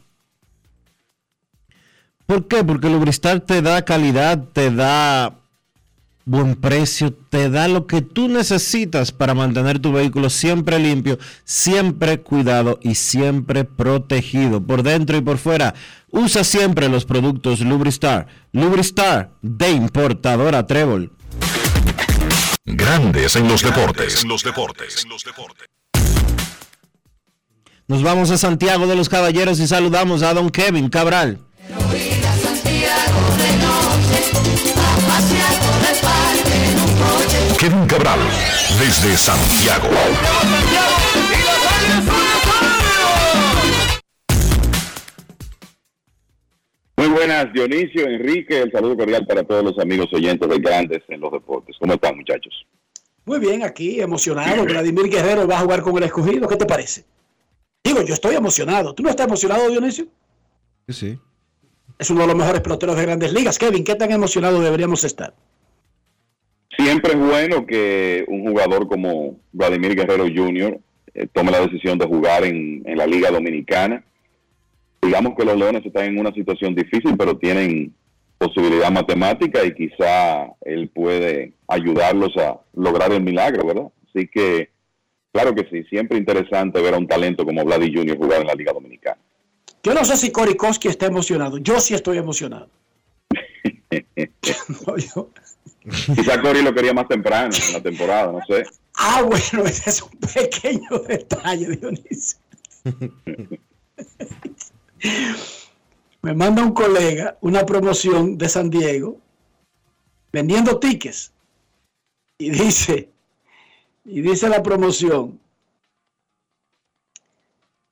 [2.27, 2.63] ¿Por qué?
[2.63, 5.39] Porque Lubristar te da calidad, te da
[6.27, 12.21] buen precio, te da lo que tú necesitas para mantener tu vehículo siempre limpio, siempre
[12.21, 15.75] cuidado y siempre protegido por dentro y por fuera.
[16.11, 18.27] Usa siempre los productos Lubristar.
[18.53, 21.11] Lubristar de importadora Trébol.
[22.67, 24.23] Grandes en los deportes.
[24.23, 25.07] En los deportes.
[27.91, 31.39] Nos vamos a Santiago de los Caballeros y saludamos a don Kevin Cabral.
[37.59, 38.19] Kevin Cabral,
[38.79, 39.89] desde Santiago.
[46.99, 51.21] Muy buenas, Dionisio, Enrique, el saludo cordial para todos los amigos oyentes de Grandes en
[51.21, 51.75] los Deportes.
[51.81, 52.67] ¿Cómo están, muchachos?
[53.25, 54.65] Muy bien, aquí emocionado.
[54.65, 56.47] Vladimir Guerrero va a jugar con el escogido.
[56.47, 57.07] ¿Qué te parece?
[57.89, 58.95] Digo, yo estoy emocionado.
[58.95, 60.09] ¿Tú no estás emocionado, Dionisio?
[60.89, 61.19] Sí.
[61.99, 63.59] Es uno de los mejores peloteros de grandes ligas.
[63.59, 65.33] Kevin, ¿qué tan emocionado deberíamos estar?
[66.77, 70.79] Siempre es bueno que un jugador como Vladimir Guerrero Jr.
[71.15, 74.05] eh, tome la decisión de jugar en, en la Liga Dominicana.
[75.01, 77.95] Digamos que los Leones están en una situación difícil, pero tienen
[78.37, 83.87] posibilidad matemática y quizá él puede ayudarlos a lograr el milagro, ¿verdad?
[84.11, 84.69] Así que,
[85.33, 88.17] claro que sí, siempre interesante ver a un talento como Vladimir Jr.
[88.19, 89.19] jugar en la Liga Dominicana.
[89.83, 91.59] Yo no sé si Korikoski está emocionado.
[91.59, 92.69] Yo sí estoy emocionado.
[94.87, 95.31] No, yo-
[96.15, 98.65] Quizá Cory lo quería más temprano en la temporada, no sé.
[99.01, 102.37] Ah, bueno, ese es un pequeño detalle, Dionisio.
[106.23, 109.19] Me manda un colega una promoción de San Diego
[110.33, 111.33] vendiendo tickets.
[112.39, 113.09] Y dice,
[114.09, 115.39] y dice la promoción,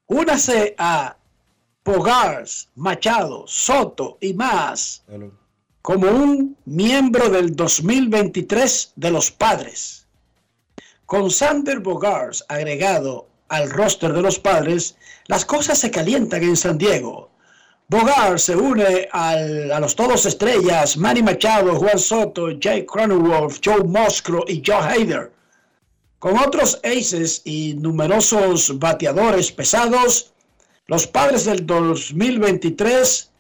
[0.07, 1.17] únase a
[1.83, 5.03] Pogars, Machado, Soto y más
[5.83, 10.07] como un miembro del 2023 de los padres.
[11.05, 14.97] Con Sander Bogars agregado al roster de los padres,
[15.29, 17.31] las cosas se calientan en San Diego.
[17.89, 23.85] Bogars se une al- a los todos estrellas Manny Machado, Juan Soto, Jake Cronenworth, Joe
[23.85, 25.31] Moscro y Joe Hader.
[26.27, 30.33] Con otros aces y numerosos bateadores pesados,
[30.89, 33.31] los padres del 2023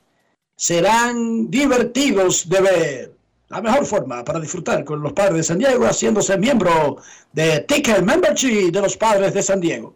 [0.55, 3.13] serán divertidos de ver.
[3.49, 6.99] La mejor forma para disfrutar con los padres de San Diego haciéndose miembro
[7.33, 9.93] de Ticket Membership de los padres de San Diego.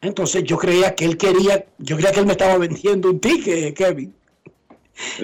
[0.00, 3.76] Entonces yo creía que él quería, yo creía que él me estaba vendiendo un ticket,
[3.76, 4.12] Kevin.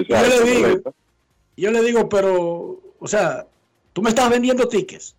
[0.09, 0.95] Yo le digo,
[1.57, 3.45] yo le digo, pero, o sea,
[3.93, 5.16] tú me estás vendiendo tickets.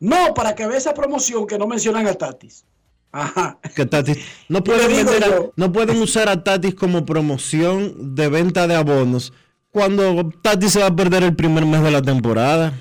[0.00, 2.64] No, para que vea esa promoción que no mencionan a Tatis.
[3.10, 3.58] Ajá.
[3.74, 4.18] Que Tatis,
[4.48, 9.32] no, pueden vender a- no pueden usar a Tatis como promoción de venta de abonos
[9.70, 12.72] cuando Tatis se va a perder el primer mes de la temporada.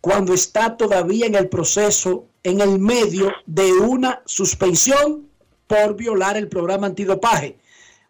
[0.00, 5.26] cuando está todavía en el proceso, en el medio de una suspensión
[5.66, 7.58] por violar el programa antidopaje.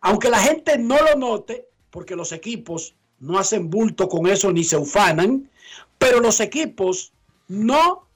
[0.00, 4.62] Aunque la gente no lo note, porque los equipos no hacen bulto con eso ni
[4.64, 5.50] se ufanan,
[5.98, 7.12] pero los equipos
[7.48, 8.06] no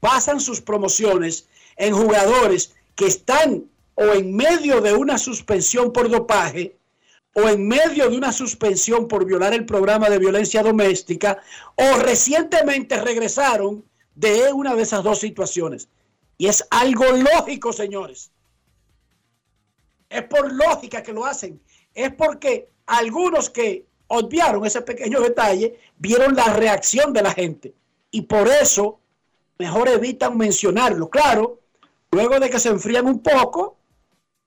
[0.00, 1.46] basan sus promociones
[1.76, 3.64] en jugadores que están
[3.94, 6.76] o en medio de una suspensión por dopaje
[7.34, 11.40] o en medio de una suspensión por violar el programa de violencia doméstica
[11.76, 15.88] o recientemente regresaron de una de esas dos situaciones.
[16.38, 18.30] Y es algo lógico, señores.
[20.08, 21.60] Es por lógica que lo hacen.
[21.94, 27.74] Es porque algunos que obviaron ese pequeño detalle vieron la reacción de la gente.
[28.10, 28.99] Y por eso
[29.60, 31.10] mejor evitan mencionarlo.
[31.10, 31.60] Claro,
[32.10, 33.76] luego de que se enfrían un poco,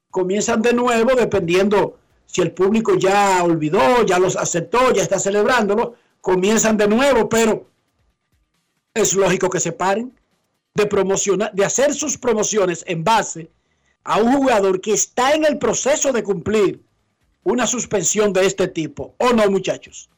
[0.10, 5.94] comienzan de nuevo dependiendo si el público ya olvidó, ya los aceptó, ya está celebrándolo,
[6.20, 7.68] comienzan de nuevo, pero
[8.96, 10.18] es lógico que se paren
[10.74, 13.52] de promocionar, de hacer sus promociones en base
[14.04, 16.82] a un jugador que está en el proceso de cumplir
[17.44, 20.10] una suspensión de este tipo, ¿o no, muchachos?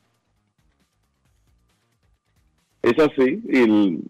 [2.85, 3.61] Es así, y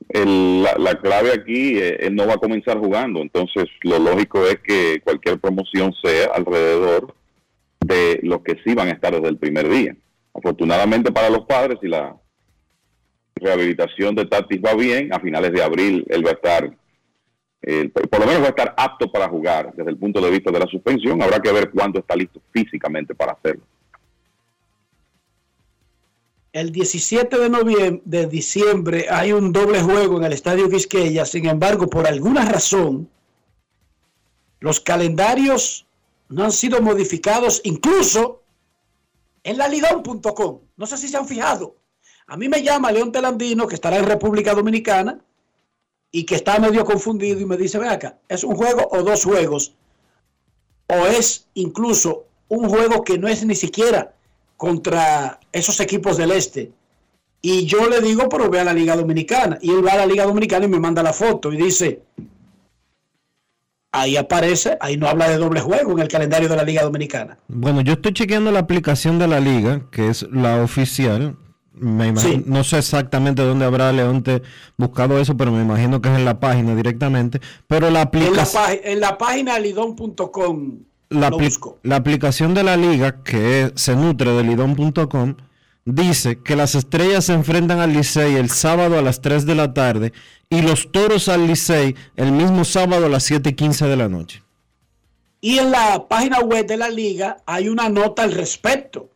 [0.09, 4.45] el- la, la clave aquí, eh, él no va a comenzar jugando, entonces lo lógico
[4.45, 7.15] es que cualquier promoción sea alrededor
[7.79, 9.95] de los que sí van a estar desde el primer día.
[10.33, 12.17] Afortunadamente para los padres, si la
[13.35, 16.77] rehabilitación de Tatis va bien, a finales de abril él va a estar,
[17.61, 20.51] eh, por lo menos va a estar apto para jugar desde el punto de vista
[20.51, 23.63] de la suspensión, habrá que ver cuándo está listo físicamente para hacerlo.
[26.55, 31.25] El 17 de noviembre, de diciembre hay un doble juego en el Estadio Quisqueya.
[31.25, 33.09] Sin embargo, por alguna razón,
[34.61, 35.85] los calendarios
[36.29, 38.41] no han sido modificados, incluso
[39.43, 40.61] en la lidón.com.
[40.77, 41.75] No sé si se han fijado.
[42.25, 45.19] A mí me llama León Telandino, que estará en República Dominicana
[46.09, 49.25] y que está medio confundido y me dice, ven acá, ¿es un juego o dos
[49.25, 49.75] juegos?
[50.87, 54.15] O es incluso un juego que no es ni siquiera
[54.57, 56.71] contra esos equipos del este.
[57.41, 59.57] Y yo le digo, pero ve a la Liga Dominicana.
[59.61, 62.01] Y él va a la Liga Dominicana y me manda la foto y dice,
[63.91, 67.37] ahí aparece, ahí no habla de doble juego en el calendario de la Liga Dominicana.
[67.47, 71.37] Bueno, yo estoy chequeando la aplicación de la liga, que es la oficial.
[71.73, 72.43] Me imagino- Sí.
[72.47, 74.41] No sé exactamente dónde habrá Leonte
[74.77, 77.41] buscado eso, pero me imagino que es en la página directamente.
[77.67, 78.63] Pero la En la, aplicación...
[78.83, 80.79] en la página lidón.com
[81.09, 85.35] la, apli- aplicación de la liga, que se nutre de lidón.com,
[85.85, 89.73] dice que las estrellas se enfrentan al Licey el sábado a las 3 de la
[89.73, 90.13] tarde
[90.49, 94.09] y los toros al Licey el mismo sábado a las 7 y 15 de la
[94.09, 94.41] noche.
[95.41, 99.11] Y en la página web de la liga hay una nota al respecto.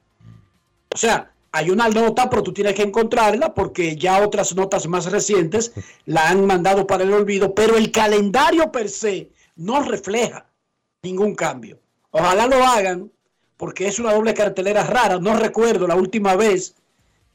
[0.93, 5.11] O sea, hay una nota, pero tú tienes que encontrarla porque ya otras notas más
[5.11, 5.71] recientes
[6.05, 10.45] la han mandado para el olvido, pero el calendario per se no refleja
[11.01, 11.79] ningún cambio.
[12.11, 13.11] Ojalá lo hagan
[13.57, 15.19] porque es una doble cartelera rara.
[15.19, 16.75] No recuerdo la última vez,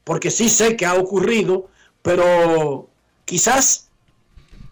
[0.03, 1.67] porque sí sé que ha ocurrido,
[2.01, 2.87] pero
[3.25, 3.89] quizás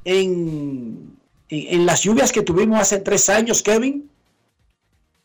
[0.06, 1.16] en,
[1.50, 4.10] en, en las lluvias que tuvimos hace tres años, Kevin,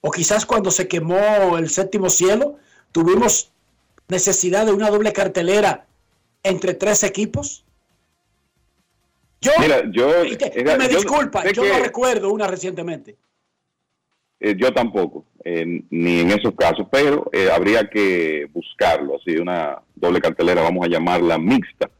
[0.00, 2.56] o quizás cuando se quemó el séptimo cielo,
[2.92, 3.50] tuvimos
[4.08, 5.86] necesidad de una doble cartelera
[6.42, 7.64] entre tres equipos.
[9.40, 13.16] Yo, Mira, yo, te- era- me yo disculpa, yo que- no recuerdo una recientemente.
[14.40, 20.20] Eh, yo tampoco, ni en esos casos, pero eh, habría que buscarlo, así una doble
[20.20, 21.90] cartelera, vamos a llamarla mixta,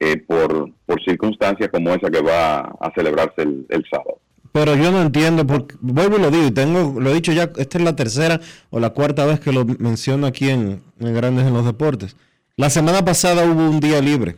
[0.00, 4.20] eh, por, por circunstancias como esa que va a celebrarse el, sábado.
[4.52, 7.78] Pero yo no entiendo, porque vuelvo y lo digo, tengo, lo he dicho ya, esta
[7.78, 8.40] es la tercera
[8.70, 12.16] o la cuarta vez que lo menciono aquí en, en Grandes en los Deportes.
[12.56, 14.36] La semana pasada hubo un día libre,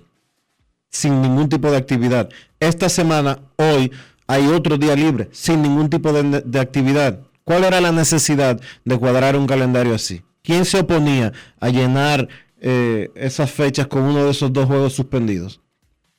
[0.89, 2.31] sin ningún tipo de actividad.
[2.59, 3.93] Esta semana, hoy,
[4.31, 7.19] hay otro día libre, sin ningún tipo de, de actividad.
[7.43, 10.23] ¿Cuál era la necesidad de cuadrar un calendario así?
[10.43, 12.29] ¿Quién se oponía a llenar
[12.61, 15.61] eh, esas fechas con uno de esos dos juegos suspendidos?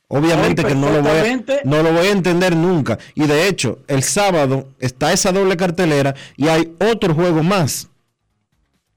[0.09, 2.99] Obviamente que no lo, voy a, no lo voy a entender nunca.
[3.15, 7.88] Y de hecho, el sábado está esa doble cartelera y hay otro juego más,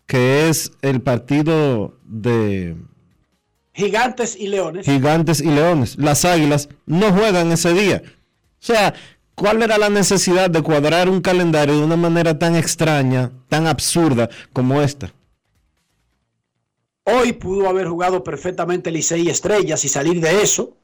[0.07, 2.75] que es el partido de
[3.75, 4.87] Gigantes y Leones.
[4.87, 5.97] Gigantes y Leones.
[5.99, 8.03] Las Águilas no juegan ese día.
[8.65, 8.95] O sea,
[9.35, 14.31] ¿cuál era la necesidad de cuadrar un calendario de una manera tan extraña, tan absurda
[14.55, 15.13] como esta?
[17.05, 20.75] Hoy pudo haber jugado perfectamente Licey Estrellas y salir de eso.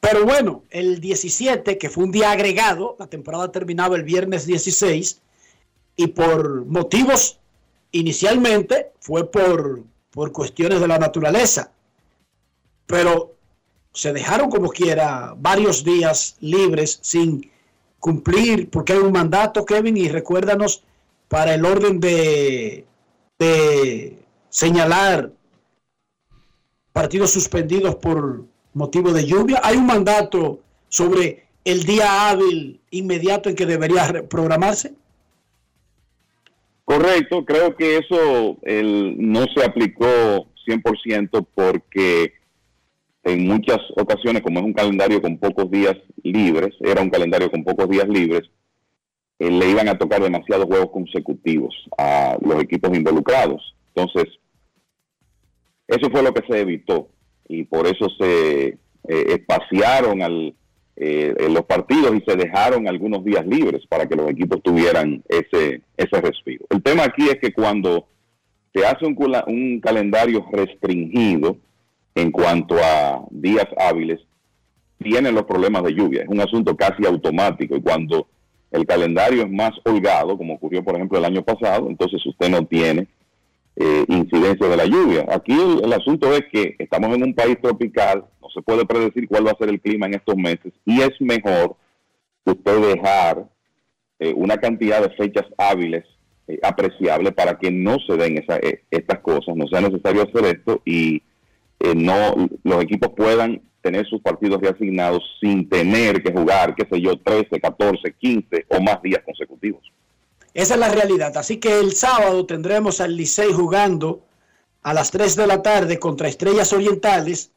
[0.00, 5.20] Pero bueno, el 17, que fue un día agregado, la temporada terminaba el viernes 16
[5.96, 7.40] y por motivos
[7.90, 11.72] inicialmente fue por, por cuestiones de la naturaleza.
[12.86, 13.34] Pero
[13.92, 17.50] se dejaron como quiera varios días libres sin
[18.00, 20.82] cumplir, porque hay un mandato, Kevin, y recuérdanos
[21.28, 22.84] para el orden de,
[23.38, 25.30] de señalar
[26.92, 28.44] partidos suspendidos por
[28.74, 29.60] motivo de lluvia.
[29.62, 34.94] Hay un mandato sobre el día hábil inmediato en que debería programarse.
[36.84, 42.34] Correcto, creo que eso el, no se aplicó 100% porque
[43.24, 47.62] en muchas ocasiones, como es un calendario con pocos días libres, era un calendario con
[47.62, 48.42] pocos días libres,
[49.38, 53.74] eh, le iban a tocar demasiados juegos consecutivos a los equipos involucrados.
[53.94, 54.34] Entonces,
[55.86, 57.08] eso fue lo que se evitó
[57.48, 58.78] y por eso se eh,
[59.08, 60.54] espaciaron al,
[60.96, 65.82] eh, los partidos y se dejaron algunos días libres para que los equipos tuvieran ese,
[65.96, 66.66] ese respiro.
[66.70, 68.06] El tema aquí es que cuando
[68.74, 69.16] se hace un,
[69.46, 71.56] un calendario restringido
[72.14, 74.20] en cuanto a días hábiles,
[74.98, 76.22] vienen los problemas de lluvia.
[76.22, 78.28] Es un asunto casi automático y cuando
[78.70, 82.64] el calendario es más holgado, como ocurrió por ejemplo el año pasado, entonces usted no
[82.64, 83.06] tiene
[83.76, 85.26] eh, incidencia de la lluvia.
[85.30, 89.26] Aquí el, el asunto es que estamos en un país tropical, no se puede predecir
[89.28, 91.76] cuál va a ser el clima en estos meses y es mejor
[92.44, 93.46] usted dejar
[94.18, 96.04] eh, una cantidad de fechas hábiles
[96.48, 100.44] eh, apreciable para que no se den esa- eh, estas cosas, no sea necesario hacer
[100.56, 101.22] esto y
[101.82, 107.00] eh, no los equipos puedan tener sus partidos reasignados sin tener que jugar, qué sé
[107.00, 109.82] yo, 13, 14, 15 o más días consecutivos.
[110.54, 111.36] Esa es la realidad.
[111.36, 114.22] Así que el sábado tendremos al Licey jugando
[114.82, 117.50] a las 3 de la tarde contra Estrellas Orientales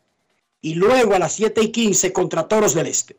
[0.60, 3.18] y luego a las 7 y 15 contra Toros del Este.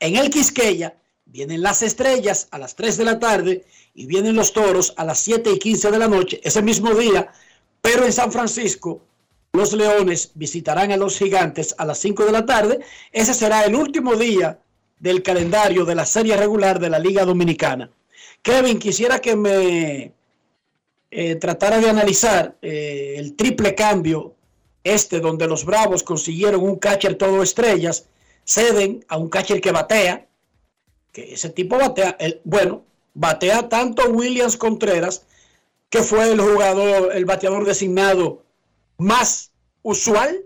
[0.00, 0.96] En el Quisqueya
[1.26, 5.18] vienen las Estrellas a las 3 de la tarde y vienen los Toros a las
[5.18, 7.30] 7 y 15 de la noche, ese mismo día,
[7.82, 9.02] pero en San Francisco
[9.52, 12.80] los Leones visitarán a los Gigantes a las 5 de la tarde.
[13.12, 14.58] Ese será el último día
[14.98, 17.90] del calendario de la serie regular de la Liga Dominicana.
[18.42, 20.12] Kevin, quisiera que me
[21.10, 24.34] eh, tratara de analizar eh, el triple cambio
[24.84, 28.06] este donde los Bravos consiguieron un catcher todo estrellas,
[28.44, 30.26] ceden a un catcher que batea,
[31.12, 32.84] que ese tipo batea, el, bueno,
[33.14, 35.26] batea tanto Williams Contreras,
[35.90, 38.42] que fue el jugador, el bateador designado
[38.98, 39.52] más
[39.82, 40.44] usual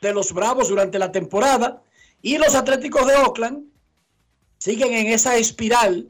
[0.00, 1.82] de los Bravos durante la temporada,
[2.22, 3.64] y los Atléticos de Oakland
[4.58, 6.08] siguen en esa espiral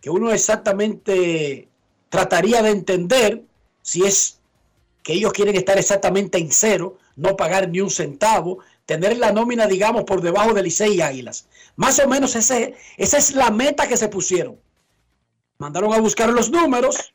[0.00, 1.68] que uno exactamente
[2.10, 3.42] trataría de entender
[3.82, 4.40] si es
[5.02, 9.66] que ellos quieren estar exactamente en cero, no pagar ni un centavo, tener la nómina,
[9.66, 11.48] digamos, por debajo de Licey y Águilas.
[11.76, 14.58] Más o menos ese, esa es la meta que se pusieron.
[15.58, 17.14] Mandaron a buscar los números,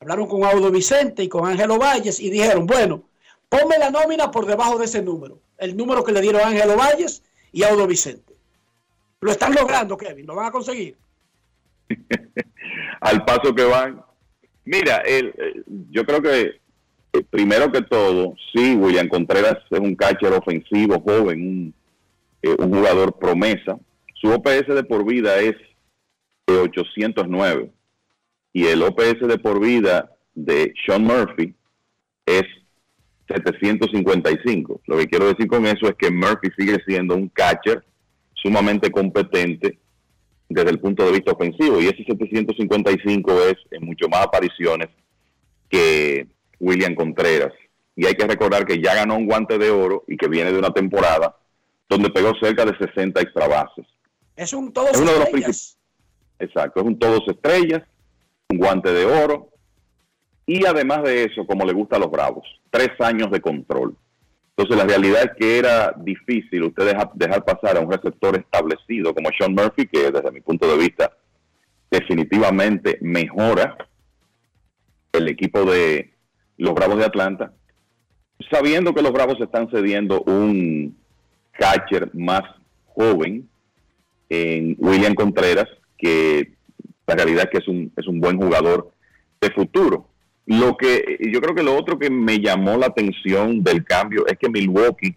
[0.00, 3.02] hablaron con Audo Vicente y con Ángelo Valles y dijeron, bueno,
[3.48, 7.22] ponme la nómina por debajo de ese número, el número que le dieron Ángelo Valles
[7.52, 8.34] y Audo Vicente.
[9.20, 10.96] Lo están logrando, Kevin, lo van a conseguir.
[13.00, 14.00] al paso que van.
[14.64, 16.60] Mira, el, eh, yo creo que
[17.12, 21.74] eh, primero que todo, sí, William Contreras es un catcher ofensivo, joven, un,
[22.42, 23.78] eh, jugador promesa.
[24.14, 25.56] Su OPS de por vida es
[26.46, 27.72] de 809
[28.58, 31.54] y el OPS de por vida de Sean Murphy
[32.26, 32.42] es
[33.28, 34.80] 755.
[34.84, 37.84] Lo que quiero decir con eso es que Murphy sigue siendo un catcher
[38.34, 39.78] sumamente competente
[40.48, 41.80] desde el punto de vista ofensivo.
[41.80, 44.88] Y ese 755 es en mucho más apariciones
[45.68, 46.26] que
[46.58, 47.52] William Contreras.
[47.94, 50.58] Y hay que recordar que ya ganó un guante de oro y que viene de
[50.58, 51.36] una temporada
[51.88, 53.86] donde pegó cerca de 60 extra bases.
[54.34, 55.78] Es un todos Es uno de los estrellas.
[56.40, 57.82] Exacto, es un todos estrellas,
[58.50, 59.48] un guante de oro.
[60.46, 63.94] Y además de eso, como le gusta a los bravos, tres años de control.
[64.56, 69.14] Entonces la realidad es que era difícil usted deja- dejar pasar a un receptor establecido
[69.14, 71.12] como Sean Murphy, que desde mi punto de vista
[71.90, 73.76] definitivamente mejora
[75.12, 76.12] el equipo de
[76.56, 77.52] los Bravos de Atlanta,
[78.50, 80.96] sabiendo que los Bravos están cediendo un
[81.52, 82.42] catcher más
[82.86, 83.48] joven
[84.28, 86.52] en William Contreras, que
[87.08, 88.92] la realidad es que es un, es un buen jugador
[89.40, 90.08] de futuro.
[90.46, 94.38] Lo que yo creo que lo otro que me llamó la atención del cambio es
[94.38, 95.16] que Milwaukee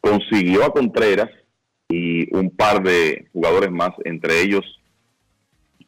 [0.00, 1.30] consiguió a Contreras
[1.88, 4.64] y un par de jugadores más, entre ellos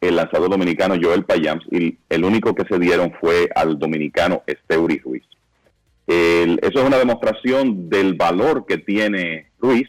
[0.01, 4.99] el lanzador dominicano Joel Payams, y el único que se dieron fue al dominicano Esteuri
[4.99, 5.24] Ruiz.
[6.07, 9.89] Eso es una demostración del valor que tiene Ruiz,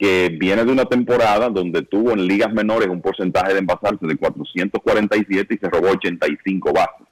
[0.00, 4.16] que viene de una temporada donde tuvo en ligas menores un porcentaje de envasarse de
[4.16, 7.06] 447 y se robó 85 bases.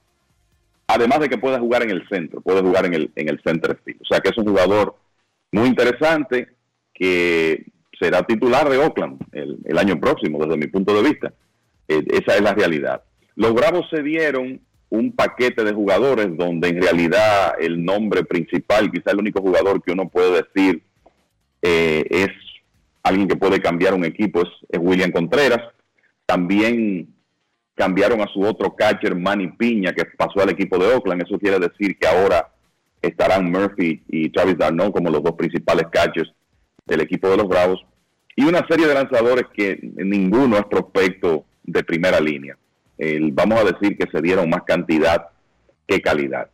[0.87, 3.79] Además de que puede jugar en el centro, puede jugar en el, en el center
[3.85, 4.01] field.
[4.01, 4.95] O sea que es un jugador
[5.51, 6.49] muy interesante
[6.91, 7.67] que
[7.99, 11.31] será titular de Oakland el, el año próximo, desde mi punto de vista.
[11.87, 13.03] Eh, esa es la realidad.
[13.35, 19.11] Los Bravos se dieron un paquete de jugadores donde en realidad el nombre principal, quizá
[19.11, 20.81] el único jugador que uno puede decir
[21.61, 22.29] eh, es
[23.03, 25.61] alguien que puede cambiar un equipo, es, William Contreras.
[26.25, 27.13] También
[27.75, 31.23] cambiaron a su otro catcher, Manny Piña, que pasó al equipo de Oakland.
[31.23, 32.51] Eso quiere decir que ahora
[33.01, 36.31] estarán Murphy y Travis Darno como los dos principales catchers
[36.85, 37.83] del equipo de los Bravos.
[38.35, 42.57] Y una serie de lanzadores que ninguno es prospecto de primera línea.
[43.31, 45.29] Vamos a decir que se dieron más cantidad
[45.87, 46.49] que calidad.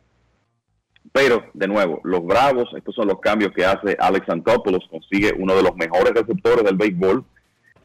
[1.12, 5.54] Pero, de nuevo, los Bravos, estos son los cambios que hace Alex Antopoulos, consigue uno
[5.54, 7.24] de los mejores receptores del béisbol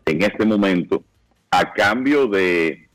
[0.06, 1.04] en este momento,
[1.50, 2.88] a cambio de eh,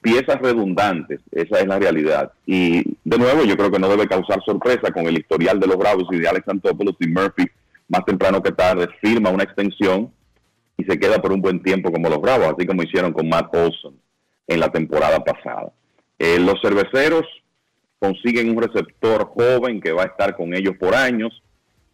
[0.00, 2.32] piezas redundantes, esa es la realidad.
[2.46, 5.76] Y, de nuevo, yo creo que no debe causar sorpresa con el historial de los
[5.76, 7.46] Bravos y de Alex Antopoulos y Murphy,
[7.88, 10.10] más temprano que tarde, firma una extensión
[10.76, 13.54] y se queda por un buen tiempo como los Bravos, así como hicieron con Matt
[13.54, 13.94] Olson
[14.46, 15.72] en la temporada pasada.
[16.18, 17.26] Eh, los cerveceros
[18.04, 21.42] consiguen un receptor joven que va a estar con ellos por años.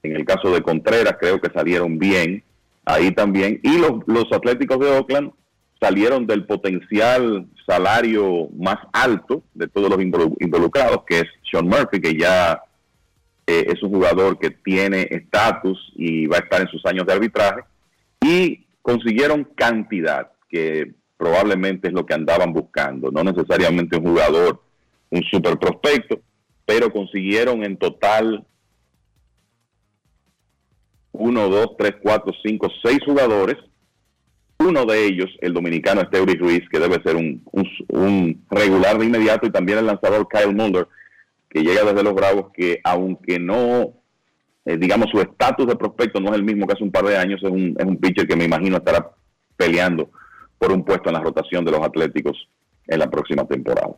[0.03, 2.43] En el caso de Contreras, creo que salieron bien
[2.85, 3.61] ahí también.
[3.63, 5.31] Y los, los Atléticos de Oakland
[5.81, 12.01] salieron del potencial salario más alto de todos los involu- involucrados, que es Sean Murphy,
[12.01, 12.61] que ya
[13.47, 17.13] eh, es un jugador que tiene estatus y va a estar en sus años de
[17.13, 17.61] arbitraje.
[18.21, 23.11] Y consiguieron cantidad, que probablemente es lo que andaban buscando.
[23.13, 24.61] No necesariamente un jugador
[25.11, 26.21] un super prospecto,
[26.67, 28.47] pero consiguieron en total
[31.13, 33.57] uno, dos, tres, cuatro, cinco, seis jugadores.
[34.59, 39.07] Uno de ellos, el dominicano Esteuri Ruiz, que debe ser un, un- un regular de
[39.07, 40.87] inmediato, y también el lanzador Kyle Muller,
[41.49, 43.95] que llega desde los Bravos, que aunque no,
[44.67, 47.17] eh, digamos, su estatus de prospecto no es el mismo que hace un par de
[47.17, 49.11] años, es un, es un pitcher que me imagino estará
[49.57, 50.11] peleando
[50.59, 52.49] por un puesto en la rotación de los Atléticos
[52.87, 53.97] en la próxima temporada.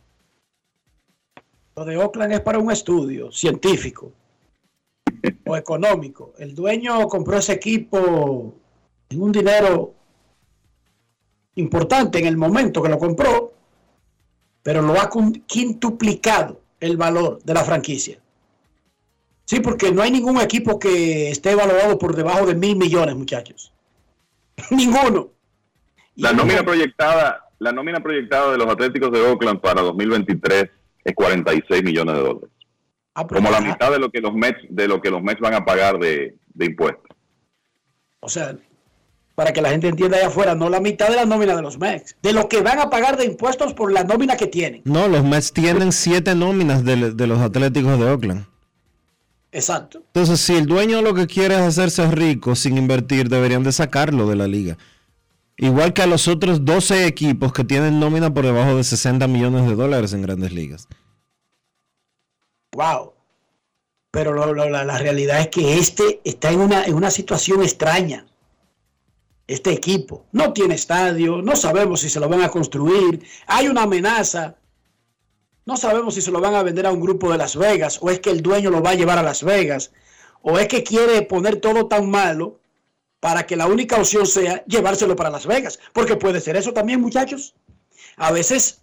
[1.75, 4.11] Lo de Oakland es para un estudio científico
[5.45, 6.33] o económico.
[6.37, 8.53] El dueño compró ese equipo
[9.09, 9.93] en un dinero
[11.55, 13.53] importante en el momento que lo compró,
[14.61, 15.09] pero lo ha
[15.47, 18.19] quintuplicado el valor de la franquicia.
[19.45, 23.73] Sí, porque no hay ningún equipo que esté valorado por debajo de mil millones, muchachos.
[24.69, 25.29] Ninguno.
[26.15, 30.69] La nómina proyectada, la nómina proyectada de los Atléticos de Oakland para 2023
[31.03, 32.49] es 46 millones de dólares.
[33.15, 35.39] Ah, pero Como la mitad de lo que los Mets, de lo que los Mets
[35.39, 37.15] van a pagar de, de impuestos.
[38.21, 38.55] O sea,
[39.35, 41.77] para que la gente entienda allá afuera, no la mitad de la nómina de los
[41.77, 44.81] Mex, de lo que van a pagar de impuestos por la nómina que tienen.
[44.85, 48.45] No, los Mets tienen siete nóminas de, de los Atléticos de Oakland.
[49.51, 49.99] Exacto.
[50.07, 54.27] Entonces, si el dueño lo que quiere es hacerse rico sin invertir, deberían de sacarlo
[54.27, 54.77] de la liga.
[55.57, 59.67] Igual que a los otros 12 equipos que tienen nómina por debajo de 60 millones
[59.67, 60.87] de dólares en grandes ligas.
[62.71, 63.13] Wow.
[64.11, 68.25] Pero la, la realidad es que este está en una, en una situación extraña.
[69.47, 73.83] Este equipo no tiene estadio, no sabemos si se lo van a construir, hay una
[73.83, 74.55] amenaza,
[75.65, 78.09] no sabemos si se lo van a vender a un grupo de Las Vegas o
[78.09, 79.91] es que el dueño lo va a llevar a Las Vegas
[80.41, 82.59] o es que quiere poner todo tan malo
[83.23, 86.99] para que la única opción sea llevárselo para Las Vegas, porque puede ser eso también
[86.99, 87.55] muchachos.
[88.17, 88.81] A veces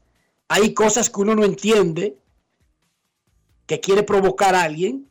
[0.48, 2.16] hay cosas que uno no entiende
[3.66, 5.06] que quiere provocar a alguien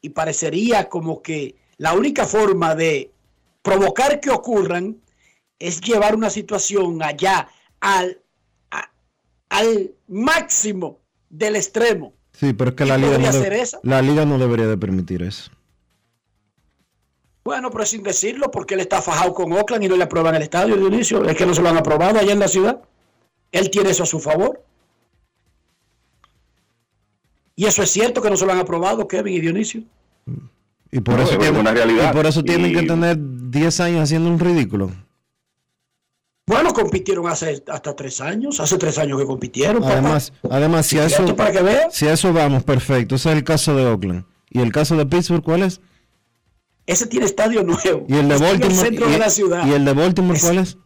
[0.00, 3.12] y parecería como que la única forma de
[3.62, 4.96] provocar que ocurran
[5.60, 7.46] es llevar una situación allá
[7.78, 8.20] al,
[8.72, 8.90] a-
[9.50, 10.98] al máximo
[11.30, 12.14] del extremo.
[12.32, 13.30] Sí, pero es que ¿Y la liga, no
[13.84, 15.52] la liga no debería de permitir eso.
[17.44, 20.42] Bueno, pero sin decirlo, porque él está fajado con Oakland y no le aprueban el
[20.42, 21.24] estadio, Dionisio.
[21.28, 22.80] Es que no se lo han aprobado allá en la ciudad.
[23.50, 24.62] Él tiene eso a su favor.
[27.54, 29.82] Y eso es cierto que no se lo han aprobado, Kevin y Dionisio.
[30.90, 32.10] Y por, No, eso, es tienen, una realidad.
[32.10, 34.90] y por eso tienen Y- que tener 10 años haciendo un ridículo.
[36.46, 39.80] Bueno, compitieron hace hasta tres años, hace tres años que compitieron.
[39.80, 39.92] papá.
[39.94, 41.60] Además, además si, a eso, para que
[41.92, 43.14] si a eso vamos, perfecto.
[43.14, 44.24] Ese es el caso de Oakland.
[44.50, 45.80] ¿Y el caso de Pittsburgh cuál es?
[46.86, 48.04] Ese tiene estadio nuevo.
[48.08, 48.74] ¿Y el de Está en Baltimore?
[48.74, 49.66] centro y, de la ciudad.
[49.66, 50.76] ¿Y el de Baltimore cuál es?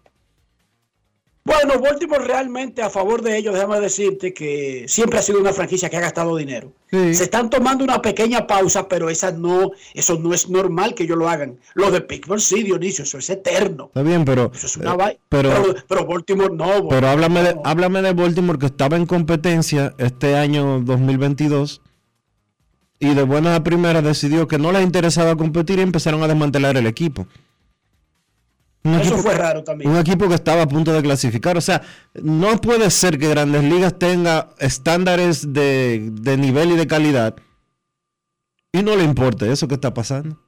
[1.47, 5.89] Bueno, Baltimore realmente a favor de ellos, déjame decirte que siempre ha sido una franquicia
[5.89, 6.73] que ha gastado dinero.
[6.91, 7.15] Sí.
[7.15, 11.17] Se están tomando una pequeña pausa, pero esa no, eso no es normal que ellos
[11.17, 11.57] lo hagan.
[11.75, 13.87] Lo de Pittsburgh sí, Dionisio, eso es eterno.
[13.87, 14.51] Está bien, pero...
[14.53, 16.67] Eso es una eh, pero, pero, pero Baltimore no.
[16.67, 21.81] pero Baltimore háblame, de, háblame de Baltimore que estaba en competencia este año 2022
[22.99, 26.77] y de buena a primera decidió que no les interesaba competir y empezaron a desmantelar
[26.77, 27.27] el equipo.
[28.85, 29.91] Un Eso equipo- fue raro también.
[29.91, 31.57] Un equipo que estaba a punto de clasificar.
[31.57, 31.83] O sea,
[32.15, 37.35] no puede ser que Grandes Ligas tenga estándares de, de nivel y de calidad
[38.73, 40.39] y no le importe eso que está pasando.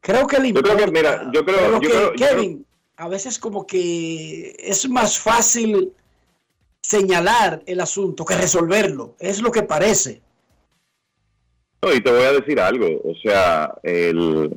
[0.00, 2.66] Creo que le Yo creo que, importa, mira, yo creo- yo que, creo- yo Kevin,
[2.96, 5.92] a veces como que es más fácil
[6.82, 9.16] señalar el asunto que resolverlo.
[9.18, 10.22] Es lo que parece.
[11.84, 14.50] No, y te voy a decir algo, o sea, el-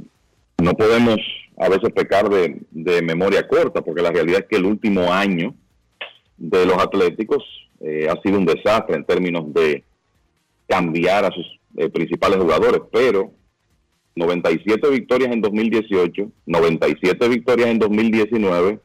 [0.63, 1.17] no podemos
[1.57, 5.53] a veces pecar de, memoria corta, porque la realidad es que el último año
[6.37, 7.43] de los Atléticos
[7.81, 9.83] eh, ha sido un desastre en términos de
[10.67, 11.45] cambiar a sus
[11.75, 13.31] eh, principales jugadores, pero
[14.15, 18.79] 97 victorias en 2018, 97 victorias en 2019,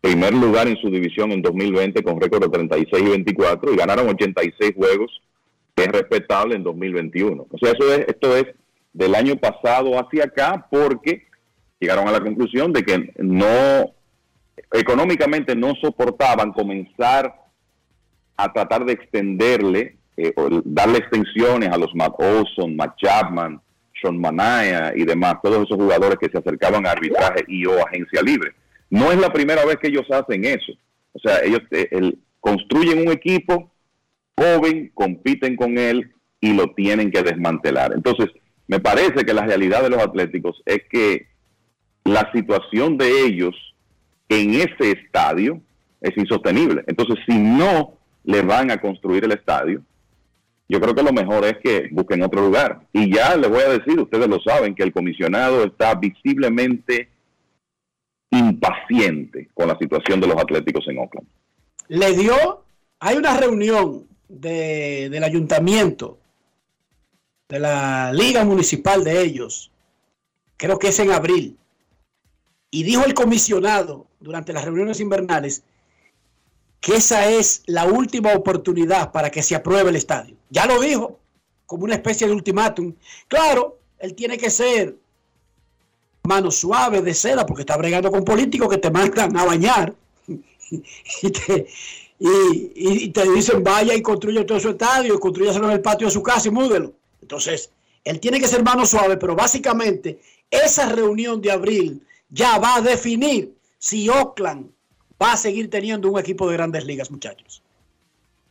[0.00, 4.08] primer lugar en su división en 2020 con récord de 36 y 24 y ganaron
[4.08, 5.20] 86 juegos
[5.82, 7.46] es respetable en 2021.
[7.50, 8.44] O sea, eso es, esto es
[8.92, 11.26] del año pasado hacia acá porque
[11.78, 13.92] llegaron a la conclusión de que no,
[14.72, 17.34] económicamente no soportaban comenzar
[18.36, 23.60] a tratar de extenderle, eh, o darle extensiones a los Matt Olson, Matt Chapman,
[24.00, 28.22] Sean Manaya y demás, todos esos jugadores que se acercaban a arbitraje y o agencia
[28.22, 28.52] libre.
[28.88, 30.72] No es la primera vez que ellos hacen eso.
[31.12, 33.69] O sea, ellos eh, el- construyen un equipo
[34.40, 37.92] joven, compiten con él y lo tienen que desmantelar.
[37.92, 38.30] Entonces,
[38.66, 41.26] me parece que la realidad de los atléticos es que
[42.04, 43.54] la situación de ellos
[44.28, 45.60] en ese estadio
[46.00, 46.84] es insostenible.
[46.86, 47.94] Entonces, si no
[48.24, 49.82] le van a construir el estadio,
[50.68, 52.80] yo creo que lo mejor es que busquen otro lugar.
[52.92, 57.08] Y ya les voy a decir, ustedes lo saben, que el comisionado está visiblemente
[58.30, 61.26] impaciente con la situación de los atléticos en Oakland.
[61.88, 62.62] Le dio,
[63.00, 66.18] hay una reunión de- del ayuntamiento,
[67.48, 69.70] de la liga municipal de ellos,
[70.56, 71.58] creo que es en abril,
[72.70, 75.64] y dijo el comisionado durante las reuniones invernales
[76.80, 80.36] que esa es la última oportunidad para que se apruebe el estadio.
[80.48, 81.18] Ya lo dijo,
[81.66, 82.94] como una especie de ultimátum.
[83.28, 84.96] Claro, él tiene que ser
[86.22, 89.94] mano suave de seda porque está bregando con políticos que te mandan a bañar
[90.70, 91.66] y te,
[92.20, 96.22] y- te dicen vaya y construye todo su estadio, construyaselo en el patio de su
[96.22, 96.92] casa y múdelo.
[97.22, 97.70] Entonces,
[98.04, 100.20] él tiene que ser mano suave, pero básicamente
[100.50, 104.70] esa reunión de abril ya va a definir si Oakland
[105.20, 107.62] va a seguir teniendo un equipo de grandes ligas, muchachos.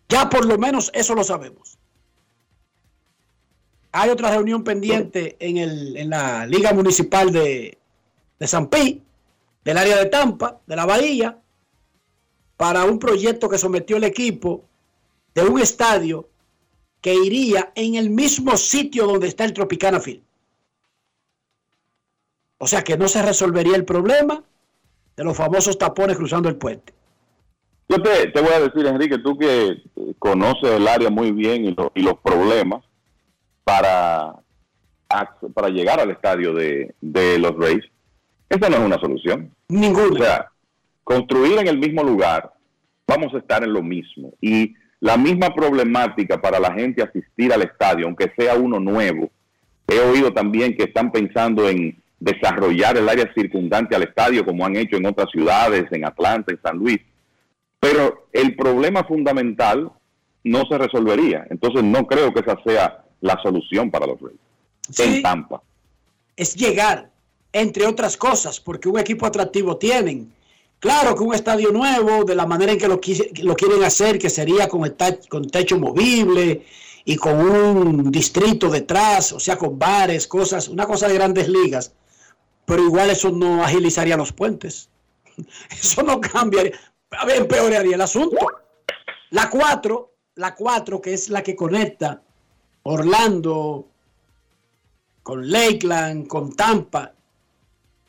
[0.07, 1.77] Ya por lo menos eso lo sabemos.
[3.91, 7.77] Hay otra reunión pendiente en, el, en la Liga Municipal de,
[8.39, 9.01] de San Pi,
[9.63, 11.37] del área de Tampa, de la Bahía,
[12.59, 14.65] para un proyecto que sometió el equipo
[15.33, 16.27] de un estadio
[16.99, 20.21] que iría en el mismo sitio donde está el Tropicana Field.
[22.57, 24.43] O sea que no se resolvería el problema
[25.15, 26.93] de los famosos tapones cruzando el puente.
[27.87, 31.63] Yo te, te voy a decir, Enrique, tú que eh, conoces el área muy bien
[31.63, 32.83] y, lo- y los problemas
[33.63, 34.35] para,
[35.53, 37.85] para llegar al estadio de, de los Rays,
[38.49, 39.55] esa no es una solución.
[39.69, 40.11] Ninguna.
[40.11, 40.51] O sea,
[41.09, 42.53] construir en el mismo lugar,
[43.07, 44.31] vamos a estar en lo mismo.
[44.39, 49.31] Y la misma problemática para la gente asistir al estadio, aunque sea uno nuevo.
[49.87, 54.75] He oído también que están pensando en desarrollar el área circundante al estadio, como han
[54.75, 56.99] hecho en otras ciudades, en Atlanta, en San Luis.
[57.79, 59.91] Pero el problema fundamental
[60.43, 61.47] no se resolvería.
[61.49, 64.39] Entonces no creo que esa sea la solución para los Reyes.
[64.99, 65.59] En Tampa.
[66.35, 67.09] es llegar,
[67.51, 70.37] entre otras cosas, porque un equipo atractivo tienen.
[70.79, 74.69] Claro que un estadio nuevo, de la manera en que lo, quieren hacer, que sería
[74.69, 76.65] con techo movible
[77.03, 81.93] y con un distrito detrás, o sea, con bares, cosas, una cosa de grandes ligas,
[82.65, 84.89] pero igual eso no agilizaría los puentes.
[85.71, 86.73] Eso no cambiaría,
[87.11, 88.37] a ver, empeoraría el asunto.
[89.31, 92.21] La 4, la 4, que es la que conecta
[92.83, 93.87] Orlando
[95.23, 97.13] con Lakeland, con Tampa,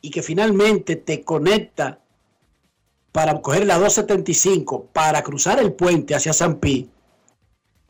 [0.01, 2.01] y que finalmente te conecta
[3.13, 6.89] para coger la 275 para cruzar el puente hacia San Pi,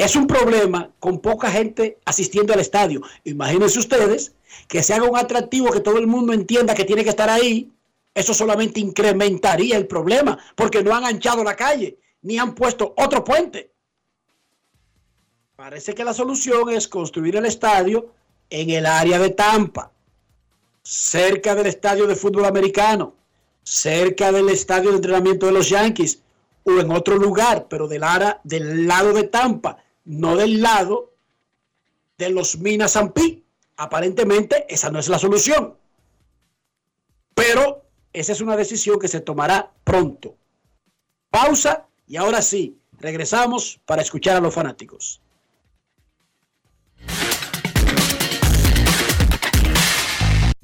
[0.01, 3.03] es un problema con poca gente asistiendo al estadio.
[3.25, 4.35] Imagínense ustedes
[4.67, 7.71] que se haga un atractivo que todo el mundo entienda que tiene que estar ahí.
[8.15, 13.23] Eso solamente incrementaría el problema porque no han anchado la calle ni han puesto otro
[13.25, 13.73] puente.
[15.55, 18.15] Parece que la solución es construir el estadio
[18.49, 19.93] en el área de Tampa,
[20.83, 23.17] cerca del estadio de fútbol americano,
[23.63, 26.23] cerca del estadio de entrenamiento de los Yankees
[26.65, 31.13] o en otro lugar, pero del, área, del lado de Tampa, no del lado
[32.19, 33.45] de los Minas Pi.
[33.77, 35.75] Aparentemente esa no es la solución.
[37.35, 40.37] Pero esa es una decisión que se tomará pronto.
[41.31, 45.21] Pausa y ahora sí, regresamos para escuchar a los fanáticos.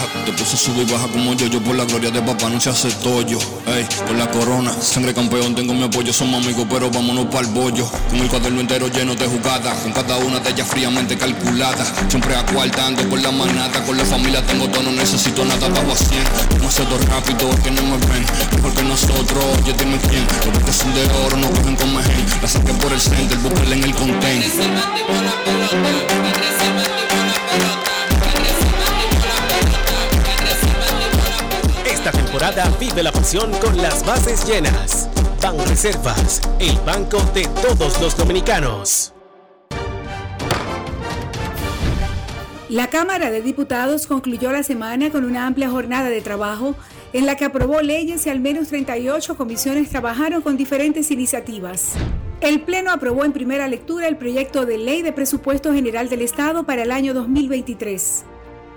[0.00, 2.58] Baja, te puse sube y baja como yo, yo por la gloria de papá no
[2.58, 6.90] se hace tollo, ey, por la corona, sangre campeón, tengo mi apoyo, somos amigos, pero
[6.90, 10.50] vámonos para el bollo, con el cuaderno entero lleno de jugadas, con cada una de
[10.50, 15.44] ellas fríamente calculada, siempre acuartando por la manata, con la familia tengo todo, no necesito
[15.44, 16.24] nada, bajo a 100,
[16.62, 18.24] no todo rápido, que no me ven,
[18.56, 22.24] mejor que nosotros, oye dime quién, los que son de oro no cogen con mejen,
[22.40, 24.42] la saqué por el center, búsquela en el contain.
[32.78, 35.08] Vive la pasión con las bases llenas.
[35.42, 39.12] Ban Reservas, el banco de todos los dominicanos.
[42.68, 46.76] La Cámara de Diputados concluyó la semana con una amplia jornada de trabajo
[47.12, 51.94] en la que aprobó leyes y al menos 38 comisiones trabajaron con diferentes iniciativas.
[52.40, 56.64] El Pleno aprobó en primera lectura el proyecto de ley de presupuesto general del Estado
[56.64, 58.24] para el año 2023.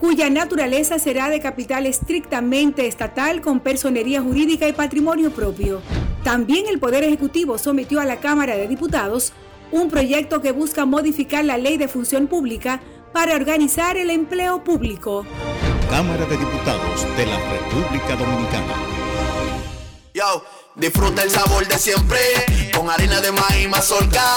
[0.00, 5.82] cuya naturaleza será de capital estrictamente estatal con personería jurídica y patrimonio propio.
[6.24, 9.34] También el Poder Ejecutivo sometió a la Cámara de Diputados
[9.70, 12.80] un proyecto que busca modificar la ley de función pública
[13.12, 15.26] para organizar el empleo público.
[15.90, 18.74] Cámara de Diputados de la República Dominicana.
[20.14, 20.44] Yo,
[20.76, 22.18] disfruta el sabor de siempre
[22.74, 24.36] con harina de maíz mazorca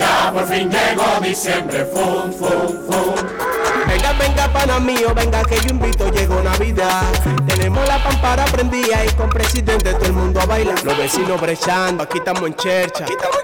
[0.00, 3.14] Ya por fin llegó diciembre, fum, fum, fum.
[3.88, 7.02] Venga, venga, pana mío, venga que yo invito, llegó Navidad.
[7.48, 10.84] Tenemos la pampara prendida y con presidente todo el mundo a bailar.
[10.84, 13.04] Los vecinos brechando, aquí estamos en chercha.
[13.04, 13.38] Aquí estamos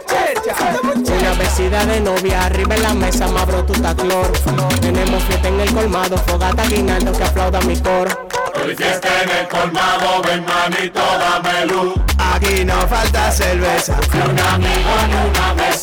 [0.95, 1.19] en chercha.
[1.19, 4.33] Una vecina de novia, arriba en la mesa, mabro tu cloro.
[4.81, 8.29] Tenemos fiesta en el colmado, fogata guinaldo que aplauda mi coro.
[8.65, 11.95] Hoy fiesta en el colmado, ven manito, dame luz.
[12.17, 13.97] Aquí no falta cerveza.
[14.13, 15.74] Ni un amigo en una mesa.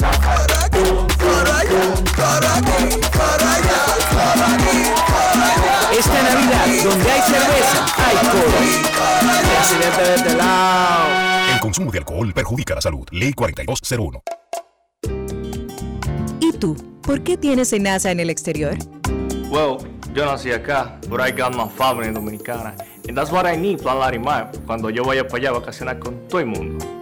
[5.97, 8.57] Esta Navidad, donde hay cerveza, hay coro.
[9.57, 11.53] Presidente de este lado.
[11.53, 13.05] El consumo de alcohol perjudica la salud.
[13.11, 14.23] Ley 4201.
[16.39, 16.75] ¿Y tú?
[17.03, 18.77] ¿Por qué tienes SENASA en el exterior?
[19.49, 19.77] Well,
[20.13, 22.75] yo nací acá, but I got my family dominicana.
[23.07, 26.27] And that's what I need, Plan Larimar, cuando yo vaya para allá a vacacionar con
[26.27, 27.00] todo el mundo.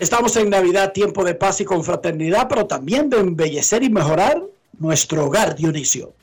[0.00, 4.42] Estamos en Navidad, tiempo de paz y confraternidad, pero también de embellecer y mejorar
[4.78, 6.14] nuestro hogar, Dionisio.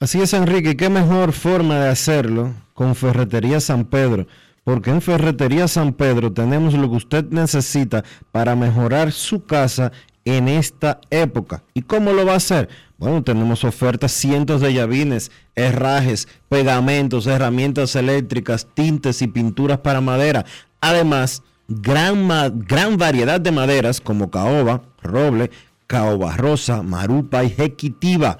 [0.00, 4.26] Así es, Enrique, qué mejor forma de hacerlo con Ferretería San Pedro,
[4.64, 8.02] porque en Ferretería San Pedro tenemos lo que usted necesita
[8.32, 9.92] para mejorar su casa
[10.24, 11.62] en esta época.
[11.74, 12.68] ¿Y cómo lo va a hacer?
[12.98, 20.44] Bueno, tenemos ofertas, cientos de llavines, herrajes, pegamentos, herramientas eléctricas, tintes y pinturas para madera.
[20.80, 21.44] Además,
[21.80, 22.28] gran,
[22.66, 25.50] gran variedad de maderas como caoba, roble,
[25.86, 28.38] caoba rosa, marupa y jequitiva.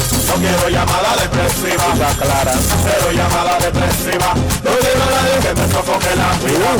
[0.31, 1.83] No quiero llamada depresiva.
[2.21, 2.53] clara.
[2.53, 4.33] Cero llamada depresiva.
[4.33, 6.77] No quiero nadie que me sofoque la vida.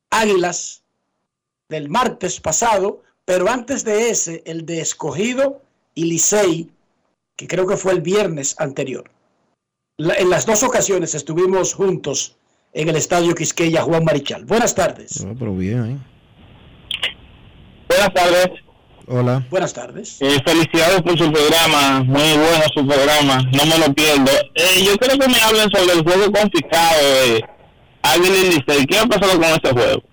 [0.09, 0.81] Águilas
[1.69, 5.61] del martes pasado, pero antes de ese, el de Escogido
[5.93, 6.71] y Licey,
[7.35, 9.11] que creo que fue el viernes anterior.
[9.97, 12.35] La- en las dos ocasiones estuvimos juntos
[12.73, 14.43] en el Estadio Quisqueya Juan Marichal.
[14.45, 15.23] Buenas tardes.
[15.23, 15.97] Oh, pero bien, ¿eh?
[17.89, 18.49] Buenas tardes.
[19.09, 19.45] Hola.
[19.49, 20.17] Buenas tardes.
[20.19, 24.31] Eh, felicidades por su programa, muy bueno su programa, no me lo pierdo.
[24.53, 27.45] Eh, yo quiero que me hablen sobre el juego confiscado de
[28.01, 28.85] Águila y Licey.
[28.85, 30.03] ¿Qué ha pasado con ese juego?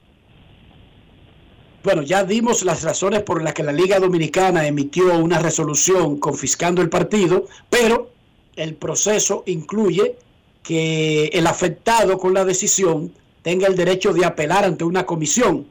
[1.84, 6.80] bueno, ya dimos las razones por las que la Liga Dominicana emitió una resolución confiscando
[6.80, 8.10] el partido, pero
[8.56, 10.16] el proceso incluye
[10.62, 13.12] que el afectado con la decisión
[13.42, 15.66] tenga el derecho de apelar ante una comisión.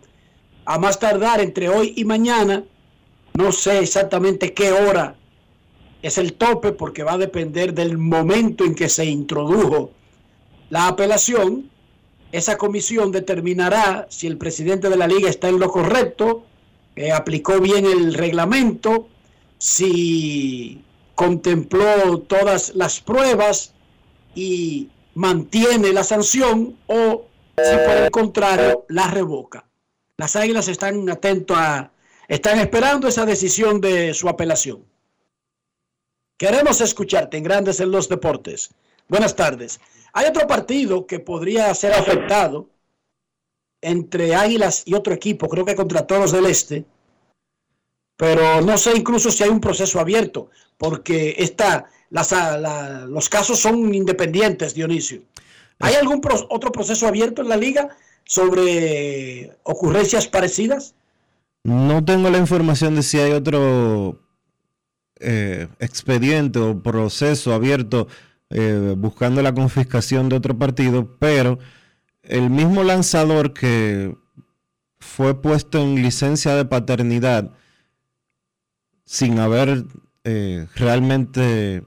[0.66, 2.64] A más tardar entre hoy y mañana,
[3.34, 5.16] no sé exactamente qué hora
[6.04, 9.92] es el tope porque va a depender del momento en que se introdujo
[10.70, 11.70] la apelación.
[12.32, 16.44] Esa comisión determinará si el presidente de la liga está en lo correcto,
[16.96, 19.08] eh, aplicó bien el reglamento,
[19.58, 20.84] si
[21.16, 23.74] contempló todas las pruebas
[24.36, 29.66] y mantiene la sanción o si por el contrario la revoca.
[30.18, 31.92] Las águilas están atentos a,
[32.28, 34.86] están esperando esa decisión de su apelación.
[36.38, 38.72] Queremos escucharte en Grandes en los Deportes.
[39.08, 39.80] Buenas tardes.
[40.14, 42.70] Hay otro partido que podría ser afectado
[43.82, 46.86] entre Águilas y otro equipo, creo que contra Toros del Este,
[48.16, 53.60] pero no sé incluso si hay un proceso abierto, porque está, las, la, los casos
[53.60, 55.24] son independientes, Dionisio.
[55.80, 57.90] ¿Hay algún pro, otro proceso abierto en la liga
[58.24, 60.96] sobre ocurrencias parecidas?
[61.64, 64.20] No tengo la información de si hay otro
[65.20, 68.08] eh, expediente o proceso abierto
[68.50, 71.60] eh, buscando la confiscación de otro partido, pero
[72.24, 74.16] el mismo lanzador que
[75.00, 77.52] fue puesto en licencia de paternidad
[79.06, 79.86] sin haber
[80.26, 81.84] eh, realmente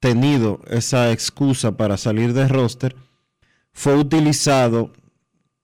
[0.00, 2.94] tenido esa excusa para salir de roster,
[3.72, 4.92] fue utilizado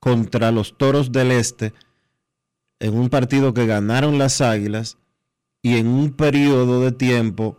[0.01, 1.73] contra los Toros del Este
[2.85, 4.99] en un partido que ganaron las Águilas
[5.63, 7.57] y en un periodo de tiempo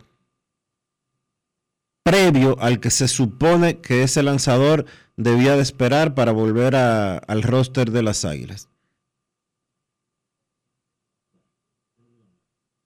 [2.04, 4.86] previo al que se supone que ese lanzador
[5.16, 8.68] debía de esperar para volver a, al roster de las Águilas.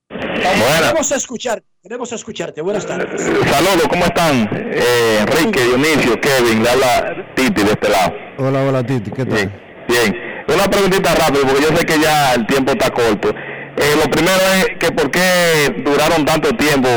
[0.08, 2.62] Queremos escuchar, queremos escucharte.
[2.62, 3.20] Buenas tardes.
[3.20, 4.48] Saludos, ¿cómo están?
[4.54, 8.14] Eh, Enrique, Dionisio, Kevin, le habla Titi de este lado.
[8.38, 9.36] Hola, hola Titi, ¿qué tal?
[9.36, 9.52] Bien,
[9.86, 10.30] bien.
[10.52, 13.31] Una preguntita rápida, porque yo sé que ya el tiempo está corto.
[13.31, 16.89] Eh, lo primero es que por qué duraron tanto tiempo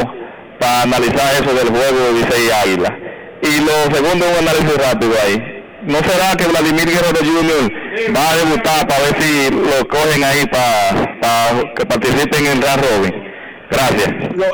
[0.60, 2.98] para analizar eso del juego de 16 Águila.
[3.42, 5.64] Y lo segundo es un análisis rápido ahí.
[5.84, 8.16] ¿No será que Vladimir Guerrero Jr.
[8.16, 13.14] va a debutar para ver si lo cogen ahí para, que participen en Real Robin?
[13.70, 14.36] Gracias.
[14.36, 14.46] Lo,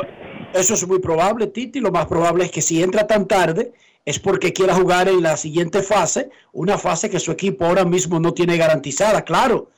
[0.52, 1.80] eso es muy probable, Titi.
[1.80, 3.72] Lo más probable es que si entra tan tarde
[4.10, 8.18] es porque quiera jugar en la siguiente fase, una fase que su equipo ahora mismo
[8.18, 9.70] no tiene garantizada, claro.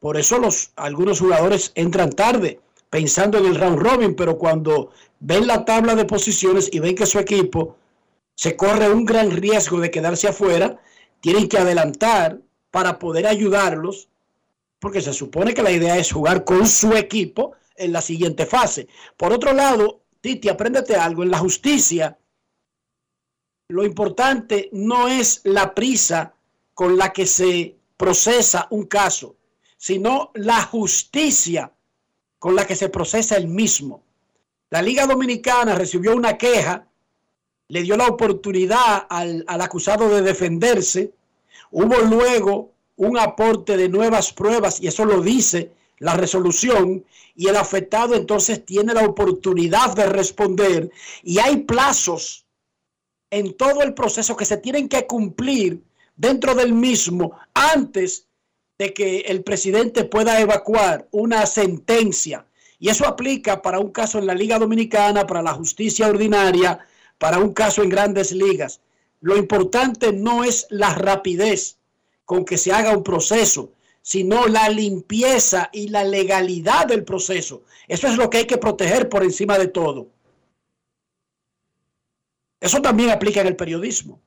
[0.00, 2.60] Por eso los, algunos jugadores entran tarde,
[2.90, 4.90] pensando en el round robin, pero cuando
[5.20, 7.76] ven la tabla de posiciones y ven que su equipo
[8.34, 10.80] se corre un gran riesgo de quedarse afuera,
[11.20, 12.40] tienen que adelantar
[12.72, 14.08] para poder ayudarlos,
[14.80, 18.88] porque se supone que la idea es jugar con su equipo en la siguiente fase.
[19.16, 22.18] Por otro lado, Titi, apréndete algo, en la justicia,
[23.68, 26.34] lo importante no es la prisa
[26.74, 29.36] con la que se procesa un caso,
[29.76, 31.72] sino la justicia
[32.38, 34.02] con la que se procesa el mismo.
[34.70, 36.86] La Liga Dominicana recibió una queja,
[37.68, 41.12] le dio la oportunidad al, acusado de defenderse,
[41.70, 47.56] hubo luego un aporte de nuevas pruebas, y eso lo dice la resolución, y el
[47.56, 50.90] afectado entonces tiene la oportunidad de responder,
[51.22, 52.45] y hay plazos
[53.30, 55.82] en todo el proceso que se tienen que cumplir
[56.16, 58.26] dentro del mismo antes
[58.78, 62.46] de que el presidente pueda evacuar una sentencia.
[62.78, 66.78] Y eso aplica para un caso en la Liga Dominicana, para la justicia ordinaria,
[67.18, 68.80] para un caso en grandes ligas.
[69.20, 71.78] Lo importante no es la rapidez
[72.24, 73.72] con que se haga un proceso,
[74.02, 77.62] sino la limpieza y la legalidad del proceso.
[77.88, 80.08] Eso es lo que hay que proteger por encima de todo.
[82.60, 84.20] Eso también aplica en el periodismo.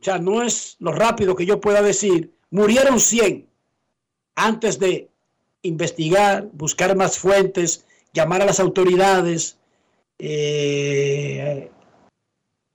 [0.00, 3.48] O sea, no es lo rápido que yo pueda decir, murieron 100
[4.34, 5.10] antes de
[5.62, 9.58] investigar, buscar más fuentes, llamar a las autoridades,
[10.18, 11.70] eh,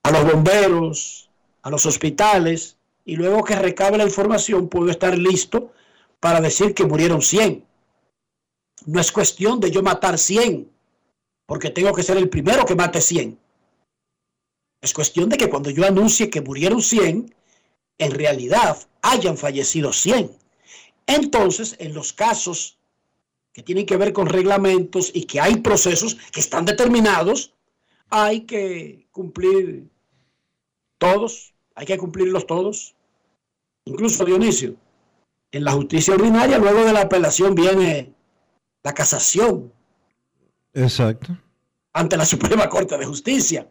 [0.03, 1.30] a los bomberos,
[1.61, 5.72] a los hospitales, y luego que recabe la información puedo estar listo
[6.20, 7.66] para decir que murieron 100.
[8.86, 10.70] No es cuestión de yo matar 100,
[11.45, 13.39] porque tengo que ser el primero que mate 100.
[14.81, 17.34] Es cuestión de que cuando yo anuncie que murieron 100,
[17.97, 20.31] en realidad hayan fallecido 100.
[21.07, 22.77] Entonces, en los casos
[23.51, 27.53] que tienen que ver con reglamentos y que hay procesos que están determinados,
[28.10, 29.89] hay que cumplir
[30.97, 32.95] todos, hay que cumplirlos todos.
[33.85, 34.76] Incluso Dionisio,
[35.51, 38.14] en la justicia ordinaria, luego de la apelación viene
[38.84, 39.73] la casación
[40.73, 41.38] Exacto.
[41.93, 43.68] ante la Suprema Corte de Justicia.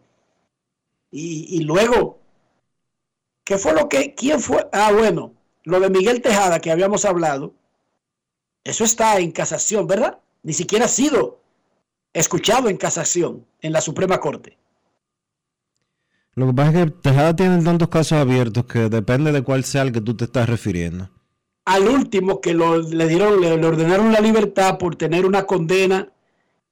[1.11, 2.19] Y, y luego,
[3.43, 4.67] ¿qué fue lo que, quién fue?
[4.71, 5.33] Ah, bueno,
[5.63, 7.53] lo de Miguel Tejada que habíamos hablado,
[8.63, 10.19] eso está en casación, ¿verdad?
[10.43, 11.39] Ni siquiera ha sido
[12.13, 14.57] escuchado en casación en la Suprema Corte.
[16.35, 19.81] Lo que pasa es que Tejada tiene tantos casos abiertos que depende de cuál sea
[19.81, 21.09] el que tú te estás refiriendo.
[21.65, 26.11] Al último que lo, le dieron, le, le ordenaron la libertad por tener una condena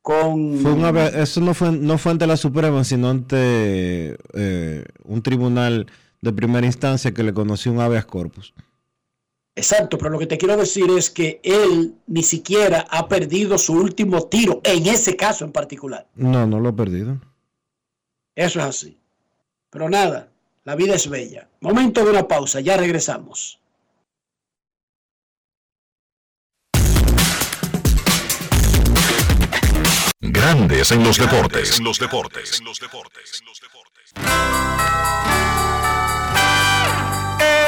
[0.08, 5.88] con Fue eso no fue, no fue ante la Suprema, sino ante eh, un tribunal
[6.22, 8.54] de primera instancia que le conoció un habeas corpus.
[9.54, 13.74] Exacto, pero lo que te quiero decir es que él ni siquiera ha perdido su
[13.74, 16.08] último tiro en ese caso en particular.
[16.16, 17.20] No, no lo he perdido.
[18.34, 18.98] Eso es así.
[19.70, 20.30] Pero nada,
[20.64, 21.50] la vida es bella.
[21.60, 23.60] Momento de una pausa, ya regresamos.
[30.38, 31.80] Grandes en los deportes.
[31.80, 32.62] En los deportes.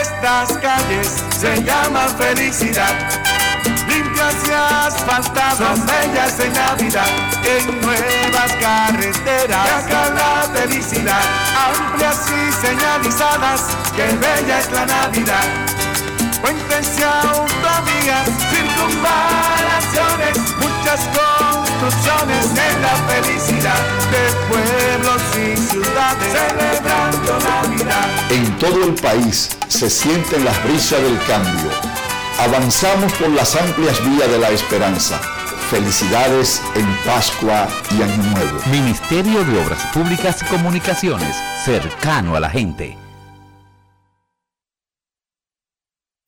[0.02, 2.94] Estas calles se llaman felicidad.
[3.88, 7.10] Limpias y asfaltadas, son bellas en Navidad.
[7.44, 11.24] En nuevas carreteras, y acá la felicidad.
[11.58, 13.62] Amplias y señalizadas,
[13.96, 15.79] que bella es la Navidad.
[16.42, 28.08] Puentes y autovías, circunvalaciones, muchas construcciones en la felicidad de pueblos y ciudades celebrando Navidad.
[28.32, 31.72] En todo el país se sienten las brisas del cambio.
[32.40, 35.20] Avanzamos por las amplias vías de la esperanza.
[35.70, 38.60] Felicidades en Pascua y Año Nuevo.
[38.72, 42.99] Ministerio de Obras Públicas y Comunicaciones, cercano a la gente.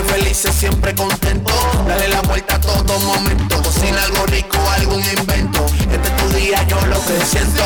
[0.00, 1.52] siempre felices, siempre contento.
[1.86, 3.62] Dale la vuelta a todo momento.
[3.62, 5.66] Cocina algo rico, algún invento.
[5.90, 7.62] Este es tu día, yo lo que siento.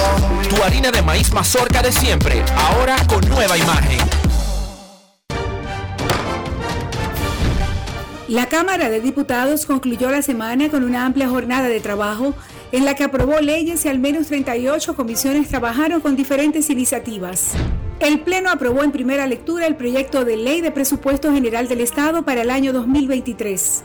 [0.49, 3.99] Tu harina de maíz mazorca de siempre, ahora con nueva imagen.
[8.29, 12.35] La Cámara de Diputados concluyó la semana con una amplia jornada de trabajo
[12.75, 17.53] en la que aprobó leyes y al menos 38 comisiones trabajaron con diferentes iniciativas.
[18.01, 22.25] El Pleno aprobó en primera lectura el proyecto de ley de presupuesto general del Estado
[22.25, 23.85] para el año 2023.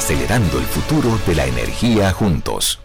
[0.01, 2.79] acelerando el futuro de la energía juntos.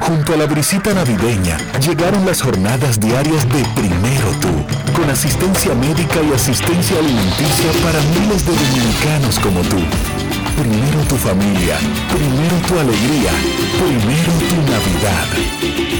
[0.00, 4.52] Junto a la brisita navideña llegaron las jornadas diarias de Primero Tú,
[4.92, 9.78] con asistencia médica y asistencia alimenticia para miles de dominicanos como tú.
[10.60, 11.78] Primero tu familia,
[12.12, 13.30] primero tu alegría,
[13.78, 15.99] primero tu Navidad.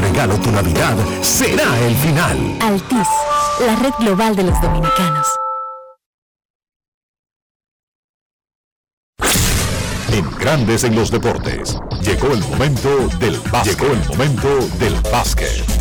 [0.00, 2.58] regalo tu Navidad será el final.
[2.60, 3.08] Altis,
[3.66, 5.26] la red global de los dominicanos.
[10.12, 11.78] En Grandes en los Deportes.
[12.02, 13.78] Llegó el momento del básquet.
[13.78, 14.48] Llegó el momento
[14.78, 15.80] del básquet.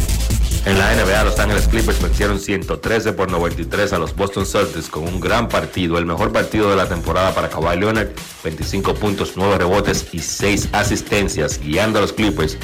[0.66, 5.04] En la NBA, Los Ángeles Clippers vencieron 113 por 93 a los Boston Celtics con
[5.04, 8.10] un gran partido, el mejor partido de la temporada para Kawhi Leonard,
[8.44, 12.58] 25 puntos, 9 rebotes y 6 asistencias, guiando a los Clippers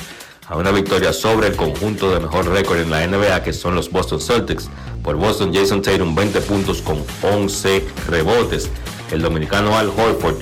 [0.48, 3.92] a una victoria sobre el conjunto de mejor récord en la NBA que son los
[3.92, 4.70] Boston Celtics.
[5.04, 8.70] Por Boston, Jason Tatum 20 puntos con 11 rebotes.
[9.12, 10.38] El dominicano Al Horford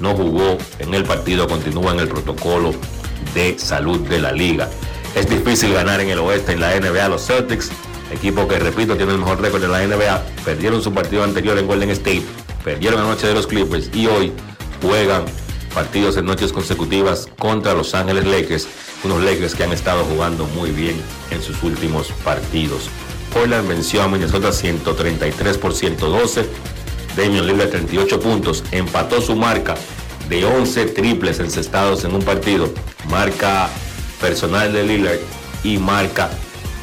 [0.00, 2.72] no jugó en el partido, continúa en el protocolo
[3.34, 4.68] de salud de la liga.
[5.14, 7.70] Es difícil ganar en el oeste en la NBA los Celtics,
[8.10, 11.66] equipo que repito tiene el mejor récord de la NBA, perdieron su partido anterior en
[11.66, 12.22] Golden State,
[12.64, 14.32] perdieron anoche de los Clippers y hoy
[14.82, 15.24] juegan
[15.74, 18.68] partidos en noches consecutivas contra Los Ángeles Lakers,
[19.04, 21.00] unos Lakers que han estado jugando muy bien
[21.30, 22.88] en sus últimos partidos.
[23.32, 26.46] Portland venció a Minnesota 133 por 112,
[27.16, 29.74] Damian Lillard 38 puntos, empató su marca
[30.28, 32.72] de 11 triples encestados en un partido,
[33.08, 33.68] marca
[34.20, 35.18] personal de Lillard
[35.64, 36.30] y marca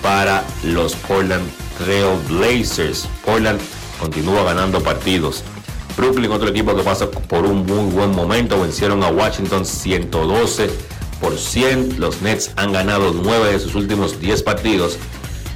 [0.01, 1.47] para los Portland
[1.77, 3.07] Trail Blazers.
[3.25, 3.59] Portland
[3.99, 5.43] continúa ganando partidos.
[5.99, 10.69] Brooklyn, otro equipo que pasa por un muy buen momento, vencieron a Washington 112
[11.19, 11.99] por 100.
[11.99, 14.97] Los Nets han ganado 9 de sus últimos 10 partidos.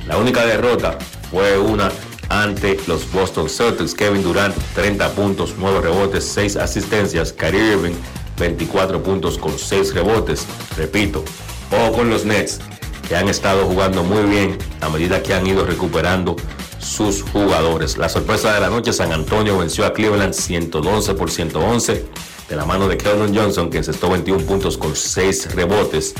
[0.05, 0.97] La única derrota
[1.31, 1.93] fue una
[2.27, 3.93] ante los Boston Celtics.
[3.93, 7.31] Kevin Durant 30 puntos, 9 rebotes, 6 asistencias.
[7.31, 7.95] Kyrie Irving
[8.37, 10.45] 24 puntos con 6 rebotes.
[10.75, 11.23] Repito,
[11.71, 12.59] o con los Nets,
[13.07, 16.35] que han estado jugando muy bien a medida que han ido recuperando
[16.83, 17.97] sus jugadores.
[17.97, 22.05] La sorpresa de la noche, San Antonio venció a Cleveland 112 por 111
[22.49, 26.13] de la mano de Keldon Johnson, que encestó 21 puntos con 6 rebotes.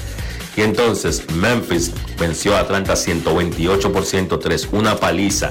[0.56, 5.50] Y entonces Memphis venció a Atlanta 128 por 103, una paliza.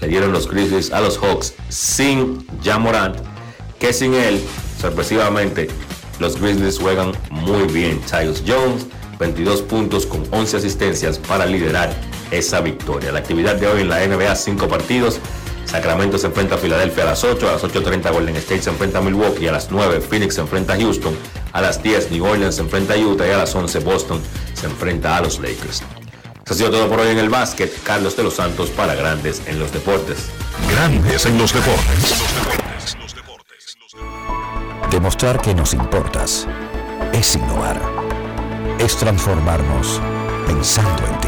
[0.00, 3.16] Le dieron los Grizzlies a los Hawks sin Jamorant,
[3.78, 4.40] que sin él,
[4.80, 5.68] sorpresivamente,
[6.18, 8.00] los Grizzlies juegan muy bien.
[8.00, 8.86] Tyus Jones
[9.18, 11.92] 22 puntos con 11 asistencias para liderar
[12.30, 13.12] esa victoria.
[13.12, 15.20] La actividad de hoy en la NBA, 5 partidos.
[15.64, 18.98] Sacramento se enfrenta a Filadelfia a las 8, a las 8.30 Golden State se enfrenta
[18.98, 21.14] a Milwaukee, a las 9 Phoenix se enfrenta a Houston,
[21.52, 24.22] a las 10 New Orleans se enfrenta a Utah y a las 11 Boston
[24.54, 25.82] se enfrenta a los Lakers.
[26.48, 27.70] Eso ha sido todo por hoy en el básquet.
[27.82, 30.30] Carlos de los Santos para Grandes en los Deportes.
[30.70, 32.16] Grandes en los Deportes.
[34.90, 36.46] Demostrar que nos importas
[37.12, 37.78] es innovar.
[38.78, 40.00] Es transformarnos
[40.46, 41.27] pensando en ti.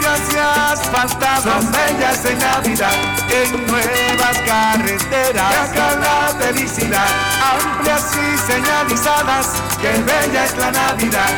[0.00, 2.94] Limpias y asfaltadas, bellas en Navidad.
[3.28, 7.06] En nuevas carreteras, acá la felicidad.
[7.52, 9.48] Amplias y señalizadas,
[9.80, 11.30] que bella es la Navidad.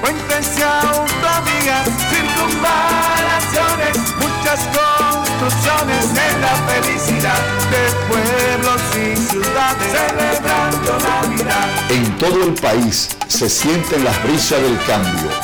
[0.00, 7.40] Puentes y autovías, circunvalaciones, muchas construcciones en la felicidad
[7.70, 11.66] de pueblos y ciudades celebrando Navidad.
[11.88, 15.43] En todo el país se sienten las brisas del cambio.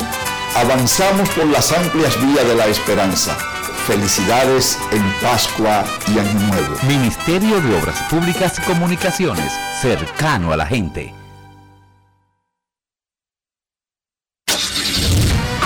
[0.55, 3.37] Avanzamos por las amplias vías de la esperanza.
[3.87, 6.75] Felicidades en Pascua y Año Nuevo.
[6.83, 11.20] Ministerio de Obras Públicas y Comunicaciones, cercano a la gente.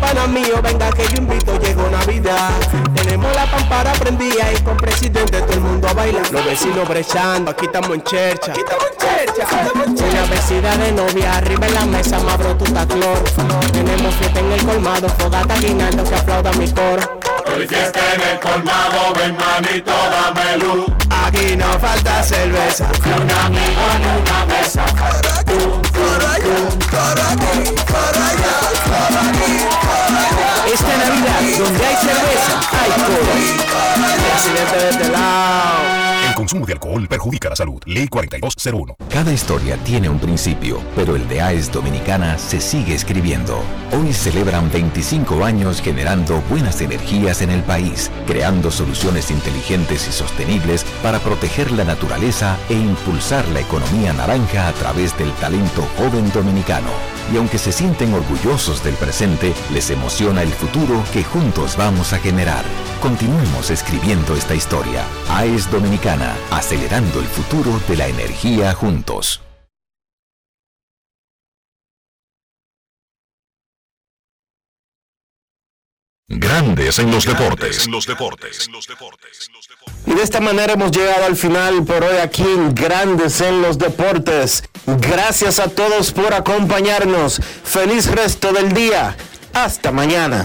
[0.00, 2.50] Pana mío, venga que yo invito, llegó Navidad.
[2.94, 6.30] Tenemos la pampara prendida y con presidente todo el mundo a bailar.
[6.30, 8.52] Los vecinos brechando, aquí estamos en chercha.
[8.52, 10.10] Aquí estamos en chercha.
[10.10, 13.18] Una vecina de novia, arriba en la mesa, mabro tu clor.
[13.72, 17.20] Tenemos fiesta en el colmado, fogata guinaldo que aplauda mi coro.
[17.54, 20.86] Hoy fiesta en el colmado, ven manito, dame luz.
[21.24, 22.88] Aquí no falta cerveza.
[23.04, 24.84] Ni un amigo ni una mesa.
[30.72, 33.22] Esta Navidad, donde hay cerveza, hay coro.
[34.32, 36.13] Presidente de este.
[36.34, 37.80] Consumo de alcohol perjudica la salud.
[37.86, 38.96] Ley 4201.
[39.08, 43.62] Cada historia tiene un principio, pero el de AES Dominicana se sigue escribiendo.
[43.92, 50.84] Hoy celebran 25 años generando buenas energías en el país, creando soluciones inteligentes y sostenibles
[51.02, 56.90] para proteger la naturaleza e impulsar la economía naranja a través del talento joven dominicano.
[57.32, 62.18] Y aunque se sienten orgullosos del presente, les emociona el futuro que juntos vamos a
[62.18, 62.64] generar.
[63.00, 65.04] Continuemos escribiendo esta historia.
[65.30, 69.40] AES Dominicana, acelerando el futuro de la energía juntos.
[76.26, 77.86] Grandes en los deportes.
[80.06, 83.78] Y de esta manera hemos llegado al final por hoy aquí en Grandes en los
[83.78, 84.64] Deportes.
[84.86, 87.40] Gracias a todos por acompañarnos.
[87.62, 89.16] Feliz resto del día.
[89.52, 90.44] Hasta mañana.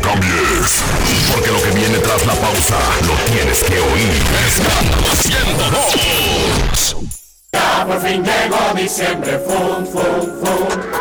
[0.00, 0.82] Cambies,
[1.32, 4.22] porque lo que viene tras la pausa lo tienes que oír.
[4.46, 6.96] Escándalo 102.
[7.52, 10.96] Ya por fin llegó diciembre, fum, fum, fum.